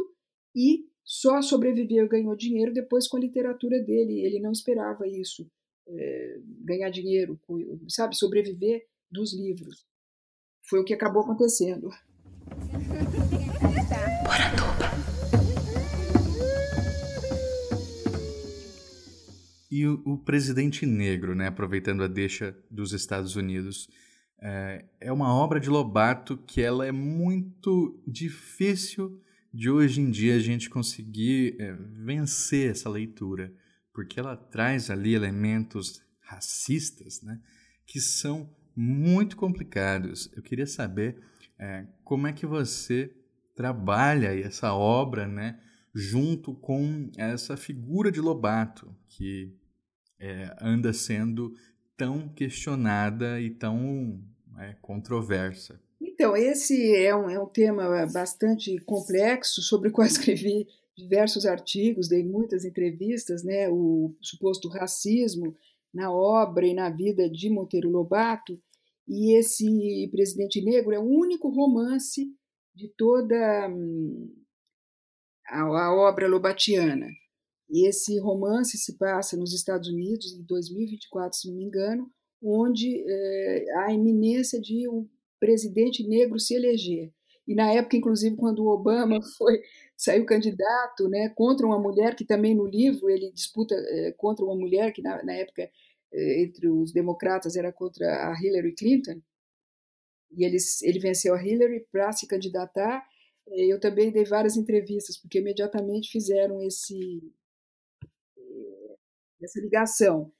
e 0.54 0.86
só 1.04 1.42
sobreviveu 1.42 2.06
e 2.06 2.10
ganhou 2.10 2.36
dinheiro 2.36 2.74
depois 2.74 3.08
com 3.08 3.18
a 3.18 3.20
literatura 3.20 3.80
dele. 3.82 4.22
Ele 4.22 4.40
não 4.40 4.52
esperava 4.52 5.08
isso, 5.08 5.50
é, 5.88 6.40
ganhar 6.62 6.90
dinheiro, 6.90 7.40
sabe, 7.88 8.16
sobreviver 8.16 8.86
dos 9.12 9.34
livros. 9.34 9.86
Foi 10.68 10.80
o 10.80 10.84
que 10.84 10.94
acabou 10.94 11.22
acontecendo. 11.22 11.90
E 19.70 19.86
o, 19.86 20.02
o, 20.06 20.18
presidente 20.18 20.86
negro, 20.86 21.36
né, 21.36 21.48
aproveitando 21.48 22.02
a 22.04 22.08
deixa 22.08 22.58
dos 22.72 22.94
Estados 22.94 23.36
Unidos, 23.36 23.90
é, 24.42 24.86
é 25.02 25.12
uma 25.12 25.34
obra 25.36 25.60
de 25.60 25.70
Lobato 25.70 26.38
que 26.38 26.62
ela 26.62 26.86
é 26.86 26.92
muito 26.92 28.02
difícil 28.08 29.22
de 29.54 29.70
hoje 29.70 30.02
em 30.02 30.10
dia 30.10 30.36
a 30.36 30.40
gente 30.40 30.70
conseguir 30.70 31.58
é, 31.60 31.74
vencer 31.74 32.72
essa 32.72 32.90
leitura, 32.90 33.54
porque 33.94 34.20
ela 34.20 34.36
traz 34.36 34.90
ali 34.90 35.14
elementos 35.14 36.02
racistas, 36.22 37.22
né, 37.22 37.40
que 37.86 38.00
são 38.00 38.50
muito 38.76 39.38
complicados. 39.38 40.30
Eu 40.36 40.44
queria 40.44 40.68
saber 40.68 41.22
é, 41.58 41.86
como 42.04 42.28
é 42.28 42.34
que 42.34 42.46
você 42.46 43.14
trabalha 43.56 44.38
essa 44.38 44.74
obra, 44.74 45.28
né, 45.28 45.60
junto 45.94 46.54
com 46.54 47.10
essa 47.18 47.56
figura 47.56 48.12
de 48.12 48.20
Lobato 48.20 48.94
que 49.08 49.54
é, 50.20 50.54
anda 50.62 50.92
sendo 50.92 51.54
tão 51.96 52.28
questionada 52.28 53.40
e 53.40 53.50
tão 53.50 54.22
é, 54.60 54.76
controversa. 54.82 55.80
Então, 56.02 56.36
esse 56.36 56.96
é 56.96 57.16
um, 57.16 57.30
é 57.30 57.40
um 57.40 57.48
tema 57.48 58.06
bastante 58.12 58.78
complexo, 58.80 59.62
sobre 59.62 59.90
o 59.90 59.92
qual 59.92 60.08
escrevi 60.08 60.68
diversos 60.96 61.46
artigos, 61.46 62.08
dei 62.08 62.24
muitas 62.24 62.64
entrevistas, 62.64 63.44
né? 63.44 63.70
o 63.70 64.14
suposto 64.22 64.68
racismo 64.70 65.56
na 65.94 66.12
obra 66.12 66.66
e 66.66 66.74
na 66.74 66.90
vida 66.90 67.30
de 67.30 67.50
Monteiro 67.50 67.90
Lobato, 67.90 68.60
e 69.08 69.38
esse 69.38 70.10
Presidente 70.12 70.62
Negro 70.62 70.94
é 70.94 71.00
o 71.00 71.04
único 71.04 71.50
romance 71.50 72.26
de 72.74 72.92
toda 72.98 73.70
hum, 73.70 74.34
a, 75.48 75.62
a 75.62 75.96
obra 75.96 76.28
lobatiana. 76.28 77.08
E 77.70 77.88
esse 77.88 78.20
romance 78.20 78.78
se 78.78 78.98
passa 78.98 79.38
nos 79.38 79.54
Estados 79.54 79.90
Unidos 79.90 80.34
em 80.34 80.44
2024, 80.44 81.38
se 81.38 81.50
não 81.50 81.58
me 81.58 81.64
engano, 81.64 82.10
onde 82.42 83.04
é, 83.08 83.66
há 83.78 83.86
a 83.88 83.94
iminência 83.94 84.60
de 84.60 84.88
um 84.88 85.08
presidente 85.40 86.08
negro 86.08 86.40
se 86.40 86.54
eleger. 86.56 87.12
E 87.48 87.54
na 87.54 87.72
época, 87.72 87.98
inclusive, 87.98 88.36
quando 88.36 88.64
o 88.64 88.70
Obama 88.70 89.20
foi 89.38 89.62
saiu 89.98 90.26
candidato, 90.26 91.08
né, 91.08 91.30
contra 91.30 91.66
uma 91.66 91.80
mulher 91.80 92.16
que 92.16 92.26
também 92.26 92.54
no 92.54 92.66
livro 92.66 93.10
ele 93.10 93.32
disputa 93.32 93.74
é, 93.76 94.12
contra 94.18 94.44
uma 94.44 94.56
mulher 94.56 94.92
que 94.92 95.02
na, 95.02 95.24
na 95.24 95.34
época 95.34 95.70
entre 96.16 96.70
os 96.70 96.94
democratas 96.94 97.56
era 97.56 97.72
contra 97.72 98.06
a 98.30 98.36
Hillary 98.42 98.74
Clinton. 98.74 99.22
E 100.32 100.46
ele, 100.46 100.58
ele 100.84 101.00
venceu 101.00 101.34
a 101.34 101.44
Hillary 101.44 101.86
para 101.92 102.12
se 102.12 102.28
candidatar. 102.28 103.06
Eu 103.48 103.80
também 103.80 104.12
dei 104.12 104.26
várias 104.26 104.58
entrevistas 104.58 105.18
porque 105.18 105.40
imediatamente 105.40 106.10
fizeram 106.10 106.62
esse 106.62 107.22
essa 109.42 109.60
ligação. 109.60 110.32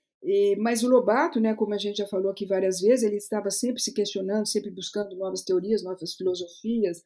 Mas 0.58 0.84
o 0.84 0.90
Lobato, 0.90 1.40
né, 1.40 1.54
como 1.54 1.74
a 1.74 1.78
gente 1.78 1.98
já 1.98 2.08
falou 2.08 2.32
aqui 2.32 2.46
várias 2.46 2.82
vezes, 2.82 3.04
ele 3.04 3.18
estava 3.18 3.52
sempre 3.52 3.80
se 3.80 3.94
questionando, 3.94 4.48
sempre 4.48 4.72
buscando 4.72 5.16
novas 5.16 5.44
teorias, 5.44 5.84
novas 5.84 6.16
filosofias, 6.16 7.06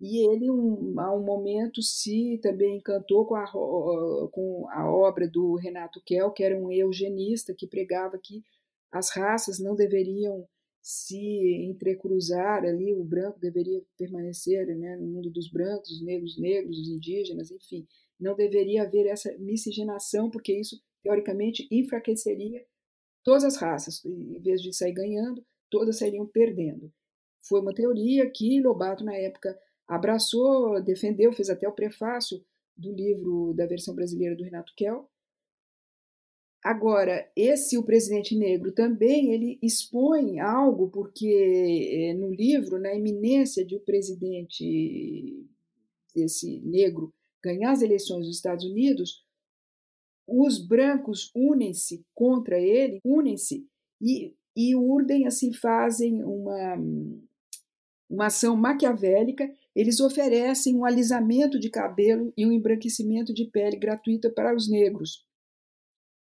e 0.00 0.26
ele, 0.28 0.50
um, 0.50 0.98
a 0.98 1.14
um 1.14 1.22
momento, 1.22 1.80
se 1.82 2.38
também 2.42 2.76
encantou 2.76 3.26
com 3.26 3.36
a, 3.36 3.46
com 3.50 4.66
a 4.70 4.90
obra 4.90 5.28
do 5.28 5.54
Renato 5.54 6.02
Kell, 6.04 6.32
que 6.32 6.42
era 6.42 6.56
um 6.56 6.70
eugenista 6.70 7.54
que 7.54 7.66
pregava 7.66 8.18
que 8.22 8.42
as 8.92 9.10
raças 9.10 9.58
não 9.58 9.74
deveriam 9.74 10.46
se 10.82 11.64
entrecruzar 11.64 12.64
ali, 12.64 12.92
o 12.92 13.04
branco 13.04 13.40
deveria 13.40 13.82
permanecer 13.96 14.66
né, 14.76 14.96
no 14.96 15.06
mundo 15.06 15.30
dos 15.30 15.50
brancos, 15.50 15.90
os 15.90 16.02
negros 16.02 16.38
negros, 16.38 16.78
os 16.78 16.88
indígenas, 16.88 17.50
enfim, 17.50 17.86
não 18.20 18.36
deveria 18.36 18.82
haver 18.82 19.06
essa 19.06 19.34
miscigenação, 19.38 20.30
porque 20.30 20.52
isso 20.52 20.76
teoricamente, 21.04 21.68
enfraqueceria 21.70 22.64
todas 23.22 23.44
as 23.44 23.56
raças. 23.56 24.02
Em 24.04 24.40
vez 24.40 24.62
de 24.62 24.72
sair 24.72 24.92
ganhando, 24.92 25.44
todas 25.70 25.98
sairiam 25.98 26.26
perdendo. 26.26 26.90
Foi 27.46 27.60
uma 27.60 27.74
teoria 27.74 28.28
que 28.30 28.60
Lobato, 28.62 29.04
na 29.04 29.14
época, 29.14 29.56
abraçou, 29.86 30.82
defendeu, 30.82 31.32
fez 31.32 31.50
até 31.50 31.68
o 31.68 31.72
prefácio 31.72 32.44
do 32.76 32.92
livro 32.92 33.52
da 33.54 33.66
versão 33.66 33.94
brasileira 33.94 34.34
do 34.34 34.44
Renato 34.44 34.72
Kell. 34.76 35.08
Agora, 36.62 37.30
esse 37.36 37.76
o 37.76 37.84
presidente 37.84 38.34
negro 38.34 38.72
também 38.72 39.32
ele 39.32 39.58
expõe 39.62 40.40
algo 40.40 40.88
porque 40.88 41.26
eh, 41.26 42.14
no 42.14 42.30
livro, 42.30 42.80
na 42.80 42.94
iminência 42.94 43.64
de 43.64 43.76
o 43.76 43.80
presidente 43.80 45.46
esse 46.16 46.60
negro 46.60 47.12
ganhar 47.42 47.72
as 47.72 47.82
eleições 47.82 48.26
dos 48.26 48.36
Estados 48.36 48.64
Unidos, 48.64 49.22
os 50.26 50.58
brancos 50.58 51.30
unem-se 51.34 52.02
contra 52.14 52.58
ele, 52.58 52.98
unem-se 53.04 53.66
e, 54.00 54.34
e 54.56 54.74
urdem, 54.74 55.26
assim, 55.26 55.52
fazem 55.52 56.24
uma, 56.24 56.76
uma 58.08 58.26
ação 58.26 58.56
maquiavélica. 58.56 59.52
Eles 59.74 60.00
oferecem 60.00 60.76
um 60.76 60.84
alisamento 60.84 61.58
de 61.58 61.68
cabelo 61.68 62.32
e 62.36 62.46
um 62.46 62.52
embranquecimento 62.52 63.34
de 63.34 63.46
pele 63.46 63.76
gratuita 63.76 64.30
para 64.30 64.54
os 64.54 64.70
negros. 64.70 65.26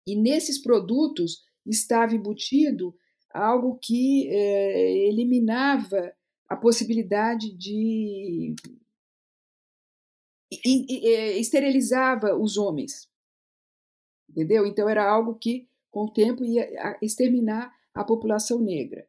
E 0.08 0.16
nesses 0.16 0.62
produtos 0.62 1.44
estava 1.66 2.16
embutido 2.16 2.96
algo 3.32 3.78
que 3.82 4.30
é, 4.30 5.08
eliminava 5.08 6.14
a 6.48 6.56
possibilidade 6.56 7.52
de. 7.58 8.56
E, 10.52 10.60
e, 10.64 11.08
e, 11.08 11.40
esterilizava 11.40 12.36
os 12.36 12.56
homens 12.56 13.10
entendeu? 14.36 14.66
Então 14.66 14.90
era 14.90 15.10
algo 15.10 15.36
que, 15.36 15.68
com 15.90 16.06
o 16.06 16.12
tempo, 16.12 16.44
ia 16.44 16.98
exterminar 17.02 17.74
a 17.94 18.04
população 18.04 18.60
negra. 18.60 19.08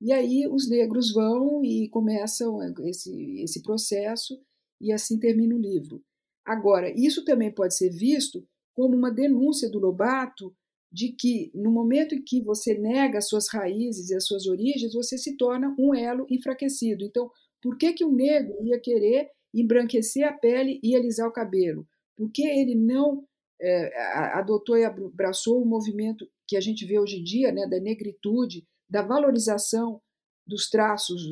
E 0.00 0.12
aí 0.12 0.46
os 0.46 0.68
negros 0.68 1.12
vão 1.12 1.64
e 1.64 1.88
começam 1.88 2.60
esse, 2.86 3.40
esse 3.40 3.62
processo 3.62 4.40
e 4.80 4.92
assim 4.92 5.18
termina 5.18 5.54
o 5.54 5.60
livro. 5.60 6.02
Agora, 6.44 6.90
isso 6.90 7.24
também 7.24 7.52
pode 7.52 7.76
ser 7.76 7.90
visto 7.90 8.46
como 8.74 8.96
uma 8.96 9.10
denúncia 9.10 9.68
do 9.68 9.78
Lobato 9.78 10.54
de 10.90 11.12
que, 11.12 11.50
no 11.54 11.70
momento 11.70 12.14
em 12.14 12.22
que 12.22 12.40
você 12.42 12.78
nega 12.78 13.18
as 13.18 13.28
suas 13.28 13.48
raízes 13.48 14.08
e 14.08 14.14
as 14.14 14.24
suas 14.24 14.46
origens, 14.46 14.94
você 14.94 15.18
se 15.18 15.36
torna 15.36 15.74
um 15.78 15.94
elo 15.94 16.26
enfraquecido. 16.30 17.04
Então, 17.04 17.30
por 17.60 17.76
que, 17.76 17.92
que 17.92 18.04
o 18.04 18.12
negro 18.12 18.56
ia 18.62 18.80
querer 18.80 19.28
embranquecer 19.52 20.26
a 20.26 20.32
pele 20.32 20.80
e 20.82 20.96
alisar 20.96 21.28
o 21.28 21.32
cabelo? 21.32 21.86
Por 22.16 22.30
que 22.30 22.42
ele 22.46 22.74
não 22.74 23.26
é, 23.60 23.92
adotou 24.34 24.78
e 24.78 24.84
abraçou 24.84 25.60
o 25.60 25.66
movimento 25.66 26.26
que 26.46 26.56
a 26.56 26.60
gente 26.60 26.86
vê 26.86 26.98
hoje 26.98 27.18
em 27.18 27.24
dia, 27.24 27.52
né, 27.52 27.66
da 27.66 27.78
negritude, 27.78 28.64
da 28.88 29.02
valorização 29.02 30.00
dos 30.46 30.68
traços 30.70 31.22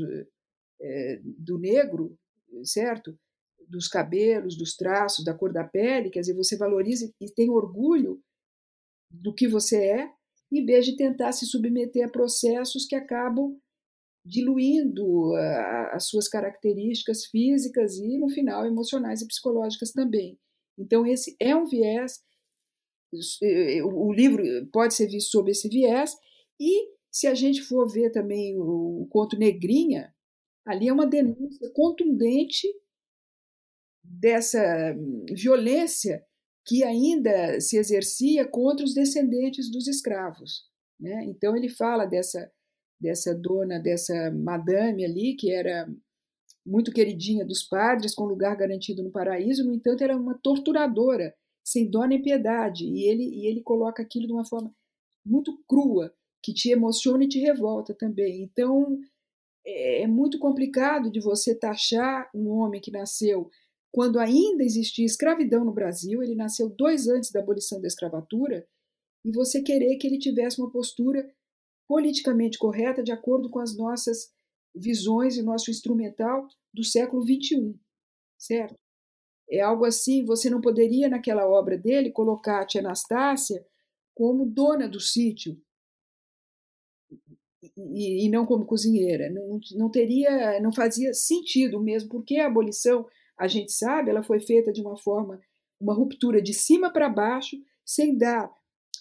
é, 0.80 1.20
do 1.22 1.58
negro, 1.58 2.16
certo? 2.64 3.18
Dos 3.68 3.88
cabelos, 3.88 4.56
dos 4.56 4.76
traços, 4.76 5.24
da 5.24 5.34
cor 5.34 5.52
da 5.52 5.64
pele, 5.64 6.10
quer 6.10 6.20
dizer, 6.20 6.34
você 6.34 6.56
valoriza 6.56 7.12
e 7.20 7.30
tem 7.32 7.50
orgulho 7.50 8.20
do 9.10 9.34
que 9.34 9.48
você 9.48 9.76
é, 9.76 10.12
em 10.52 10.64
vez 10.64 10.84
de 10.84 10.96
tentar 10.96 11.32
se 11.32 11.46
submeter 11.46 12.06
a 12.06 12.10
processos 12.10 12.84
que 12.86 12.94
acabam 12.94 13.58
diluindo 14.24 15.34
as 15.92 16.08
suas 16.08 16.28
características 16.28 17.26
físicas 17.26 17.96
e, 17.96 18.18
no 18.18 18.28
final, 18.28 18.66
emocionais 18.66 19.22
e 19.22 19.26
psicológicas 19.26 19.92
também. 19.92 20.38
Então, 20.78 21.06
esse 21.06 21.36
é 21.40 21.54
um 21.54 21.64
viés, 21.64 22.20
o 23.84 24.12
livro 24.12 24.42
pode 24.72 24.94
ser 24.94 25.06
visto 25.06 25.30
sob 25.30 25.50
esse 25.50 25.68
viés, 25.68 26.14
e 26.60 26.95
se 27.16 27.26
a 27.26 27.34
gente 27.34 27.62
for 27.62 27.90
ver 27.90 28.10
também 28.10 28.54
o 28.58 29.08
conto 29.08 29.38
Negrinha, 29.38 30.14
ali 30.66 30.88
é 30.88 30.92
uma 30.92 31.06
denúncia 31.06 31.70
contundente 31.72 32.68
dessa 34.04 34.94
violência 35.32 36.22
que 36.66 36.84
ainda 36.84 37.58
se 37.58 37.78
exercia 37.78 38.46
contra 38.46 38.84
os 38.84 38.92
descendentes 38.92 39.70
dos 39.72 39.88
escravos. 39.88 40.68
Né? 41.00 41.24
Então 41.24 41.56
ele 41.56 41.70
fala 41.70 42.04
dessa 42.04 42.52
dessa 43.00 43.34
dona, 43.34 43.78
dessa 43.78 44.30
madame 44.32 45.02
ali 45.02 45.36
que 45.36 45.50
era 45.50 45.88
muito 46.66 46.92
queridinha 46.92 47.46
dos 47.46 47.62
padres, 47.62 48.14
com 48.14 48.24
lugar 48.24 48.54
garantido 48.58 49.02
no 49.02 49.10
paraíso, 49.10 49.64
no 49.64 49.72
entanto, 49.72 50.04
era 50.04 50.16
uma 50.16 50.38
torturadora, 50.42 51.34
sem 51.64 51.90
dó 51.90 52.04
nem 52.04 52.20
piedade, 52.20 52.84
e 52.84 53.08
ele, 53.08 53.22
e 53.22 53.46
ele 53.46 53.62
coloca 53.62 54.02
aquilo 54.02 54.26
de 54.26 54.32
uma 54.32 54.44
forma 54.44 54.74
muito 55.24 55.62
crua, 55.66 56.12
que 56.46 56.54
te 56.54 56.70
emociona 56.70 57.24
e 57.24 57.28
te 57.28 57.40
revolta 57.40 57.92
também. 57.92 58.44
Então, 58.44 59.00
é, 59.66 60.02
é 60.02 60.06
muito 60.06 60.38
complicado 60.38 61.10
de 61.10 61.18
você 61.18 61.58
taxar 61.58 62.30
um 62.32 62.50
homem 62.50 62.80
que 62.80 62.92
nasceu 62.92 63.50
quando 63.92 64.20
ainda 64.20 64.62
existia 64.62 65.04
escravidão 65.04 65.64
no 65.64 65.72
Brasil, 65.72 66.22
ele 66.22 66.36
nasceu 66.36 66.68
dois 66.68 67.08
antes 67.08 67.32
da 67.32 67.40
abolição 67.40 67.80
da 67.80 67.88
escravatura, 67.88 68.64
e 69.24 69.32
você 69.32 69.60
querer 69.60 69.96
que 69.96 70.06
ele 70.06 70.18
tivesse 70.18 70.60
uma 70.60 70.70
postura 70.70 71.28
politicamente 71.88 72.58
correta 72.58 73.02
de 73.02 73.10
acordo 73.10 73.50
com 73.50 73.58
as 73.58 73.76
nossas 73.76 74.30
visões 74.72 75.36
e 75.36 75.42
nosso 75.42 75.68
instrumental 75.68 76.46
do 76.72 76.84
século 76.84 77.22
XXI, 77.22 77.74
certo? 78.38 78.76
É 79.50 79.60
algo 79.60 79.84
assim, 79.84 80.24
você 80.24 80.48
não 80.48 80.60
poderia, 80.60 81.08
naquela 81.08 81.48
obra 81.48 81.76
dele, 81.76 82.12
colocar 82.12 82.60
a 82.60 82.66
tia 82.66 82.82
Anastácia 82.82 83.66
como 84.14 84.46
dona 84.46 84.88
do 84.88 85.00
sítio 85.00 85.60
e, 87.76 88.26
e 88.26 88.30
não 88.30 88.46
como 88.46 88.64
cozinheira. 88.64 89.30
Não, 89.30 89.60
não 89.74 89.90
teria, 89.90 90.60
não 90.60 90.72
fazia 90.72 91.12
sentido 91.12 91.80
mesmo, 91.82 92.08
porque 92.08 92.38
a 92.38 92.46
abolição, 92.46 93.06
a 93.38 93.46
gente 93.46 93.72
sabe, 93.72 94.10
ela 94.10 94.22
foi 94.22 94.40
feita 94.40 94.72
de 94.72 94.80
uma 94.80 94.96
forma, 94.96 95.40
uma 95.80 95.94
ruptura 95.94 96.40
de 96.40 96.54
cima 96.54 96.90
para 96.90 97.08
baixo, 97.08 97.56
sem 97.84 98.16
dar 98.16 98.50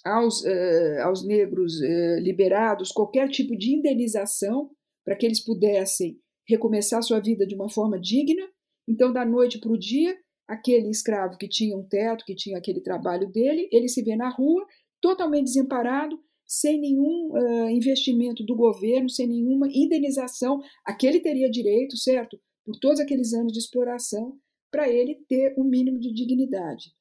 aos, 0.06 0.42
uh, 0.44 1.02
aos 1.04 1.26
negros 1.26 1.80
uh, 1.80 2.20
liberados 2.20 2.92
qualquer 2.92 3.28
tipo 3.30 3.58
de 3.58 3.74
indenização 3.74 4.70
para 5.04 5.16
que 5.16 5.26
eles 5.26 5.44
pudessem 5.44 6.20
recomeçar 6.48 7.02
sua 7.02 7.20
vida 7.20 7.46
de 7.46 7.56
uma 7.56 7.70
forma 7.70 8.00
digna. 8.00 8.44
Então, 8.88 9.12
da 9.12 9.26
noite 9.26 9.60
para 9.60 9.72
o 9.72 9.78
dia, 9.78 10.16
aquele 10.48 10.90
escravo 10.90 11.38
que 11.38 11.48
tinha 11.48 11.76
um 11.76 11.84
teto, 11.84 12.26
que 12.26 12.36
tinha 12.36 12.58
aquele 12.58 12.82
trabalho 12.82 13.32
dele, 13.32 13.68
ele 13.72 13.88
se 13.88 14.04
vê 14.04 14.16
na 14.16 14.30
rua, 14.30 14.66
totalmente 15.02 15.46
desamparado, 15.46 16.20
sem 16.48 16.80
nenhum 16.80 17.32
uh, 17.32 17.70
investimento 17.70 18.44
do 18.44 18.56
governo, 18.56 19.10
sem 19.10 19.28
nenhuma 19.28 19.68
indenização, 19.68 20.62
aquele 20.86 21.20
teria 21.20 21.50
direito, 21.50 21.98
certo? 21.98 22.40
Por 22.64 22.78
todos 22.80 23.00
aqueles 23.00 23.34
anos 23.34 23.52
de 23.52 23.60
exploração, 23.60 24.38
para 24.72 24.90
ele 24.90 25.24
ter 25.28 25.56
um 25.58 25.64
mínimo 25.64 26.00
de 26.00 26.14
dignidade. 26.14 26.92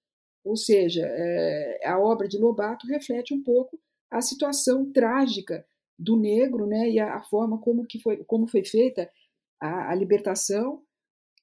Ou 0.45 0.57
seja, 0.57 1.03
é, 1.07 1.81
a 1.85 1.99
obra 1.99 2.29
de 2.29 2.39
Lobato 2.39 2.87
reflete 2.87 3.35
um 3.35 3.43
pouco 3.43 3.81
a 4.11 4.21
situação 4.21 4.93
trágica 4.93 5.67
do 5.99 6.17
negro, 6.17 6.67
né, 6.67 6.91
e 6.91 7.01
a, 7.01 7.17
a 7.17 7.23
forma 7.23 7.59
como 7.61 7.87
que 7.87 7.99
foi, 8.01 8.23
como 8.25 8.47
foi 8.47 8.65
feita 8.65 9.11
a, 9.61 9.93
a 9.93 9.95
libertação 9.95 10.83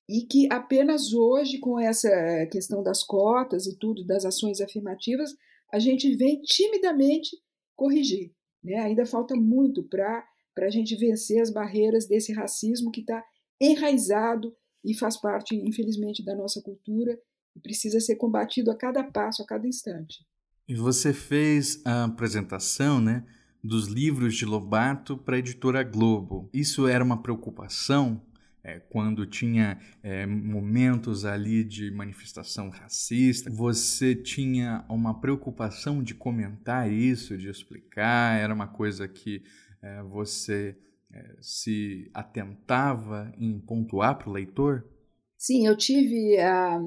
e 0.08 0.22
que 0.22 0.47
apenas 0.52 1.14
hoje, 1.14 1.58
com 1.58 1.80
essa 1.80 2.10
questão 2.52 2.84
das 2.84 3.04
cotas 3.04 3.66
e 3.66 3.78
tudo, 3.78 4.06
das 4.06 4.26
ações 4.26 4.60
afirmativas, 4.60 5.34
a 5.72 5.80
gente 5.80 6.16
vem 6.16 6.41
timidamente 6.41 7.38
corrigir. 7.82 8.32
Né? 8.63 8.75
Ainda 8.75 9.07
falta 9.07 9.36
muito 9.36 9.82
para 9.82 10.23
a 10.59 10.69
gente 10.69 10.95
vencer 10.95 11.41
as 11.41 11.49
barreiras 11.49 12.07
desse 12.07 12.32
racismo 12.32 12.91
que 12.91 13.01
está 13.01 13.23
enraizado 13.59 14.55
e 14.86 14.93
faz 14.93 15.19
parte, 15.19 15.55
infelizmente, 15.55 16.23
da 16.23 16.36
nossa 16.36 16.61
cultura 16.61 17.19
e 17.55 17.59
precisa 17.59 17.99
ser 17.99 18.17
combatido 18.17 18.69
a 18.69 18.77
cada 18.77 19.03
passo, 19.03 19.41
a 19.41 19.47
cada 19.47 19.67
instante. 19.67 20.23
E 20.67 20.75
você 20.75 21.11
fez 21.11 21.82
a 21.84 22.03
apresentação, 22.03 23.01
né, 23.01 23.25
dos 23.63 23.88
livros 23.88 24.36
de 24.36 24.45
Lobato 24.45 25.17
para 25.17 25.36
a 25.36 25.39
editora 25.39 25.84
Globo. 25.84 26.49
Isso 26.53 26.88
era 26.88 27.03
uma 27.03 27.21
preocupação 27.21 28.21
é, 28.64 28.80
quando 28.80 29.26
tinha 29.26 29.80
é, 30.03 30.26
momentos 30.26 31.26
ali 31.26 31.64
de 31.64 31.89
manifestação 31.91 32.70
racista, 32.70 33.49
você 33.49 34.16
tinha 34.16 34.86
uma 34.88 35.20
preocupação 35.20 36.03
de 36.03 36.14
comentar 36.14 36.91
isso, 36.91 37.38
de 37.38 37.49
explicar, 37.49 38.39
era 38.39 38.53
uma 38.53 38.68
coisa 38.68 39.07
que 39.07 39.43
é, 39.82 40.03
você 40.03 40.78
é, 41.12 41.36
se 41.41 42.09
atentava 42.14 43.34
em 43.38 43.59
pontuar 43.59 44.18
para 44.18 44.30
o 44.30 44.34
leitor? 44.34 44.86
Sim, 45.38 45.66
eu 45.66 45.76
tive 45.76 46.38
a, 46.38 46.80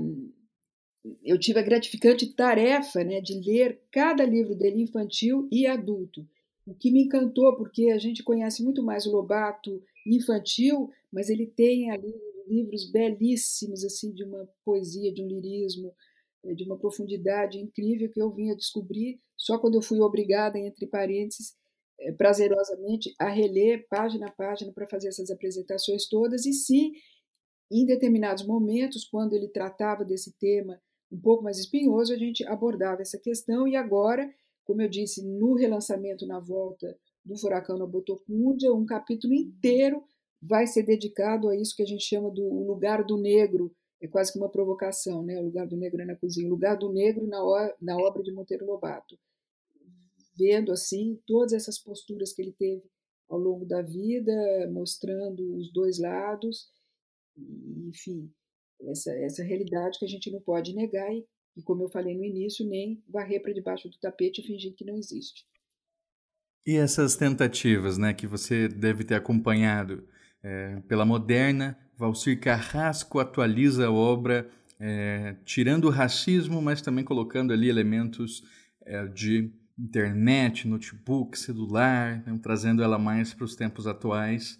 eu 1.24 1.38
tive 1.38 1.58
a 1.58 1.62
gratificante 1.62 2.26
tarefa 2.34 3.02
né, 3.02 3.20
de 3.20 3.40
ler 3.40 3.80
cada 3.90 4.24
livro 4.24 4.54
dele 4.54 4.82
infantil 4.82 5.48
e 5.50 5.66
adulto, 5.66 6.26
o 6.66 6.74
que 6.74 6.90
me 6.90 7.04
encantou, 7.04 7.56
porque 7.56 7.90
a 7.90 7.98
gente 7.98 8.22
conhece 8.22 8.62
muito 8.62 8.82
mais 8.82 9.06
o 9.06 9.12
Lobato 9.12 9.82
infantil, 10.06 10.90
mas 11.14 11.30
ele 11.30 11.46
tem 11.46 11.90
ali 11.90 12.12
livros 12.48 12.90
belíssimos, 12.90 13.84
assim, 13.84 14.12
de 14.12 14.24
uma 14.24 14.48
poesia, 14.64 15.14
de 15.14 15.22
um 15.22 15.28
lirismo, 15.28 15.94
eh, 16.44 16.54
de 16.54 16.64
uma 16.64 16.76
profundidade 16.76 17.58
incrível 17.58 18.10
que 18.10 18.20
eu 18.20 18.30
vim 18.34 18.50
a 18.50 18.56
descobrir 18.56 19.20
só 19.36 19.58
quando 19.58 19.76
eu 19.76 19.82
fui 19.82 20.00
obrigada, 20.00 20.58
entre 20.58 20.86
parênteses, 20.86 21.54
eh, 22.00 22.12
prazerosamente, 22.12 23.14
a 23.18 23.28
reler 23.28 23.86
página 23.88 24.26
a 24.26 24.32
página 24.32 24.72
para 24.72 24.86
fazer 24.86 25.08
essas 25.08 25.30
apresentações 25.30 26.08
todas. 26.08 26.44
E 26.46 26.52
sim, 26.52 26.92
em 27.70 27.86
determinados 27.86 28.44
momentos, 28.44 29.04
quando 29.04 29.34
ele 29.34 29.48
tratava 29.48 30.04
desse 30.04 30.36
tema 30.38 30.80
um 31.12 31.20
pouco 31.20 31.44
mais 31.44 31.58
espinhoso, 31.58 32.12
a 32.12 32.16
gente 32.16 32.44
abordava 32.46 33.02
essa 33.02 33.18
questão. 33.18 33.68
E 33.68 33.76
agora, 33.76 34.28
como 34.64 34.82
eu 34.82 34.88
disse, 34.88 35.24
no 35.24 35.54
relançamento 35.54 36.26
na 36.26 36.40
volta 36.40 36.98
do 37.24 37.38
Furacão 37.38 37.78
na 37.78 37.86
Botocúndia, 37.86 38.74
um 38.74 38.84
capítulo 38.84 39.32
inteiro 39.32 40.02
vai 40.46 40.66
ser 40.66 40.82
dedicado 40.82 41.48
a 41.48 41.56
isso 41.56 41.74
que 41.74 41.82
a 41.82 41.86
gente 41.86 42.04
chama 42.04 42.30
do 42.30 42.46
lugar 42.64 43.04
do 43.04 43.16
negro, 43.16 43.74
é 44.00 44.06
quase 44.06 44.32
que 44.32 44.38
uma 44.38 44.50
provocação, 44.50 45.24
né? 45.24 45.38
O 45.40 45.44
lugar 45.44 45.66
do 45.66 45.76
negro 45.76 46.02
é 46.02 46.04
na 46.04 46.16
cozinha, 46.16 46.46
o 46.46 46.50
lugar 46.50 46.76
do 46.76 46.92
negro 46.92 47.26
na, 47.26 47.38
na 47.80 47.96
obra 47.96 48.22
de 48.22 48.32
Monteiro 48.32 48.66
Lobato. 48.66 49.18
Vendo 50.36 50.72
assim 50.72 51.18
todas 51.26 51.52
essas 51.52 51.78
posturas 51.78 52.32
que 52.32 52.42
ele 52.42 52.52
teve 52.52 52.82
ao 53.28 53.38
longo 53.38 53.64
da 53.64 53.80
vida, 53.80 54.70
mostrando 54.70 55.56
os 55.56 55.72
dois 55.72 55.98
lados, 55.98 56.68
enfim, 57.88 58.30
essa, 58.90 59.12
essa 59.12 59.42
realidade 59.42 59.98
que 59.98 60.04
a 60.04 60.08
gente 60.08 60.30
não 60.30 60.40
pode 60.40 60.74
negar 60.74 61.10
e, 61.14 61.26
e 61.56 61.62
como 61.62 61.84
eu 61.84 61.88
falei 61.88 62.14
no 62.14 62.24
início, 62.24 62.68
nem 62.68 63.02
varrer 63.08 63.40
para 63.40 63.54
debaixo 63.54 63.88
do 63.88 63.98
tapete 63.98 64.42
e 64.42 64.46
fingir 64.46 64.74
que 64.74 64.84
não 64.84 64.98
existe. 64.98 65.46
E 66.66 66.76
essas 66.76 67.16
tentativas, 67.16 67.96
né, 67.96 68.12
que 68.12 68.26
você 68.26 68.68
deve 68.68 69.04
ter 69.04 69.14
acompanhado 69.14 70.06
é, 70.44 70.80
pela 70.86 71.06
moderna, 71.06 71.76
Valcir 71.96 72.38
Carrasco 72.38 73.18
atualiza 73.18 73.86
a 73.86 73.90
obra 73.90 74.48
é, 74.78 75.36
tirando 75.44 75.86
o 75.86 75.90
racismo, 75.90 76.60
mas 76.60 76.82
também 76.82 77.02
colocando 77.02 77.52
ali 77.52 77.68
elementos 77.68 78.42
é, 78.84 79.06
de 79.06 79.50
internet, 79.78 80.68
notebook, 80.68 81.38
celular, 81.38 82.22
né, 82.26 82.38
trazendo 82.42 82.82
ela 82.82 82.98
mais 82.98 83.32
para 83.32 83.44
os 83.44 83.56
tempos 83.56 83.86
atuais. 83.86 84.58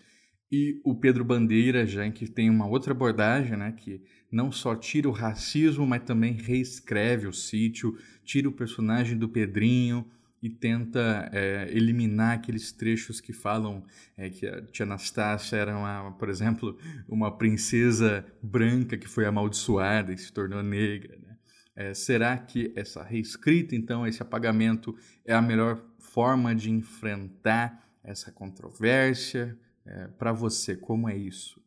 E 0.51 0.81
o 0.85 0.95
Pedro 0.95 1.25
Bandeira, 1.25 1.87
já 1.87 2.07
em 2.07 2.13
que 2.13 2.27
tem 2.27 2.49
uma 2.49 2.67
outra 2.67 2.93
abordagem, 2.93 3.57
né, 3.57 3.73
que 3.73 4.01
não 4.33 4.51
só 4.51 4.75
tira 4.75 5.09
o 5.09 5.13
racismo, 5.13 5.87
mas 5.87 6.03
também 6.05 6.33
reescreve 6.33 7.27
o 7.27 7.33
sítio, 7.33 7.97
tira 8.25 8.49
o 8.49 8.53
personagem 8.53 9.19
do 9.19 9.29
Pedrinho, 9.29 10.07
e 10.45 10.51
tenta 10.51 11.31
é, 11.33 11.71
eliminar 11.71 12.35
aqueles 12.35 12.71
trechos 12.71 13.19
que 13.19 13.33
falam 13.33 13.83
é, 14.15 14.29
que 14.29 14.47
a 14.47 14.61
tia 14.61 14.85
Anastácia 14.85 15.57
era, 15.57 15.75
uma, 15.75 16.13
por 16.19 16.29
exemplo, 16.29 16.77
uma 17.09 17.35
princesa 17.35 18.27
branca 18.43 18.99
que 18.99 19.09
foi 19.09 19.25
amaldiçoada 19.25 20.13
e 20.13 20.19
se 20.19 20.31
tornou 20.31 20.63
negra. 20.63 21.17
Né? 21.17 21.39
É, 21.75 21.95
será 21.95 22.37
que 22.37 22.71
essa 22.77 23.03
reescrita, 23.03 23.75
então, 23.75 24.07
esse 24.07 24.21
apagamento 24.21 24.95
é 25.25 25.33
a 25.33 25.41
melhor 25.41 25.83
forma 25.99 26.55
de 26.55 26.71
enfrentar 26.71 27.83
essa 28.05 28.31
controvérsia? 28.31 29.59
É, 29.87 30.09
Para 30.09 30.31
você, 30.31 30.77
como 30.77 31.09
é 31.09 31.17
isso? 31.17 31.59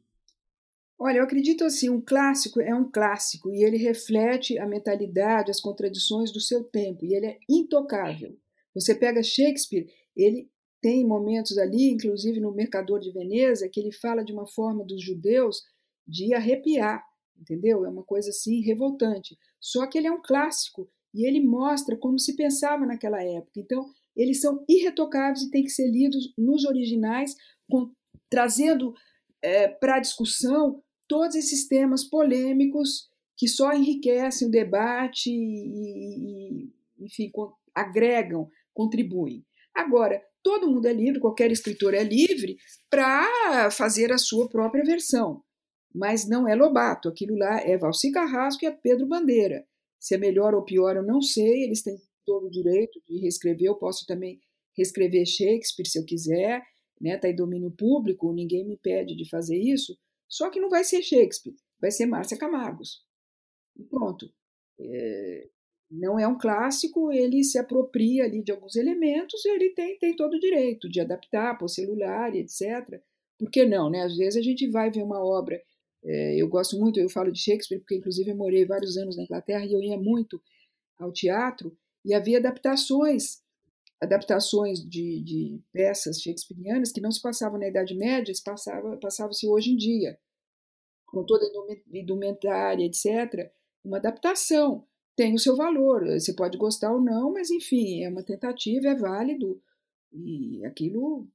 Olha, 0.99 1.17
eu 1.17 1.23
acredito 1.23 1.63
assim, 1.63 1.89
um 1.89 1.99
clássico 1.99 2.61
é 2.61 2.75
um 2.75 2.87
clássico 2.87 3.51
e 3.51 3.63
ele 3.63 3.77
reflete 3.77 4.59
a 4.59 4.67
mentalidade, 4.67 5.49
as 5.49 5.59
contradições 5.59 6.31
do 6.31 6.39
seu 6.39 6.63
tempo 6.63 7.03
e 7.05 7.15
ele 7.15 7.25
é 7.25 7.39
intocável. 7.49 8.37
Você 8.79 8.93
pega 8.95 9.23
Shakespeare, 9.23 9.87
ele 10.15 10.49
tem 10.81 11.05
momentos 11.05 11.57
ali, 11.57 11.91
inclusive 11.91 12.39
no 12.39 12.53
Mercador 12.53 12.99
de 12.99 13.11
Veneza, 13.11 13.67
que 13.67 13.79
ele 13.79 13.91
fala 13.91 14.23
de 14.23 14.31
uma 14.31 14.47
forma 14.47 14.85
dos 14.85 15.01
judeus 15.01 15.63
de 16.07 16.33
arrepiar, 16.33 17.03
entendeu? 17.39 17.85
É 17.85 17.89
uma 17.89 18.03
coisa 18.03 18.29
assim 18.29 18.61
revoltante. 18.61 19.37
Só 19.59 19.87
que 19.87 19.97
ele 19.97 20.07
é 20.07 20.11
um 20.11 20.21
clássico 20.21 20.89
e 21.13 21.27
ele 21.27 21.43
mostra 21.43 21.97
como 21.97 22.19
se 22.19 22.35
pensava 22.35 22.85
naquela 22.85 23.21
época. 23.23 23.59
Então, 23.59 23.89
eles 24.15 24.39
são 24.39 24.63
irretocáveis 24.69 25.41
e 25.41 25.51
têm 25.51 25.63
que 25.63 25.69
ser 25.69 25.89
lidos 25.89 26.33
nos 26.37 26.65
originais, 26.65 27.35
com, 27.69 27.91
trazendo 28.29 28.93
é, 29.41 29.67
para 29.67 29.95
a 29.95 29.99
discussão 29.99 30.81
todos 31.07 31.35
esses 31.35 31.67
temas 31.67 32.03
polêmicos 32.03 33.09
que 33.35 33.47
só 33.47 33.73
enriquecem 33.73 34.47
o 34.47 34.51
debate 34.51 35.29
e, 35.29 36.63
e 36.63 36.73
enfim, 36.99 37.31
agregam 37.73 38.49
contribuem. 38.77 39.43
Agora, 39.73 40.21
todo 40.43 40.69
mundo 40.69 40.85
é 40.85 40.93
livre, 40.93 41.19
qualquer 41.19 41.51
escritor 41.51 41.95
é 41.95 42.03
livre 42.03 42.57
para 42.91 43.71
fazer 43.71 44.11
a 44.13 44.19
sua 44.19 44.47
própria 44.47 44.83
versão. 44.83 45.41
Mas 45.93 46.29
não 46.29 46.47
é 46.47 46.53
Lobato, 46.53 47.09
aquilo 47.09 47.35
lá 47.35 47.59
é 47.59 47.75
Valci 47.75 48.11
Carrasco 48.11 48.63
e 48.63 48.67
é 48.67 48.71
Pedro 48.71 49.07
Bandeira. 49.07 49.65
Se 49.99 50.13
é 50.13 50.17
melhor 50.19 50.53
ou 50.53 50.63
pior, 50.63 50.95
eu 50.95 51.03
não 51.03 51.21
sei, 51.21 51.63
eles 51.63 51.81
têm 51.81 51.97
todo 52.23 52.45
o 52.45 52.51
direito 52.51 53.01
de 53.07 53.19
reescrever, 53.19 53.67
eu 53.67 53.75
posso 53.75 54.05
também 54.05 54.39
reescrever 54.77 55.25
Shakespeare 55.25 55.87
se 55.87 55.97
eu 55.97 56.05
quiser, 56.05 56.61
né? 57.01 57.17
Tá 57.17 57.27
em 57.29 57.35
domínio 57.35 57.71
público, 57.71 58.31
ninguém 58.31 58.63
me 58.67 58.77
pede 58.77 59.15
de 59.15 59.27
fazer 59.27 59.57
isso. 59.57 59.97
Só 60.29 60.51
que 60.51 60.59
não 60.59 60.69
vai 60.69 60.83
ser 60.83 61.01
Shakespeare, 61.01 61.55
vai 61.81 61.89
ser 61.89 62.05
Márcia 62.05 62.37
Camargos. 62.37 63.03
E 63.75 63.83
pronto. 63.85 64.31
É, 64.79 65.49
não 65.89 66.19
é 66.19 66.27
um 66.27 66.37
clássico, 66.37 67.11
ele 67.11 67.43
se 67.43 67.57
apropria 67.57 68.25
ali 68.25 68.43
de 68.43 68.51
alguns 68.51 68.75
elementos 68.75 69.43
e 69.45 69.49
ele 69.49 69.69
tem, 69.69 69.97
tem 69.97 70.15
todo 70.15 70.33
o 70.33 70.39
direito 70.39 70.89
de 70.89 70.99
adaptar 70.99 71.57
para 71.57 71.65
o 71.65 71.69
celular 71.69 72.35
etc. 72.35 73.01
Por 73.39 73.49
que 73.49 73.65
não? 73.65 73.89
Né? 73.89 74.03
Às 74.03 74.17
vezes 74.17 74.37
a 74.37 74.41
gente 74.41 74.67
vai 74.69 74.91
ver 74.91 75.03
uma 75.03 75.23
obra, 75.23 75.61
é, 76.03 76.41
eu 76.41 76.47
gosto 76.49 76.77
muito, 76.77 76.99
eu 76.99 77.09
falo 77.09 77.31
de 77.31 77.39
Shakespeare, 77.39 77.79
porque 77.79 77.95
inclusive 77.95 78.31
eu 78.31 78.35
morei 78.35 78.65
vários 78.65 78.97
anos 78.97 79.15
na 79.15 79.23
Inglaterra 79.23 79.65
e 79.65 79.73
eu 79.73 79.81
ia 79.81 79.97
muito 79.97 80.41
ao 80.99 81.11
teatro 81.11 81.77
e 82.03 82.13
havia 82.13 82.39
adaptações, 82.39 83.41
adaptações 84.01 84.79
de, 84.79 85.21
de 85.23 85.61
peças 85.71 86.21
shakespearianas 86.21 86.91
que 86.91 87.01
não 87.01 87.11
se 87.11 87.21
passavam 87.21 87.59
na 87.59 87.67
Idade 87.67 87.95
Média, 87.95 88.33
se 88.33 88.43
passava, 88.43 88.97
passavam-se 88.97 89.47
hoje 89.47 89.71
em 89.71 89.77
dia, 89.77 90.17
com 91.05 91.25
toda 91.25 91.45
a 91.45 91.97
indumentária, 91.97 92.85
etc. 92.85 93.51
Uma 93.83 93.97
adaptação 93.97 94.85
tem 95.17 95.33
o 95.33 95.39
seu 95.39 95.55
valor. 95.55 96.05
Você 96.05 96.31
pode 96.31 96.57
gostar 96.57 96.93
ou 96.93 97.01
não, 97.01 97.33
mas 97.33 97.49
enfim, 97.49 98.03
é 98.03 98.09
uma 98.09 98.23
tentativa, 98.23 98.87
é 98.87 98.95
válido. 98.95 99.59
E 100.13 100.63
aquilo. 100.63 101.27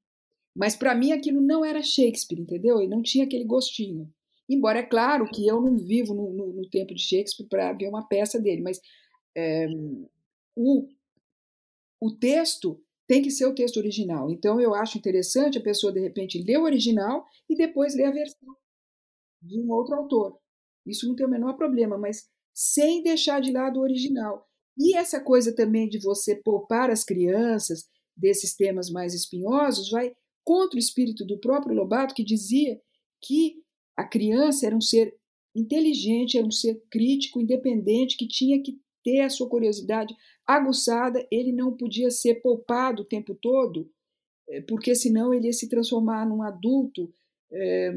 Mas 0.54 0.76
para 0.76 0.94
mim 0.94 1.12
aquilo 1.12 1.40
não 1.40 1.64
era 1.64 1.82
Shakespeare, 1.82 2.40
entendeu? 2.40 2.80
E 2.80 2.86
não 2.86 3.02
tinha 3.02 3.24
aquele 3.24 3.44
gostinho. 3.44 4.08
Embora 4.48 4.78
é 4.78 4.82
claro 4.82 5.28
que 5.28 5.46
eu 5.46 5.60
não 5.60 5.76
vivo 5.76 6.14
no, 6.14 6.32
no, 6.32 6.52
no 6.52 6.70
tempo 6.70 6.94
de 6.94 7.02
Shakespeare 7.02 7.48
para 7.48 7.72
ver 7.72 7.88
uma 7.88 8.06
peça 8.06 8.40
dele, 8.40 8.62
mas 8.62 8.80
é, 9.36 9.66
o, 10.54 10.86
o 12.00 12.10
texto 12.12 12.80
tem 13.06 13.20
que 13.20 13.30
ser 13.30 13.46
o 13.46 13.54
texto 13.54 13.78
original. 13.78 14.30
Então 14.30 14.60
eu 14.60 14.74
acho 14.74 14.96
interessante 14.96 15.58
a 15.58 15.62
pessoa 15.62 15.92
de 15.92 16.00
repente 16.00 16.42
ler 16.42 16.58
o 16.58 16.64
original 16.64 17.26
e 17.48 17.56
depois 17.56 17.96
ler 17.96 18.04
a 18.04 18.12
versão 18.12 18.56
de 19.40 19.58
um 19.58 19.70
outro 19.72 19.96
autor. 19.96 20.38
Isso 20.86 21.08
não 21.08 21.16
tem 21.16 21.26
o 21.26 21.30
menor 21.30 21.54
problema, 21.54 21.98
mas 21.98 22.30
sem 22.54 23.02
deixar 23.02 23.40
de 23.40 23.52
lado 23.52 23.78
o 23.78 23.82
original. 23.82 24.48
E 24.78 24.96
essa 24.96 25.20
coisa 25.20 25.54
também 25.54 25.88
de 25.88 25.98
você 25.98 26.36
poupar 26.36 26.90
as 26.90 27.04
crianças 27.04 27.84
desses 28.16 28.54
temas 28.54 28.90
mais 28.90 29.14
espinhosos 29.14 29.90
vai 29.90 30.14
contra 30.44 30.76
o 30.76 30.78
espírito 30.78 31.24
do 31.24 31.38
próprio 31.38 31.74
Lobato, 31.74 32.14
que 32.14 32.24
dizia 32.24 32.80
que 33.22 33.62
a 33.96 34.04
criança 34.04 34.66
era 34.66 34.76
um 34.76 34.80
ser 34.80 35.14
inteligente, 35.54 36.36
era 36.36 36.46
um 36.46 36.50
ser 36.50 36.82
crítico, 36.90 37.40
independente, 37.40 38.16
que 38.16 38.26
tinha 38.26 38.60
que 38.62 38.80
ter 39.04 39.20
a 39.20 39.30
sua 39.30 39.48
curiosidade 39.48 40.14
aguçada, 40.46 41.26
ele 41.30 41.52
não 41.52 41.76
podia 41.76 42.10
ser 42.10 42.36
poupado 42.36 43.02
o 43.02 43.04
tempo 43.04 43.34
todo, 43.34 43.90
eh, 44.48 44.60
porque 44.62 44.94
senão 44.94 45.32
ele 45.32 45.46
ia 45.46 45.52
se 45.52 45.68
transformar 45.68 46.26
num 46.26 46.42
adulto 46.42 47.12
é, 47.52 47.92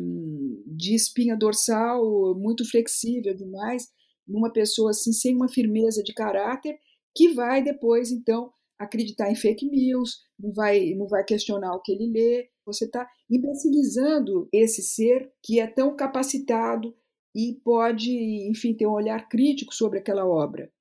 de 0.68 0.94
espinha 0.94 1.36
dorsal 1.36 2.36
muito 2.36 2.70
flexível 2.70 3.34
demais, 3.34 3.88
numa 4.28 4.52
pessoa 4.52 4.92
assim 4.92 5.12
sem 5.12 5.36
uma 5.36 5.48
firmeza 5.48 6.04
de 6.04 6.14
caráter, 6.14 6.78
que 7.16 7.34
vai 7.34 7.64
depois 7.64 8.12
então 8.12 8.52
acreditar 8.78 9.32
em 9.32 9.36
fake 9.36 9.66
news, 9.66 10.22
não 10.38 10.52
vai, 10.52 10.94
não 10.96 11.08
vai 11.08 11.24
questionar 11.24 11.74
o 11.76 11.82
que 11.82 11.92
ele 11.92 12.12
lê. 12.12 12.50
Você 12.66 12.86
está 12.86 13.08
imbecilizando 13.30 14.50
esse 14.52 14.82
ser 14.82 15.32
que 15.42 15.60
é 15.60 15.68
tão 15.68 15.96
capacitado 15.96 16.96
e 17.34 17.60
pode, 17.64 18.12
enfim, 18.50 18.74
ter 18.74 18.88
um 18.88 18.94
olhar 18.94 19.28
crítico 19.28 19.74
sobre 19.74 20.00
aquela 20.00 20.26
obra. 20.26 20.72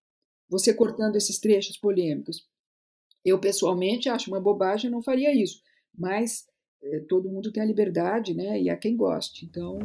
Você 0.48 0.72
cortando 0.72 1.16
esses 1.16 1.38
trechos 1.38 1.76
polêmicos. 1.76 2.46
Eu, 3.24 3.38
pessoalmente, 3.40 4.08
acho 4.08 4.30
uma 4.30 4.40
bobagem, 4.40 4.90
não 4.90 5.02
faria 5.02 5.34
isso. 5.34 5.60
Mas 5.96 6.46
eh, 6.82 7.00
todo 7.08 7.30
mundo 7.30 7.50
tem 7.52 7.62
a 7.62 7.66
liberdade, 7.66 8.34
né? 8.34 8.60
E 8.60 8.68
há 8.68 8.76
quem 8.76 8.96
goste. 8.96 9.46
Então. 9.46 9.78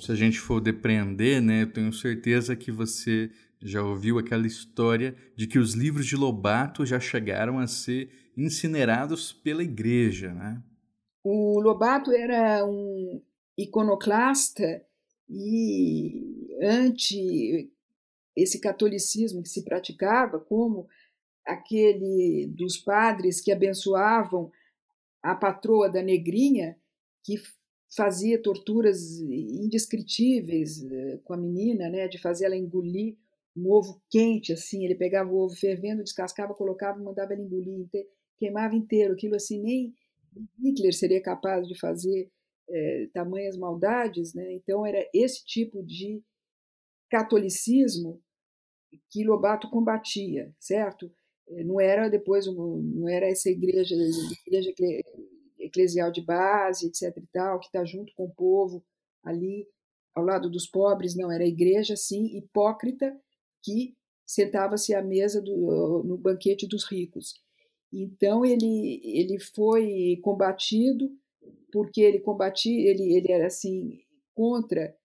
Se 0.00 0.10
a 0.10 0.14
gente 0.14 0.38
for 0.38 0.60
depreender, 0.60 1.40
né? 1.40 1.62
Eu 1.62 1.72
tenho 1.72 1.92
certeza 1.92 2.56
que 2.56 2.72
você 2.72 3.30
já 3.62 3.82
ouviu 3.82 4.18
aquela 4.18 4.46
história 4.46 5.14
de 5.36 5.46
que 5.46 5.58
os 5.58 5.74
livros 5.74 6.06
de 6.06 6.16
Lobato 6.16 6.86
já 6.86 6.98
chegaram 6.98 7.58
a 7.58 7.66
ser 7.66 8.10
incinerados 8.36 9.32
pela 9.32 9.62
igreja, 9.62 10.32
né? 10.32 10.62
O 11.22 11.60
Lobato 11.60 12.10
era 12.10 12.64
um 12.64 13.20
iconoclasta 13.56 14.82
e 15.28 16.48
anti 16.62 17.70
esse 18.34 18.58
catolicismo 18.60 19.42
que 19.42 19.48
se 19.48 19.64
praticava, 19.64 20.38
como 20.40 20.88
aquele 21.44 22.46
dos 22.56 22.78
padres 22.78 23.40
que 23.40 23.52
abençoavam 23.52 24.50
a 25.22 25.34
patroa 25.34 25.90
da 25.90 26.02
negrinha, 26.02 26.78
que 27.22 27.36
fazia 27.94 28.40
torturas 28.40 29.20
indescritíveis 29.20 30.82
eh, 30.84 31.18
com 31.24 31.34
a 31.34 31.36
menina, 31.36 31.88
né, 31.88 32.08
de 32.08 32.18
fazer 32.18 32.46
ela 32.46 32.56
engolir 32.56 33.16
um 33.56 33.68
ovo 33.70 34.00
quente, 34.08 34.52
assim, 34.52 34.84
ele 34.84 34.94
pegava 34.94 35.30
o 35.30 35.36
ovo 35.36 35.54
fervendo, 35.56 36.04
descascava, 36.04 36.54
colocava, 36.54 36.98
mandava 37.02 37.32
ela 37.32 37.42
engolir, 37.42 37.88
queimava 38.38 38.76
inteiro, 38.76 39.14
aquilo 39.14 39.34
assim, 39.34 39.60
nem 39.60 39.94
Hitler 40.62 40.94
seria 40.94 41.20
capaz 41.20 41.66
de 41.66 41.78
fazer 41.78 42.30
é, 42.68 43.08
tamanhas 43.12 43.56
maldades, 43.56 44.32
né? 44.34 44.52
Então 44.54 44.86
era 44.86 45.04
esse 45.12 45.44
tipo 45.44 45.82
de 45.82 46.22
catolicismo 47.10 48.22
que 49.10 49.24
Lobato 49.24 49.68
combatia, 49.68 50.54
certo? 50.58 51.12
É, 51.48 51.64
não 51.64 51.80
era 51.80 52.08
depois, 52.08 52.46
não 52.46 53.08
era 53.08 53.26
essa 53.26 53.50
igreja, 53.50 53.94
igreja 54.46 54.72
eclesial 55.70 56.10
de 56.10 56.20
base, 56.20 56.86
etc 56.86 57.16
e 57.16 57.26
tal, 57.32 57.58
que 57.58 57.66
está 57.66 57.84
junto 57.84 58.12
com 58.14 58.24
o 58.24 58.34
povo 58.34 58.84
ali 59.24 59.66
ao 60.14 60.24
lado 60.24 60.50
dos 60.50 60.66
pobres, 60.66 61.16
não, 61.16 61.30
era 61.30 61.44
a 61.44 61.48
igreja, 61.48 61.96
sim, 61.96 62.36
hipócrita, 62.36 63.16
que 63.62 63.96
sentava-se 64.26 64.94
à 64.94 65.02
mesa 65.02 65.40
do, 65.40 66.02
no 66.04 66.18
banquete 66.18 66.66
dos 66.66 66.84
ricos. 66.84 67.34
Então 67.92 68.44
ele, 68.44 69.00
ele 69.04 69.38
foi 69.38 70.20
combatido 70.22 71.10
porque 71.72 72.00
ele 72.00 72.20
combatia, 72.20 72.90
ele, 72.90 73.14
ele 73.14 73.32
era 73.32 73.46
assim 73.46 74.00
contra 74.34 74.96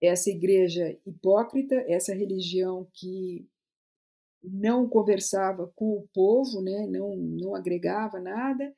essa 0.00 0.30
igreja 0.30 0.98
hipócrita, 1.06 1.74
essa 1.88 2.14
religião 2.14 2.88
que 2.92 3.46
não 4.42 4.88
conversava 4.88 5.72
com 5.74 5.92
o 5.92 6.08
povo, 6.12 6.60
né, 6.60 6.86
não, 6.86 7.16
não 7.16 7.54
agregava 7.54 8.20
nada, 8.20 8.74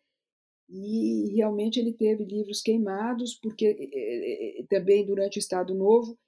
e 0.69 1.33
realmente 1.35 1.79
ele 1.79 1.93
teve 1.93 2.25
livros 2.25 2.61
queimados, 2.61 3.35
porque 3.35 4.67
também 4.69 5.07
durante 5.07 5.39
o 5.39 5.41
Estado 5.41 5.75
Novo 5.75 6.19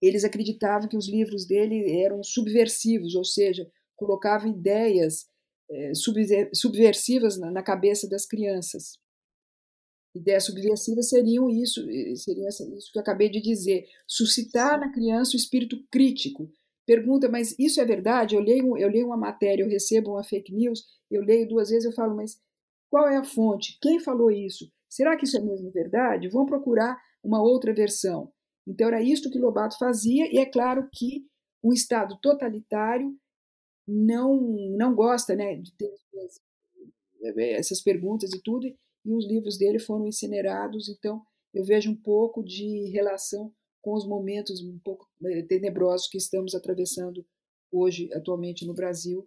eles 0.00 0.24
acreditavam 0.24 0.88
que 0.88 0.96
os 0.96 1.08
livros 1.08 1.46
dele 1.46 2.00
eram 2.00 2.22
subversivos, 2.22 3.14
ou 3.14 3.24
seja, 3.24 3.68
colocavam 3.96 4.50
ideias 4.50 5.26
eh, 5.70 5.92
subversivas 6.54 7.36
na 7.38 7.62
cabeça 7.62 8.08
das 8.08 8.24
crianças. 8.24 8.98
Ideias 10.14 10.44
subversivas 10.44 11.08
seriam 11.08 11.50
isso, 11.50 11.84
seriam 12.16 12.48
isso 12.48 12.92
que 12.92 12.98
eu 12.98 13.02
acabei 13.02 13.28
de 13.28 13.40
dizer, 13.40 13.86
suscitar 14.06 14.78
na 14.78 14.92
criança 14.92 15.32
o 15.34 15.36
espírito 15.36 15.84
crítico. 15.90 16.50
Pergunta, 16.86 17.28
mas 17.28 17.54
isso 17.58 17.80
é 17.80 17.84
verdade? 17.84 18.34
Eu 18.34 18.40
leio, 18.40 18.78
eu 18.78 18.88
leio 18.88 19.06
uma 19.06 19.16
matéria, 19.16 19.62
eu 19.62 19.68
recebo 19.68 20.12
uma 20.12 20.24
fake 20.24 20.52
news, 20.54 20.84
eu 21.10 21.22
leio 21.22 21.46
duas 21.46 21.68
vezes, 21.68 21.84
eu 21.84 21.92
falo, 21.92 22.16
mas 22.16 22.40
qual 22.90 23.08
é 23.08 23.16
a 23.16 23.24
fonte? 23.24 23.78
Quem 23.80 24.00
falou 24.00 24.30
isso? 24.30 24.70
Será 24.88 25.16
que 25.16 25.24
isso 25.24 25.36
é 25.36 25.40
mesmo 25.40 25.70
verdade? 25.70 26.28
Vão 26.28 26.46
procurar 26.46 26.98
uma 27.22 27.42
outra 27.42 27.74
versão. 27.74 28.32
Então 28.66 28.88
era 28.88 29.02
isto 29.02 29.30
que 29.30 29.38
Lobato 29.38 29.78
fazia, 29.78 30.26
e 30.32 30.38
é 30.38 30.46
claro 30.46 30.88
que 30.92 31.26
um 31.62 31.72
Estado 31.72 32.18
totalitário 32.20 33.14
não, 33.86 34.38
não 34.76 34.94
gosta 34.94 35.34
né, 35.34 35.56
de 35.56 35.74
ter 35.76 35.90
essas 37.56 37.82
perguntas 37.82 38.32
e 38.32 38.42
tudo, 38.42 38.66
e 38.66 39.12
os 39.14 39.26
livros 39.26 39.58
dele 39.58 39.78
foram 39.78 40.06
incinerados, 40.06 40.88
então 40.88 41.22
eu 41.54 41.64
vejo 41.64 41.90
um 41.90 41.96
pouco 41.96 42.42
de 42.42 42.90
relação 42.90 43.52
com 43.80 43.94
os 43.94 44.06
momentos 44.06 44.62
um 44.62 44.78
pouco 44.80 45.08
eh, 45.24 45.42
tenebrosos 45.42 46.08
que 46.08 46.18
estamos 46.18 46.54
atravessando 46.54 47.24
hoje, 47.72 48.12
atualmente 48.12 48.66
no 48.66 48.74
Brasil, 48.74 49.26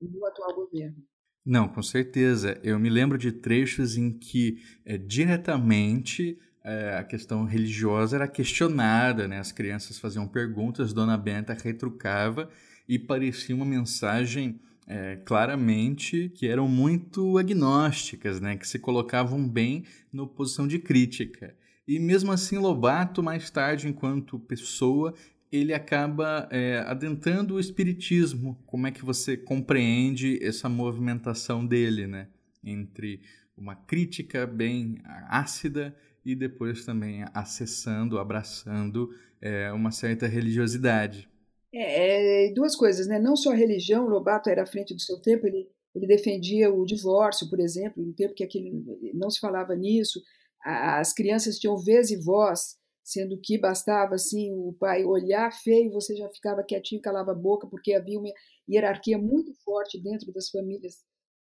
no 0.00 0.24
atual 0.24 0.54
governo. 0.54 1.04
Não, 1.44 1.66
com 1.66 1.82
certeza. 1.82 2.58
Eu 2.62 2.78
me 2.78 2.88
lembro 2.88 3.18
de 3.18 3.32
trechos 3.32 3.96
em 3.96 4.12
que 4.12 4.58
é, 4.84 4.96
diretamente 4.96 6.38
é, 6.64 6.96
a 6.96 7.04
questão 7.04 7.44
religiosa 7.44 8.16
era 8.16 8.28
questionada, 8.28 9.26
né? 9.26 9.40
As 9.40 9.50
crianças 9.50 9.98
faziam 9.98 10.26
perguntas, 10.28 10.92
Dona 10.92 11.18
Benta 11.18 11.56
retrucava 11.60 12.48
e 12.88 12.98
parecia 12.98 13.54
uma 13.54 13.64
mensagem 13.64 14.60
é, 14.86 15.16
claramente 15.24 16.28
que 16.34 16.46
eram 16.46 16.68
muito 16.68 17.38
agnósticas, 17.38 18.40
né, 18.40 18.56
que 18.56 18.66
se 18.66 18.78
colocavam 18.78 19.48
bem 19.48 19.84
na 20.12 20.26
posição 20.26 20.66
de 20.66 20.78
crítica. 20.78 21.54
E 21.86 21.98
mesmo 21.98 22.30
assim, 22.30 22.58
Lobato, 22.58 23.22
mais 23.22 23.50
tarde, 23.50 23.88
enquanto 23.88 24.38
pessoa, 24.38 25.14
ele 25.52 25.74
acaba 25.74 26.48
é, 26.50 26.78
adentrando 26.86 27.54
o 27.54 27.60
espiritismo. 27.60 28.58
Como 28.66 28.86
é 28.86 28.90
que 28.90 29.04
você 29.04 29.36
compreende 29.36 30.42
essa 30.42 30.66
movimentação 30.66 31.66
dele, 31.66 32.06
né? 32.06 32.28
Entre 32.64 33.20
uma 33.54 33.76
crítica 33.76 34.46
bem 34.46 34.96
ácida 35.28 35.94
e 36.24 36.34
depois 36.34 36.86
também 36.86 37.24
acessando, 37.34 38.18
abraçando 38.18 39.10
é, 39.42 39.70
uma 39.72 39.90
certa 39.90 40.26
religiosidade. 40.26 41.28
É, 41.74 42.46
é, 42.46 42.52
duas 42.54 42.74
coisas, 42.74 43.06
né? 43.06 43.18
Não 43.18 43.36
só 43.36 43.52
a 43.52 43.56
religião, 43.56 44.08
Lobato 44.08 44.48
era 44.48 44.62
à 44.62 44.66
frente 44.66 44.94
do 44.94 45.00
seu 45.00 45.20
tempo, 45.20 45.46
ele, 45.46 45.68
ele 45.94 46.06
defendia 46.06 46.72
o 46.72 46.86
divórcio, 46.86 47.50
por 47.50 47.60
exemplo, 47.60 48.02
no 48.02 48.14
tempo 48.14 48.34
que 48.34 48.44
aquele, 48.44 48.72
não 49.12 49.28
se 49.28 49.40
falava 49.40 49.74
nisso, 49.74 50.22
as 50.64 51.12
crianças 51.12 51.58
tinham 51.58 51.76
vez 51.76 52.10
e 52.10 52.16
voz, 52.16 52.76
sendo 53.02 53.38
que 53.40 53.58
bastava 53.58 54.14
assim 54.14 54.52
o 54.52 54.72
pai 54.74 55.04
olhar 55.04 55.52
feio, 55.52 55.92
você 55.92 56.14
já 56.16 56.28
ficava 56.28 56.62
quietinho, 56.62 57.02
calava 57.02 57.32
a 57.32 57.34
boca, 57.34 57.66
porque 57.66 57.94
havia 57.94 58.18
uma 58.18 58.30
hierarquia 58.68 59.18
muito 59.18 59.52
forte 59.64 60.00
dentro 60.00 60.32
das 60.32 60.48
famílias 60.48 61.04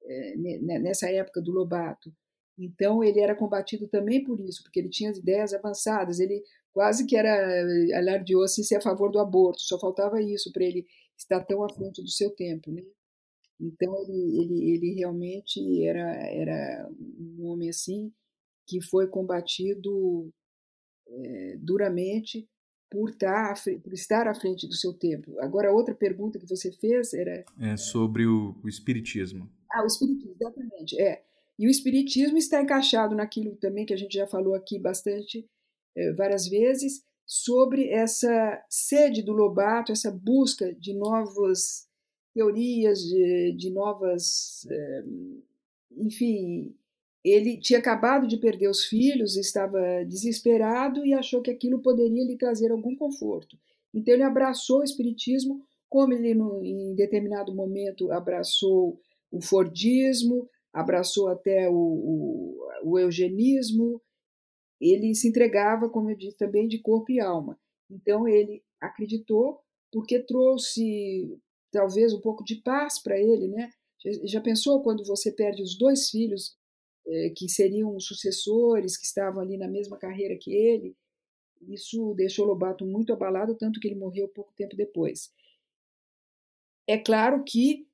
é, 0.04 0.36
nessa 0.80 1.10
época 1.10 1.42
do 1.42 1.52
Lobato. 1.52 2.12
Então 2.58 3.04
ele 3.04 3.20
era 3.20 3.36
combatido 3.36 3.88
também 3.88 4.24
por 4.24 4.40
isso, 4.40 4.64
porque 4.64 4.80
ele 4.80 4.90
tinha 4.90 5.10
as 5.12 5.18
ideias 5.18 5.54
avançadas, 5.54 6.20
ele 6.20 6.42
quase 6.74 7.06
que 7.06 7.16
era 7.16 7.30
eh, 7.30 7.94
alardeou 7.98 8.44
assim 8.44 8.64
ser 8.64 8.76
a 8.76 8.82
favor 8.82 9.12
do 9.12 9.20
aborto, 9.20 9.62
só 9.62 9.80
faltava 9.80 10.22
isso 10.22 10.52
para 10.52 10.64
ele 10.64 10.86
estar 11.18 11.44
tão 11.44 11.64
à 11.64 11.70
frente 11.70 12.02
do 12.02 12.10
seu 12.10 12.32
tempo, 12.32 12.72
né? 12.72 12.82
Então 13.60 13.96
ele, 14.04 14.42
ele, 14.42 14.74
ele 14.76 14.94
realmente 14.96 15.84
era 15.86 16.12
era 16.28 16.90
um 17.20 17.46
homem 17.48 17.70
assim 17.70 18.12
que 18.68 18.82
foi 18.82 19.08
combatido 19.08 20.32
é, 21.08 21.58
duramente 21.58 22.48
por, 22.90 23.14
tá, 23.14 23.54
por 23.84 23.94
estar 23.94 24.28
à 24.28 24.34
frente 24.34 24.68
do 24.68 24.74
seu 24.74 24.94
tempo. 24.94 25.38
Agora, 25.40 25.74
outra 25.74 25.94
pergunta 25.94 26.40
que 26.40 26.48
você 26.48 26.72
fez 26.72 27.14
era. 27.14 27.44
É 27.60 27.78
sobre 27.78 28.26
o, 28.26 28.56
o 28.64 28.70
Espiritismo. 28.70 29.50
Ah, 29.72 29.84
o 29.84 29.88
Espiritismo, 29.88 30.34
exatamente. 30.40 31.00
É. 31.00 31.24
E 31.58 31.68
o 31.68 31.70
Espiritismo 31.70 32.38
está 32.38 32.62
encaixado 32.62 33.16
naquilo 33.16 33.56
também 33.56 33.86
que 33.86 33.94
a 33.94 33.98
gente 33.98 34.14
já 34.14 34.28
falou 34.28 34.56
aqui 34.56 34.78
bastante, 34.80 35.46
é, 35.96 36.14
várias 36.14 36.48
vezes, 36.48 37.04
sobre 37.26 37.90
essa 37.90 38.64
sede 38.70 39.22
do 39.22 39.32
Lobato, 39.32 39.92
essa 39.92 40.12
busca 40.12 40.74
de 40.76 40.94
novas 40.94 41.88
teorias, 42.34 43.00
de, 43.00 43.56
de 43.58 43.70
novas. 43.72 44.66
É, 44.70 45.04
enfim, 45.98 46.76
ele 47.26 47.58
tinha 47.58 47.80
acabado 47.80 48.28
de 48.28 48.38
perder 48.38 48.70
os 48.70 48.86
filhos, 48.86 49.36
estava 49.36 50.06
desesperado 50.06 51.04
e 51.04 51.12
achou 51.12 51.42
que 51.42 51.50
aquilo 51.50 51.82
poderia 51.82 52.24
lhe 52.24 52.38
trazer 52.38 52.72
algum 52.72 52.96
conforto. 52.96 53.58
Então 53.92 54.14
ele 54.14 54.22
abraçou 54.22 54.82
o 54.82 54.84
espiritismo, 54.84 55.60
como 55.90 56.14
ele 56.14 56.34
em 56.34 56.94
determinado 56.94 57.56
momento 57.56 58.12
abraçou 58.12 59.00
o 59.32 59.42
fordismo, 59.42 60.48
abraçou 60.72 61.28
até 61.28 61.68
o, 61.68 61.74
o, 61.74 62.58
o 62.84 63.00
eugenismo, 63.00 64.00
ele 64.80 65.16
se 65.16 65.28
entregava, 65.28 65.90
como 65.90 66.12
eu 66.12 66.16
disse, 66.16 66.38
também 66.38 66.68
de 66.68 66.78
corpo 66.78 67.12
e 67.12 67.20
alma. 67.20 67.58
Então 67.90 68.28
ele 68.28 68.62
acreditou, 68.80 69.60
porque 69.92 70.20
trouxe 70.20 71.36
talvez 71.72 72.14
um 72.14 72.22
pouco 72.22 72.44
de 72.44 72.58
paz 72.58 73.02
para 73.02 73.18
ele, 73.20 73.48
né? 73.48 73.72
Já 74.26 74.40
pensou 74.42 74.84
quando 74.84 75.04
você 75.04 75.32
perde 75.32 75.64
os 75.64 75.76
dois 75.76 76.12
filhos 76.12 76.56
que 77.36 77.48
seriam 77.48 78.00
sucessores, 78.00 78.98
que 78.98 79.06
estavam 79.06 79.42
ali 79.42 79.58
na 79.58 79.68
mesma 79.68 79.98
carreira 79.98 80.38
que 80.40 80.54
ele. 80.54 80.96
Isso 81.68 82.14
deixou 82.16 82.46
Lobato 82.46 82.86
muito 82.86 83.14
abalado, 83.14 83.56
tanto 83.56 83.80
que 83.80 83.88
ele 83.88 83.96
morreu 83.96 84.28
pouco 84.28 84.54
tempo 84.56 84.76
depois. 84.76 85.32
É 86.88 86.98
claro 86.98 87.44
que, 87.44 87.88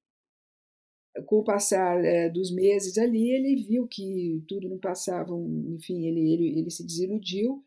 com 1.26 1.38
o 1.38 1.44
passar 1.44 2.04
é, 2.04 2.30
dos 2.30 2.52
meses 2.52 2.98
ali, 2.98 3.32
ele 3.32 3.56
viu 3.64 3.88
que 3.88 4.44
tudo 4.48 4.70
não 4.70 4.80
passava, 4.80 5.34
enfim, 5.76 6.08
ele, 6.08 6.34
ele, 6.34 6.60
ele 6.60 6.70
se 6.70 6.86
desiludiu, 6.86 7.64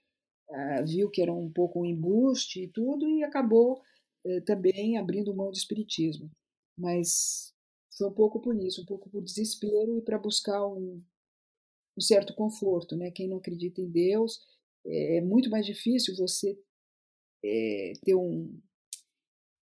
ah, 0.51 0.82
viu 0.82 1.11
que 1.11 1.22
era 1.22 1.32
um 1.32 1.51
pouco 1.51 1.80
um 1.80 1.84
embuste 1.84 2.64
e 2.64 2.68
tudo, 2.68 3.09
e 3.09 3.24
acabou 3.24 3.80
é, 4.26 4.40
também 4.40 4.99
abrindo 4.99 5.34
mão 5.34 5.51
do 5.51 5.57
espiritismo. 5.57 6.30
Mas 6.78 7.55
foi 7.97 8.09
um 8.09 8.12
pouco 8.12 8.40
por 8.40 8.55
isso, 8.57 8.82
um 8.82 8.86
pouco 8.86 9.09
por 9.09 9.22
desespero 9.22 9.97
e 9.97 10.03
para 10.03 10.18
buscar 10.18 10.66
um, 10.66 11.03
um 11.97 12.01
certo 12.01 12.34
conforto, 12.34 12.97
né? 12.97 13.11
Quem 13.11 13.28
não 13.28 13.38
acredita 13.38 13.80
em 13.80 13.88
Deus 13.88 14.40
é, 14.86 15.18
é 15.18 15.20
muito 15.20 15.51
mais 15.51 15.64
difícil 15.64 16.14
você 16.16 16.59
é, 17.45 17.92
ter 18.03 18.14
um, 18.14 18.61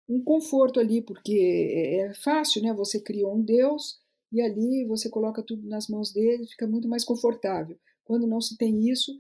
um 0.09 0.23
conforto 0.23 0.81
ali, 0.81 1.03
porque 1.03 1.33
é, 1.35 1.97
é 2.01 2.15
fácil, 2.15 2.63
né? 2.63 2.73
Você 2.75 3.01
criou 3.01 3.37
um 3.37 3.43
Deus 3.43 4.01
e 4.33 4.41
ali 4.41 4.87
você 4.87 5.11
coloca 5.11 5.43
tudo 5.43 5.69
nas 5.69 5.89
mãos 5.89 6.13
dele, 6.13 6.47
fica 6.47 6.67
muito 6.67 6.89
mais 6.89 7.05
confortável. 7.05 7.79
Quando 8.05 8.27
não 8.27 8.41
se 8.41 8.57
tem 8.57 8.89
isso, 8.89 9.13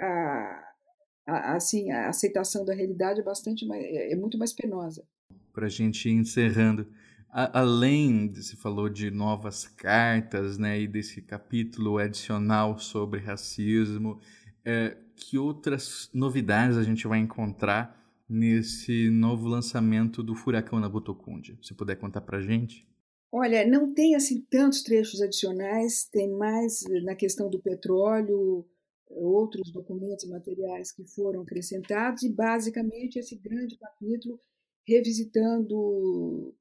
a, 0.00 0.74
a, 1.26 1.56
assim, 1.56 1.90
a 1.90 2.08
aceitação 2.08 2.64
da 2.64 2.74
realidade 2.74 3.20
é 3.20 3.24
bastante 3.24 3.66
mais, 3.66 3.82
é, 3.82 4.12
é 4.12 4.16
muito 4.16 4.38
mais 4.38 4.52
penosa. 4.52 5.06
Para 5.52 5.66
a 5.66 5.70
gente 5.70 6.08
ir 6.08 6.12
encerrando, 6.12 6.86
além, 7.34 8.32
se 8.36 8.56
falou 8.56 8.88
de 8.88 9.10
novas 9.10 9.66
cartas, 9.66 10.56
né, 10.56 10.80
e 10.80 10.86
desse 10.86 11.20
capítulo 11.20 11.98
adicional 11.98 12.78
sobre 12.78 13.18
racismo, 13.18 14.20
é, 14.64 14.96
que 15.16 15.36
outras 15.36 16.08
novidades 16.14 16.76
a 16.76 16.84
gente 16.84 17.08
vai 17.08 17.18
encontrar 17.18 18.00
nesse 18.28 19.10
novo 19.10 19.48
lançamento 19.48 20.22
do 20.22 20.34
Furacão 20.34 20.78
na 20.78 20.88
Botocundia? 20.88 21.58
Se 21.60 21.74
puder 21.74 21.96
contar 21.96 22.20
para 22.20 22.40
gente. 22.40 22.86
Olha, 23.32 23.66
não 23.66 23.92
tem 23.92 24.14
assim 24.14 24.40
tantos 24.48 24.82
trechos 24.82 25.20
adicionais, 25.20 26.04
tem 26.04 26.30
mais 26.30 26.84
na 27.02 27.16
questão 27.16 27.50
do 27.50 27.60
petróleo, 27.60 28.64
outros 29.08 29.72
documentos 29.72 30.28
materiais 30.28 30.92
que 30.92 31.04
foram 31.04 31.42
acrescentados 31.42 32.22
e 32.22 32.32
basicamente 32.32 33.18
esse 33.18 33.36
grande 33.36 33.76
capítulo 33.76 34.40
revisitando 34.86 36.54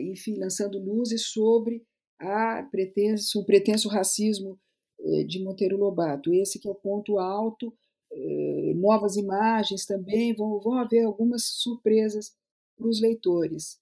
enfim, 0.00 0.38
lançando 0.38 0.78
luzes 0.78 1.28
sobre 1.28 1.84
a 2.18 2.62
pretenso, 2.70 3.40
o 3.40 3.44
pretenso 3.44 3.88
racismo 3.88 4.58
é, 5.00 5.24
de 5.24 5.42
Monteiro 5.42 5.76
Lobato. 5.76 6.32
Esse 6.32 6.58
que 6.58 6.68
é 6.68 6.70
o 6.70 6.76
ponto 6.76 7.18
alto, 7.18 7.74
é, 8.12 8.72
novas 8.76 9.16
imagens 9.16 9.84
também, 9.84 10.34
vão, 10.34 10.60
vão 10.60 10.74
haver 10.74 11.04
algumas 11.04 11.44
surpresas 11.44 12.32
para 12.76 12.86
os 12.86 13.00
leitores. 13.00 13.80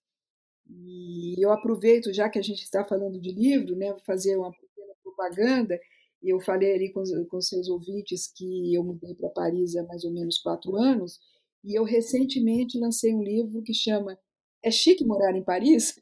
E 0.68 1.34
eu 1.44 1.52
aproveito, 1.52 2.12
já 2.12 2.28
que 2.28 2.38
a 2.38 2.42
gente 2.42 2.62
está 2.62 2.84
falando 2.84 3.20
de 3.20 3.32
livro, 3.32 3.76
né, 3.76 3.94
fazer 4.06 4.36
uma 4.36 4.52
pequena 4.52 4.94
propaganda. 5.02 5.78
Eu 6.22 6.40
falei 6.40 6.74
ali 6.74 6.92
com, 6.92 7.02
com 7.28 7.40
seus 7.40 7.68
ouvintes 7.68 8.30
que 8.32 8.74
eu 8.74 8.84
mudei 8.84 9.14
para 9.14 9.30
Paris 9.30 9.74
há 9.74 9.82
mais 9.84 10.04
ou 10.04 10.12
menos 10.12 10.38
quatro 10.38 10.76
anos, 10.76 11.18
e 11.64 11.74
eu 11.74 11.84
recentemente 11.84 12.78
lancei 12.78 13.14
um 13.14 13.22
livro 13.22 13.62
que 13.62 13.74
chama 13.74 14.18
é 14.62 14.70
chique 14.70 15.04
morar 15.04 15.34
em 15.36 15.42
Paris, 15.42 16.00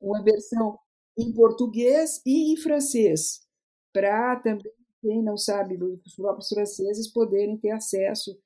uma 0.00 0.22
versão 0.22 0.78
em 1.16 1.32
português 1.32 2.20
e 2.24 2.52
em 2.52 2.56
francês, 2.56 3.40
para 3.92 4.36
também 4.36 4.72
quem 5.00 5.22
não 5.22 5.36
sabe, 5.36 5.76
os 5.82 6.14
próprios 6.14 6.48
franceses 6.48 7.08
poderem 7.12 7.56
ter 7.56 7.70
acesso 7.70 8.36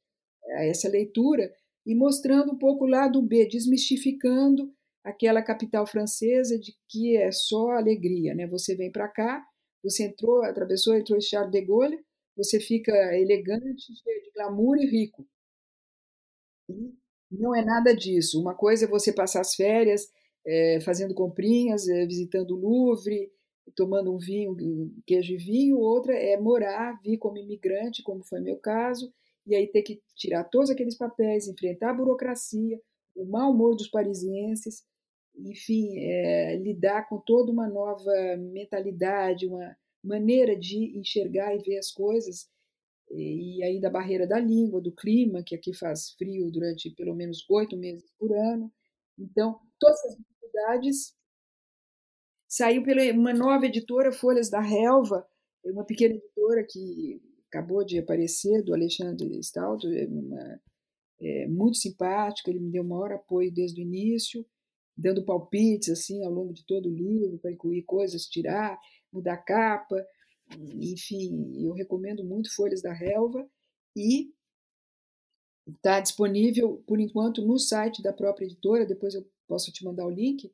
a 0.59 0.65
essa 0.65 0.89
leitura 0.89 1.53
e 1.87 1.95
mostrando 1.95 2.53
um 2.53 2.59
pouco 2.59 2.85
o 2.85 2.89
lado 2.89 3.21
B, 3.23 3.47
desmistificando 3.47 4.73
aquela 5.05 5.43
capital 5.43 5.87
francesa 5.87 6.59
de 6.59 6.77
que 6.89 7.17
é 7.17 7.33
só 7.33 7.71
alegria, 7.73 8.35
né? 8.35 8.47
Você 8.47 8.75
vem 8.77 8.91
para 8.91 9.09
cá, 9.09 9.45
você 9.83 10.05
entrou, 10.05 10.43
atravessou, 10.45 10.95
entrou 10.95 11.19
em 11.19 11.23
Charles 11.23 11.51
de 11.51 11.61
Gaulle, 11.63 12.05
você 12.37 12.61
fica 12.61 12.93
elegante, 13.17 13.95
cheio 13.97 14.23
de 14.23 14.31
glamour 14.33 14.77
e 14.79 14.87
rico. 14.87 15.27
E 16.69 16.93
não 17.33 17.55
é 17.55 17.65
nada 17.65 17.95
disso. 17.95 18.41
Uma 18.41 18.55
coisa 18.55 18.85
é 18.85 18.89
você 18.89 19.13
passar 19.13 19.41
as 19.41 19.55
férias 19.55 20.09
é, 20.47 20.81
fazendo 20.81 21.15
comprinhas, 21.15 21.89
é, 21.89 22.05
visitando 22.07 22.53
o 22.53 22.61
Louvre, 22.61 23.31
tomando 23.77 24.13
um 24.13 24.19
vinho, 24.19 24.57
queijo 25.07 25.35
e 25.35 25.37
vinho. 25.37 25.79
Outra 25.79 26.15
é 26.15 26.39
morar, 26.39 27.01
vir 27.03 27.19
como 27.19 27.39
imigrante, 27.39 28.03
como 28.03 28.23
foi 28.23 28.41
meu 28.41 28.57
caso, 28.57 29.13
e 29.47 29.55
aí 29.55 29.67
ter 29.67 29.83
que 29.83 30.01
tirar 30.15 30.45
todos 30.45 30.71
aqueles 30.71 30.97
papéis, 30.97 31.49
enfrentar 31.49 31.91
a 31.91 31.95
burocracia, 31.95 32.81
o 33.15 33.25
mau 33.25 33.53
humor 33.53 33.77
dos 33.77 33.89
parisienses, 33.89 34.85
enfim, 35.37 35.99
é, 35.99 36.57
lidar 36.57 37.09
com 37.09 37.19
toda 37.19 37.51
uma 37.51 37.69
nova 37.69 38.13
mentalidade, 38.39 39.47
uma 39.47 39.77
maneira 40.03 40.57
de 40.57 40.99
enxergar 40.99 41.55
e 41.55 41.63
ver 41.63 41.79
as 41.79 41.91
coisas 41.91 42.49
e 43.13 43.63
ainda 43.63 43.89
a 43.89 43.91
barreira 43.91 44.27
da 44.27 44.39
língua, 44.39 44.81
do 44.81 44.93
clima, 44.93 45.43
que 45.43 45.55
aqui 45.55 45.75
faz 45.75 46.11
frio 46.13 46.51
durante 46.51 46.91
pelo 46.91 47.15
menos 47.15 47.45
oito 47.51 47.77
meses 47.77 48.11
por 48.19 48.33
ano. 48.33 48.73
Então, 49.19 49.61
todas 49.79 49.99
essas 50.01 50.17
dificuldades 50.17 51.15
saiu 52.49 52.83
pela 52.83 53.03
uma 53.13 53.35
nova 53.35 53.67
editora, 53.67 54.13
Folhas 54.13 54.49
da 54.49 54.61
Relva, 54.61 55.27
uma 55.65 55.85
pequena 55.85 56.15
editora 56.15 56.67
que 56.69 57.21
acabou 57.49 57.85
de 57.85 57.99
aparecer, 57.99 58.63
do 58.63 58.73
Alexandre 58.73 59.39
Stalto, 59.41 59.87
é, 59.89 60.07
uma, 60.07 60.61
é 61.21 61.47
muito 61.47 61.77
simpático, 61.77 62.51
ele 62.51 62.61
me 62.61 62.71
deu 62.71 62.83
maior 62.83 63.13
apoio 63.13 63.53
desde 63.53 63.81
o 63.81 63.85
início, 63.85 64.45
dando 64.97 65.25
palpites 65.25 65.91
assim 65.91 66.25
ao 66.25 66.33
longo 66.33 66.53
de 66.53 66.65
todo 66.67 66.89
o 66.89 66.95
livro 66.95 67.39
para 67.39 67.53
incluir 67.53 67.83
coisas, 67.83 68.27
tirar, 68.27 68.79
mudar 69.13 69.37
capa, 69.39 70.03
enfim, 70.59 71.65
eu 71.65 71.73
recomendo 71.73 72.25
muito 72.25 72.55
Folhas 72.55 72.83
da 72.83 72.93
Relva 72.93 73.49
e 73.97 74.33
está 75.67 76.01
disponível 76.01 76.83
por 76.87 76.99
enquanto 77.01 77.45
no 77.47 77.59
site 77.59 78.03
da 78.03 78.13
própria 78.13 78.47
editora. 78.47 78.87
Depois 78.87 79.15
eu 79.15 79.27
posso 79.47 79.71
te 79.73 79.85
mandar 79.85 80.07
o 80.07 80.11
link, 80.11 80.53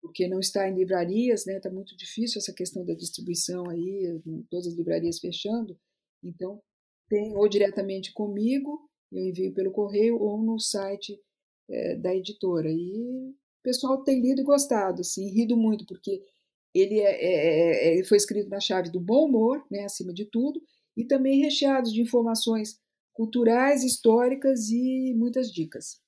porque 0.00 0.26
não 0.26 0.40
está 0.40 0.68
em 0.68 0.74
livrarias, 0.74 1.44
né? 1.46 1.56
Está 1.56 1.70
muito 1.70 1.96
difícil 1.96 2.38
essa 2.38 2.52
questão 2.52 2.84
da 2.84 2.94
distribuição 2.94 3.68
aí, 3.68 4.20
todas 4.50 4.66
as 4.66 4.74
livrarias 4.74 5.18
fechando. 5.18 5.78
Então 6.22 6.62
tem 7.08 7.36
ou 7.36 7.48
diretamente 7.48 8.12
comigo, 8.12 8.88
eu 9.10 9.24
envio 9.24 9.54
pelo 9.54 9.72
correio 9.72 10.20
ou 10.20 10.42
no 10.42 10.58
site 10.58 11.18
é, 11.68 11.96
da 11.96 12.14
editora. 12.14 12.70
E 12.70 13.30
o 13.30 13.34
pessoal 13.62 14.02
tem 14.02 14.20
lido 14.20 14.40
e 14.40 14.44
gostado, 14.44 15.00
assim, 15.00 15.28
rido 15.30 15.56
muito, 15.56 15.86
porque 15.86 16.22
ele 16.74 17.00
é, 17.00 17.96
é, 17.96 18.00
é, 18.00 18.04
foi 18.04 18.16
escrito 18.16 18.48
na 18.48 18.60
chave 18.60 18.90
do 18.90 19.00
bom 19.00 19.26
humor, 19.26 19.64
né, 19.70 19.84
acima 19.84 20.12
de 20.12 20.24
tudo, 20.24 20.60
e 20.96 21.04
também 21.04 21.40
recheado 21.40 21.90
de 21.90 22.00
informações 22.02 22.78
culturais, 23.12 23.82
históricas 23.82 24.68
e 24.70 25.14
muitas 25.16 25.50
dicas. 25.52 26.00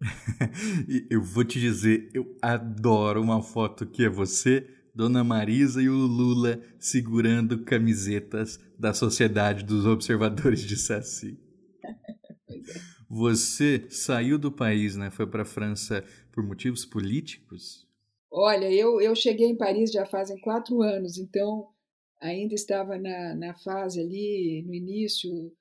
eu 1.10 1.22
vou 1.22 1.44
te 1.44 1.60
dizer, 1.60 2.10
eu 2.12 2.36
adoro 2.42 3.22
uma 3.22 3.42
foto 3.42 3.86
que 3.86 4.04
é 4.04 4.08
você, 4.08 4.66
Dona 4.94 5.24
Marisa 5.24 5.80
e 5.80 5.88
o 5.88 5.94
Lula 5.94 6.60
segurando 6.78 7.64
camisetas 7.64 8.58
da 8.78 8.92
Sociedade 8.92 9.64
dos 9.64 9.86
Observadores 9.86 10.60
de 10.60 10.76
Saci. 10.76 11.38
É. 12.48 12.92
Você 13.08 13.86
saiu 13.88 14.38
do 14.38 14.50
país, 14.50 14.96
né? 14.96 15.10
Foi 15.10 15.26
para 15.26 15.42
a 15.42 15.46
França 15.46 16.04
por 16.32 16.42
motivos 16.42 16.84
políticos? 16.84 17.86
Olha, 18.34 18.72
eu, 18.72 18.98
eu 18.98 19.14
cheguei 19.14 19.46
em 19.46 19.56
Paris 19.56 19.92
já 19.92 20.06
fazem 20.06 20.40
quatro 20.40 20.80
anos, 20.80 21.18
então 21.18 21.68
ainda 22.18 22.54
estava 22.54 22.96
na, 22.98 23.34
na 23.34 23.54
fase 23.54 24.00
ali, 24.00 24.62
no 24.62 24.74
início 24.74 25.52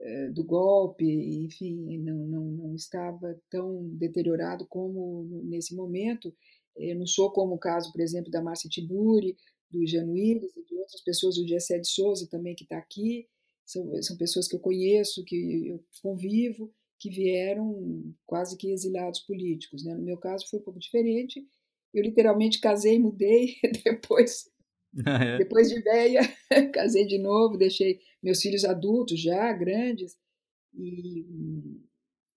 eh, 0.00 0.30
do 0.30 0.44
golpe, 0.44 1.04
enfim, 1.04 1.98
não, 1.98 2.26
não, 2.26 2.44
não 2.44 2.74
estava 2.76 3.36
tão 3.50 3.88
deteriorado 3.96 4.64
como 4.66 5.24
nesse 5.44 5.74
momento. 5.74 6.32
Eu 6.76 6.96
não 6.96 7.06
sou 7.06 7.32
como 7.32 7.54
o 7.56 7.58
caso, 7.58 7.90
por 7.90 8.00
exemplo, 8.00 8.30
da 8.30 8.40
Márcia 8.42 8.70
Tiburi, 8.70 9.36
do 9.68 9.84
Jean 9.84 10.06
Willis 10.06 10.56
e 10.56 10.64
de 10.64 10.76
outras 10.76 11.02
pessoas, 11.02 11.36
o 11.36 11.48
Gessé 11.48 11.80
de 11.80 11.88
Souza 11.88 12.28
também 12.30 12.54
que 12.54 12.62
está 12.62 12.78
aqui, 12.78 13.26
são, 13.64 13.90
são 14.02 14.16
pessoas 14.16 14.46
que 14.46 14.54
eu 14.54 14.60
conheço, 14.60 15.24
que 15.24 15.68
eu 15.68 15.84
convivo, 16.00 16.72
que 16.98 17.10
vieram 17.10 18.14
quase 18.24 18.56
que 18.56 18.70
exilados 18.70 19.20
políticos. 19.20 19.84
Né? 19.84 19.94
No 19.94 20.02
meu 20.02 20.16
caso 20.18 20.46
foi 20.48 20.60
um 20.60 20.62
pouco 20.62 20.78
diferente. 20.78 21.44
Eu 21.94 22.02
literalmente 22.02 22.60
casei, 22.60 22.98
mudei, 22.98 23.54
depois, 23.84 24.50
Ah, 25.06 25.24
é? 25.24 25.38
depois 25.38 25.68
de 25.68 25.80
velha, 25.80 26.20
casei 26.74 27.06
de 27.06 27.18
novo, 27.18 27.56
deixei 27.56 28.00
meus 28.22 28.40
filhos 28.40 28.64
adultos 28.64 29.20
já, 29.20 29.52
grandes. 29.52 30.16
E 30.76 31.24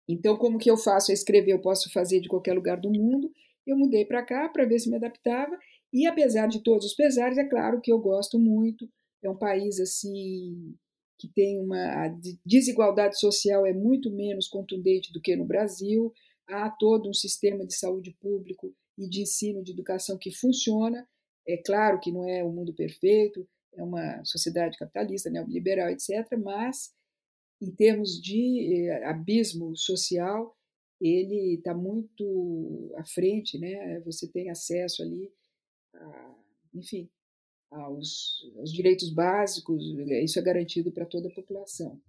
então 0.08 0.38
como 0.38 0.58
que 0.58 0.70
eu 0.70 0.78
faço? 0.78 1.12
Eu 1.12 1.14
escrever, 1.16 1.51
eu 1.51 1.60
posso 1.62 1.91
fazer 1.91 2.22
de 2.22 2.30
qualquer 2.30 2.53
lugar 2.53 2.80
do 2.80 2.89
mundo. 2.91 3.32
Eu 3.66 3.78
mudei 3.78 4.05
para 4.05 4.24
cá 4.24 4.47
para 4.47 4.66
ver 4.66 4.80
se 4.80 4.89
me 4.89 4.95
adaptava. 4.95 5.58
E 5.91 6.05
apesar 6.05 6.47
de 6.47 6.64
todos 6.64 6.86
os 6.86 6.93
pesares, 6.93 7.38
é 7.38 7.43
claro 7.43 7.82
que 7.82 7.91
eu 7.91 7.99
gosto 7.99 8.39
muito. 8.39 8.88
É 9.24 9.30
um 9.30 9.38
país 9.38 9.80
assim 9.80 10.76
que 11.20 11.28
tem 11.30 11.60
uma 11.60 12.05
a 12.05 12.16
desigualdade 12.45 13.20
social 13.20 13.66
é 13.66 13.74
muito 13.74 14.12
menos 14.12 14.47
contundente 14.47 15.12
do 15.12 15.20
que 15.20 15.36
no 15.36 15.45
Brasil. 15.45 16.14
Há 16.47 16.70
todo 16.70 17.10
um 17.10 17.14
sistema 17.14 17.66
de 17.66 17.76
saúde 17.76 18.16
público 18.22 18.74
e 18.98 19.08
de 19.08 19.22
ensino, 19.22 19.64
de 19.64 19.72
educação 19.72 20.18
que 20.18 20.32
funciona. 20.32 21.08
É 21.48 21.58
claro 21.58 22.00
que 22.00 22.12
não 22.12 22.28
é 22.28 22.43
o 22.43 22.52
mundo 22.52 22.74
perfeito, 22.74 23.48
é 23.74 23.84
uma 23.84 24.24
sociedade 24.26 24.78
capitalista, 24.78 25.30
neoliberal, 25.30 25.89
etc. 25.89 26.38
Mas 26.38 26.93
em 27.62 27.72
termos 27.72 28.22
de 28.22 28.89
abismo 29.04 29.76
social, 29.76 30.56
ele 31.00 31.56
está 31.56 31.74
muito 31.74 32.91
à 32.95 33.04
frente, 33.04 33.58
né? 33.58 34.00
Você 34.02 34.28
tem 34.28 34.50
acesso 34.50 35.02
ali, 35.04 35.32
a, 35.93 36.36
enfim, 36.74 37.10
aos, 37.72 38.52
aos, 38.58 38.72
direitos 38.72 39.10
básicos, 39.12 39.84
isso 40.24 40.39
é 40.39 40.41
garantido 40.41 40.91
para 40.91 41.06
toda 41.06 41.28
a 41.28 41.34
população. 41.34 42.00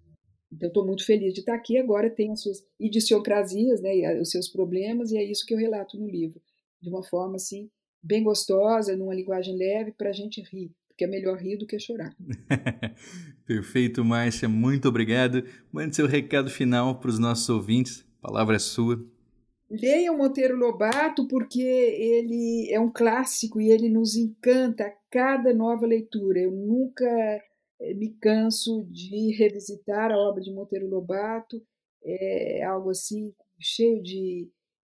Então, 0.51 0.69
estou 0.69 0.87
muito 0.87 1.05
feliz 1.05 1.35
de 1.35 1.41
estar 1.41 1.55
aqui. 1.55 1.77
Agora 1.77 2.09
tem 2.09 2.33
as 2.33 2.41
suas 2.41 2.67
idiosincrasias, 2.81 3.83
né, 3.83 4.19
os 4.19 4.31
seus 4.31 4.49
problemas, 4.49 5.13
e 5.13 5.19
é 5.19 5.23
isso 5.23 5.45
que 5.45 5.53
eu 5.53 5.59
relato 5.59 5.99
no 5.99 6.09
livro, 6.09 6.41
de 6.81 6.89
uma 6.89 7.03
forma 7.03 7.37
assim, 7.37 7.69
bem 8.03 8.23
gostosa, 8.23 8.97
numa 8.97 9.15
linguagem 9.15 9.57
leve, 9.57 9.93
para 9.93 10.11
a 10.11 10.13
gente 10.13 10.43
rir, 10.43 10.71
porque 10.89 11.05
é 11.05 11.09
melhor 11.09 11.39
rir 11.39 11.57
do 11.57 11.67
que 11.67 11.79
chorar. 11.79 12.15
Perfeito, 13.47 14.05
Márcia, 14.05 14.49
muito 14.49 14.89
obrigado. 14.89 15.45
Mande 15.73 15.97
seu 15.97 16.07
recado 16.07 16.51
final 16.51 16.99
para 16.99 17.11
os 17.11 17.19
nossos 17.19 17.49
ouvintes, 17.49 18.05
a 18.19 18.29
palavra 18.29 18.57
é 18.57 18.59
sua. 18.59 19.03
Leiam 19.71 20.17
Monteiro 20.17 20.57
Lobato 20.57 21.29
porque 21.29 21.61
ele 21.61 22.69
é 22.73 22.81
um 22.81 22.91
clássico 22.91 23.61
e 23.61 23.71
ele 23.71 23.91
nos 23.91 24.17
encanta 24.17 24.85
a 24.85 24.95
cada 25.11 25.53
nova 25.53 25.87
leitura. 25.87 26.41
Eu 26.41 26.51
nunca 26.51 27.05
me 27.97 28.11
canso 28.21 28.87
de 28.91 29.35
revisitar 29.37 30.11
a 30.11 30.17
obra 30.17 30.43
de 30.43 30.53
Monteiro 30.53 30.89
Lobato. 30.89 31.63
É 32.03 32.65
algo 32.65 32.91
assim 32.91 33.33
cheio 33.61 34.03
de 34.03 34.49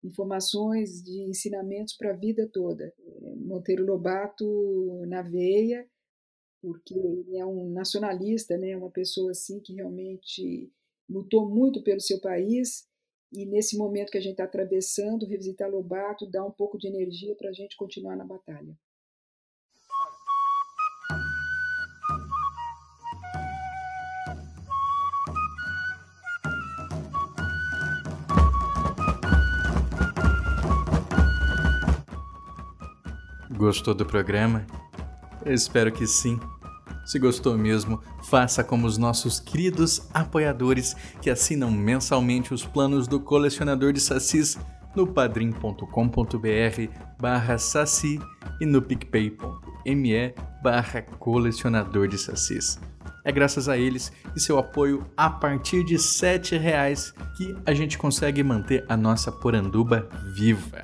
informações, 0.04 1.02
de 1.02 1.22
ensinamentos 1.22 1.96
para 1.96 2.12
a 2.12 2.18
vida 2.18 2.50
toda. 2.52 2.94
Monteiro 3.38 3.86
Lobato 3.86 5.06
na 5.08 5.22
veia, 5.22 5.88
porque 6.62 6.98
ele 6.98 7.38
é 7.38 7.46
um 7.46 7.70
nacionalista, 7.70 8.58
né? 8.58 8.76
Uma 8.76 8.92
pessoa 8.92 9.32
assim 9.32 9.60
que 9.60 9.74
realmente 9.74 10.72
lutou 11.10 11.50
muito 11.50 11.84
pelo 11.84 12.00
seu 12.00 12.20
país 12.20 12.88
e 13.34 13.46
nesse 13.46 13.76
momento 13.76 14.12
que 14.12 14.18
a 14.18 14.22
gente 14.22 14.34
está 14.34 14.44
atravessando, 14.44 15.26
revisitar 15.26 15.70
Lobato 15.70 16.30
dá 16.30 16.46
um 16.46 16.52
pouco 16.52 16.78
de 16.78 16.88
energia 16.88 17.36
para 17.36 17.50
a 17.50 17.54
gente 17.54 17.76
continuar 17.76 18.16
na 18.16 18.24
batalha. 18.24 18.78
Gostou 33.64 33.94
do 33.94 34.06
programa? 34.06 34.66
Espero 35.46 35.90
que 35.90 36.06
sim. 36.06 36.38
Se 37.06 37.18
gostou 37.18 37.58
mesmo, 37.58 37.98
faça 38.24 38.62
como 38.62 38.86
os 38.86 38.98
nossos 38.98 39.40
queridos 39.40 40.10
apoiadores 40.14 40.94
que 41.22 41.30
assinam 41.30 41.72
mensalmente 41.72 42.54
os 42.54 42.66
planos 42.66 43.08
do 43.08 43.22
colecionador 43.22 43.94
de 43.94 44.02
sacis 44.02 44.60
no 44.94 45.08
padrim.com.br 45.08 45.86
barra 47.18 47.58
saci 47.58 48.20
e 48.60 48.66
no 48.66 48.82
picpay.me 48.82 50.36
barra 50.62 51.02
colecionador 51.02 52.10
de 52.10 52.18
sacis. 52.18 52.78
É 53.24 53.32
graças 53.32 53.70
a 53.70 53.78
eles 53.78 54.12
e 54.36 54.42
seu 54.42 54.58
apoio 54.58 55.06
a 55.16 55.30
partir 55.30 55.86
de 55.86 55.96
R$ 55.96 56.58
reais 56.58 57.14
que 57.38 57.56
a 57.66 57.74
gente 57.74 57.98
consegue 57.98 58.44
manter 58.44 58.86
a 58.90 58.98
nossa 58.98 59.32
poranduba 59.32 60.10
viva. 60.36 60.84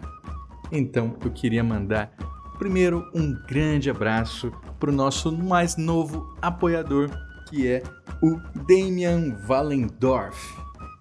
Então 0.72 1.18
eu 1.22 1.30
queria 1.30 1.62
mandar 1.62 2.16
Primeiro, 2.60 3.10
um 3.16 3.34
grande 3.48 3.90
abraço 3.90 4.52
para 4.78 4.90
o 4.90 4.94
nosso 4.94 5.32
mais 5.32 5.78
novo 5.78 6.36
apoiador, 6.42 7.10
que 7.48 7.66
é 7.66 7.82
o 8.22 8.38
Damian 8.68 9.38
Wallendorf. 9.48 10.38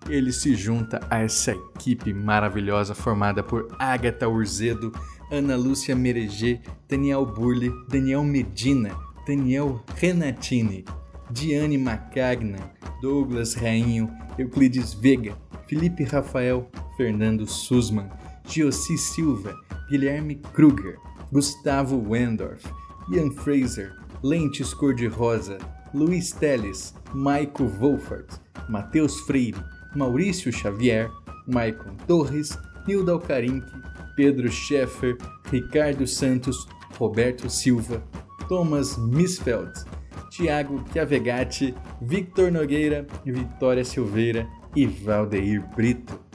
Ele 0.09 0.33
se 0.33 0.55
junta 0.55 1.01
a 1.11 1.19
essa 1.19 1.51
equipe 1.51 2.15
maravilhosa 2.15 2.95
formada 2.95 3.43
por 3.43 3.75
Agatha 3.77 4.29
Urzedo, 4.29 4.93
Ana 5.33 5.57
Lúcia 5.57 5.97
Mereger, 5.97 6.63
Daniel 6.89 7.27
Burle, 7.27 7.73
Daniel 7.89 8.23
Medina, 8.23 8.97
Daniel 9.27 9.83
Renatini, 9.97 10.85
Diane 11.29 11.77
Macagna, 11.77 12.71
Douglas 13.03 13.55
Rainho, 13.55 14.09
Euclides 14.39 14.95
Vega, 14.95 15.37
Felipe 15.67 16.05
Rafael, 16.05 16.71
Fernando 16.97 17.49
Sussman, 17.49 18.09
Giossi 18.47 18.97
Silva, 18.97 19.55
Guilherme 19.91 20.37
Kruger, 20.55 20.97
Gustavo 21.33 21.97
Wendorf, 21.97 22.65
Ian 23.13 23.31
Fraser, 23.31 23.93
Lentes 24.23 24.73
Cor-de-Rosa, 24.73 25.59
Luiz 25.93 26.33
Teles, 26.33 26.95
Maico 27.15 27.67
Wolfert, 27.79 28.41
Matheus 28.69 29.21
Freire, 29.21 29.63
Maurício 29.95 30.51
Xavier, 30.51 31.11
Maicon 31.47 31.97
Torres, 32.07 32.57
Nilda 32.87 33.13
Alcarinque, 33.13 33.71
Pedro 34.17 34.51
Scheffer, 34.51 35.17
Ricardo 35.51 36.07
Santos, 36.07 36.67
Roberto 36.99 37.49
Silva, 37.49 38.03
Thomas 38.49 38.97
Misfeld, 38.97 39.85
Tiago 40.31 40.83
Chiavegatti, 40.93 41.75
Victor 42.03 42.51
Nogueira, 42.51 43.07
Vitória 43.25 43.85
Silveira 43.85 44.49
e 44.75 44.87
Valdeir 44.87 45.61
Brito. 45.75 46.28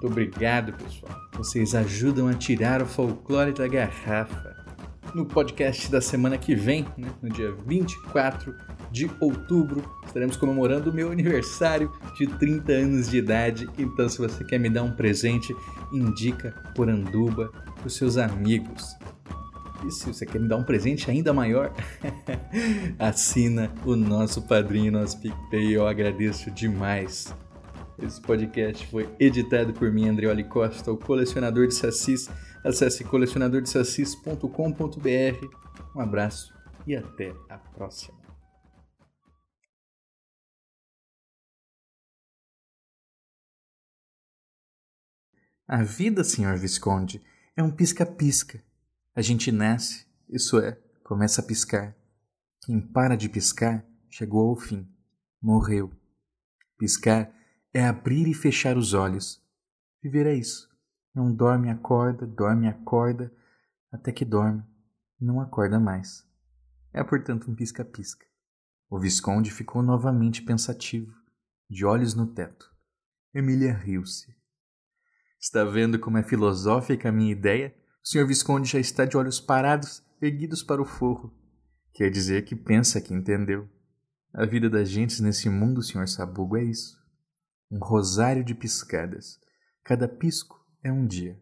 Muito 0.00 0.12
obrigado, 0.12 0.72
pessoal. 0.72 1.12
Vocês 1.36 1.74
ajudam 1.74 2.26
a 2.26 2.32
tirar 2.32 2.80
o 2.80 2.86
folclore 2.86 3.52
da 3.52 3.68
garrafa. 3.68 4.56
No 5.14 5.26
podcast 5.26 5.90
da 5.90 6.00
semana 6.00 6.38
que 6.38 6.54
vem, 6.54 6.86
né, 6.96 7.10
no 7.20 7.28
dia 7.28 7.52
24 7.66 8.54
de 8.90 9.10
outubro, 9.20 9.84
estaremos 10.06 10.38
comemorando 10.38 10.90
o 10.90 10.94
meu 10.94 11.12
aniversário 11.12 11.92
de 12.16 12.26
30 12.26 12.72
anos 12.72 13.10
de 13.10 13.18
idade. 13.18 13.68
Então, 13.76 14.08
se 14.08 14.16
você 14.16 14.42
quer 14.42 14.58
me 14.58 14.70
dar 14.70 14.84
um 14.84 14.92
presente, 14.92 15.54
indica 15.92 16.54
Poranduba 16.74 17.52
para 17.76 17.86
os 17.86 17.94
seus 17.94 18.16
amigos. 18.16 18.96
E 19.86 19.90
se 19.90 20.06
você 20.06 20.24
quer 20.24 20.40
me 20.40 20.48
dar 20.48 20.56
um 20.56 20.64
presente 20.64 21.10
ainda 21.10 21.34
maior, 21.34 21.74
assina 22.98 23.70
o 23.84 23.94
nosso 23.94 24.40
padrinho, 24.40 24.92
nosso 24.92 25.20
PicPay. 25.20 25.76
Eu 25.76 25.86
agradeço 25.86 26.50
demais. 26.50 27.34
Esse 28.02 28.20
podcast 28.20 28.86
foi 28.86 29.08
editado 29.20 29.72
por 29.74 29.92
mim, 29.92 30.08
Andreoli 30.08 30.44
Costa, 30.44 30.90
o 30.90 30.96
colecionador 30.96 31.66
de 31.66 31.74
sacis. 31.74 32.30
Acesse 32.64 33.04
colecionadordesacis.com.br. 33.04 35.94
Um 35.94 36.00
abraço 36.00 36.54
e 36.86 36.96
até 36.96 37.34
a 37.48 37.58
próxima. 37.58 38.18
A 45.68 45.82
vida, 45.82 46.24
senhor 46.24 46.56
Visconde, 46.56 47.22
é 47.54 47.62
um 47.62 47.70
pisca-pisca. 47.70 48.64
A 49.14 49.20
gente 49.20 49.52
nasce, 49.52 50.06
isso 50.28 50.58
é, 50.58 50.78
começa 51.04 51.42
a 51.42 51.44
piscar. 51.44 51.94
Quem 52.62 52.80
para 52.80 53.14
de 53.14 53.28
piscar 53.28 53.84
chegou 54.08 54.48
ao 54.48 54.56
fim, 54.56 54.88
morreu. 55.40 55.92
Piscar 56.78 57.30
É 57.72 57.84
abrir 57.86 58.26
e 58.26 58.34
fechar 58.34 58.76
os 58.76 58.94
olhos. 58.94 59.40
Viver 60.02 60.26
é 60.26 60.34
isso. 60.34 60.68
Não 61.14 61.32
dorme, 61.32 61.70
acorda, 61.70 62.26
dorme, 62.26 62.68
acorda, 62.68 63.32
até 63.92 64.12
que 64.12 64.24
dorme, 64.24 64.64
não 65.20 65.40
acorda 65.40 65.78
mais. 65.78 66.26
É, 66.92 67.02
portanto, 67.04 67.50
um 67.50 67.54
pisca-pisca. 67.54 68.26
O 68.88 68.98
Visconde 68.98 69.50
ficou 69.50 69.82
novamente 69.82 70.42
pensativo, 70.42 71.14
de 71.68 71.84
olhos 71.84 72.14
no 72.14 72.26
teto. 72.26 72.68
Emília 73.32 73.72
riu-se. 73.72 74.34
Está 75.38 75.64
vendo 75.64 75.98
como 75.98 76.18
é 76.18 76.22
filosófica 76.22 77.08
a 77.08 77.12
minha 77.12 77.30
ideia? 77.30 77.74
O 78.04 78.08
senhor 78.08 78.26
Visconde 78.26 78.68
já 78.68 78.80
está 78.80 79.04
de 79.04 79.16
olhos 79.16 79.40
parados, 79.40 80.02
erguidos 80.20 80.62
para 80.62 80.82
o 80.82 80.84
forro. 80.84 81.32
Quer 81.92 82.10
dizer 82.10 82.44
que 82.44 82.56
pensa 82.56 83.00
que 83.00 83.14
entendeu. 83.14 83.68
A 84.34 84.44
vida 84.44 84.68
das 84.68 84.88
gentes 84.88 85.20
nesse 85.20 85.48
mundo, 85.48 85.82
senhor 85.82 86.08
Sabugo, 86.08 86.56
é 86.56 86.64
isso. 86.64 86.99
Um 87.70 87.78
rosário 87.78 88.44
de 88.44 88.52
piscadas. 88.52 89.40
Cada 89.84 90.08
pisco 90.08 90.60
é 90.82 90.90
um 90.90 91.06
dia. 91.06 91.40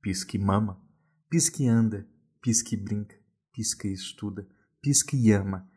Pisca 0.00 0.36
e 0.36 0.38
mama, 0.38 0.80
pisca 1.28 1.62
e 1.62 1.66
anda, 1.66 2.06
pisca 2.40 2.74
e 2.74 2.76
brinca, 2.76 3.18
pisca 3.52 3.88
e 3.88 3.92
estuda, 3.92 4.46
pisca 4.80 5.16
e 5.16 5.32
ama, 5.32 5.68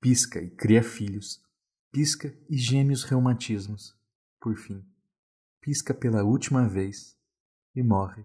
pisca 0.00 0.40
e 0.40 0.50
cria 0.50 0.82
filhos, 0.82 1.44
pisca 1.92 2.36
e 2.48 2.56
geme 2.56 2.92
os 2.92 3.04
reumatismos. 3.04 3.94
Por 4.40 4.56
fim, 4.56 4.84
pisca 5.60 5.94
pela 5.94 6.24
última 6.24 6.68
vez 6.68 7.16
e 7.74 7.82
morre. 7.82 8.24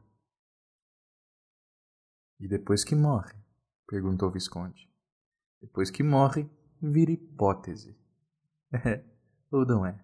E 2.39 2.47
depois 2.47 2.83
que 2.83 2.95
morre? 2.95 3.35
perguntou 3.85 4.29
o 4.29 4.31
Visconde. 4.31 4.89
Depois 5.61 5.91
que 5.91 6.01
morre, 6.01 6.49
vira 6.81 7.11
hipótese. 7.11 7.95
É, 8.71 9.03
ou 9.51 9.65
não 9.65 9.85
é? 9.85 10.03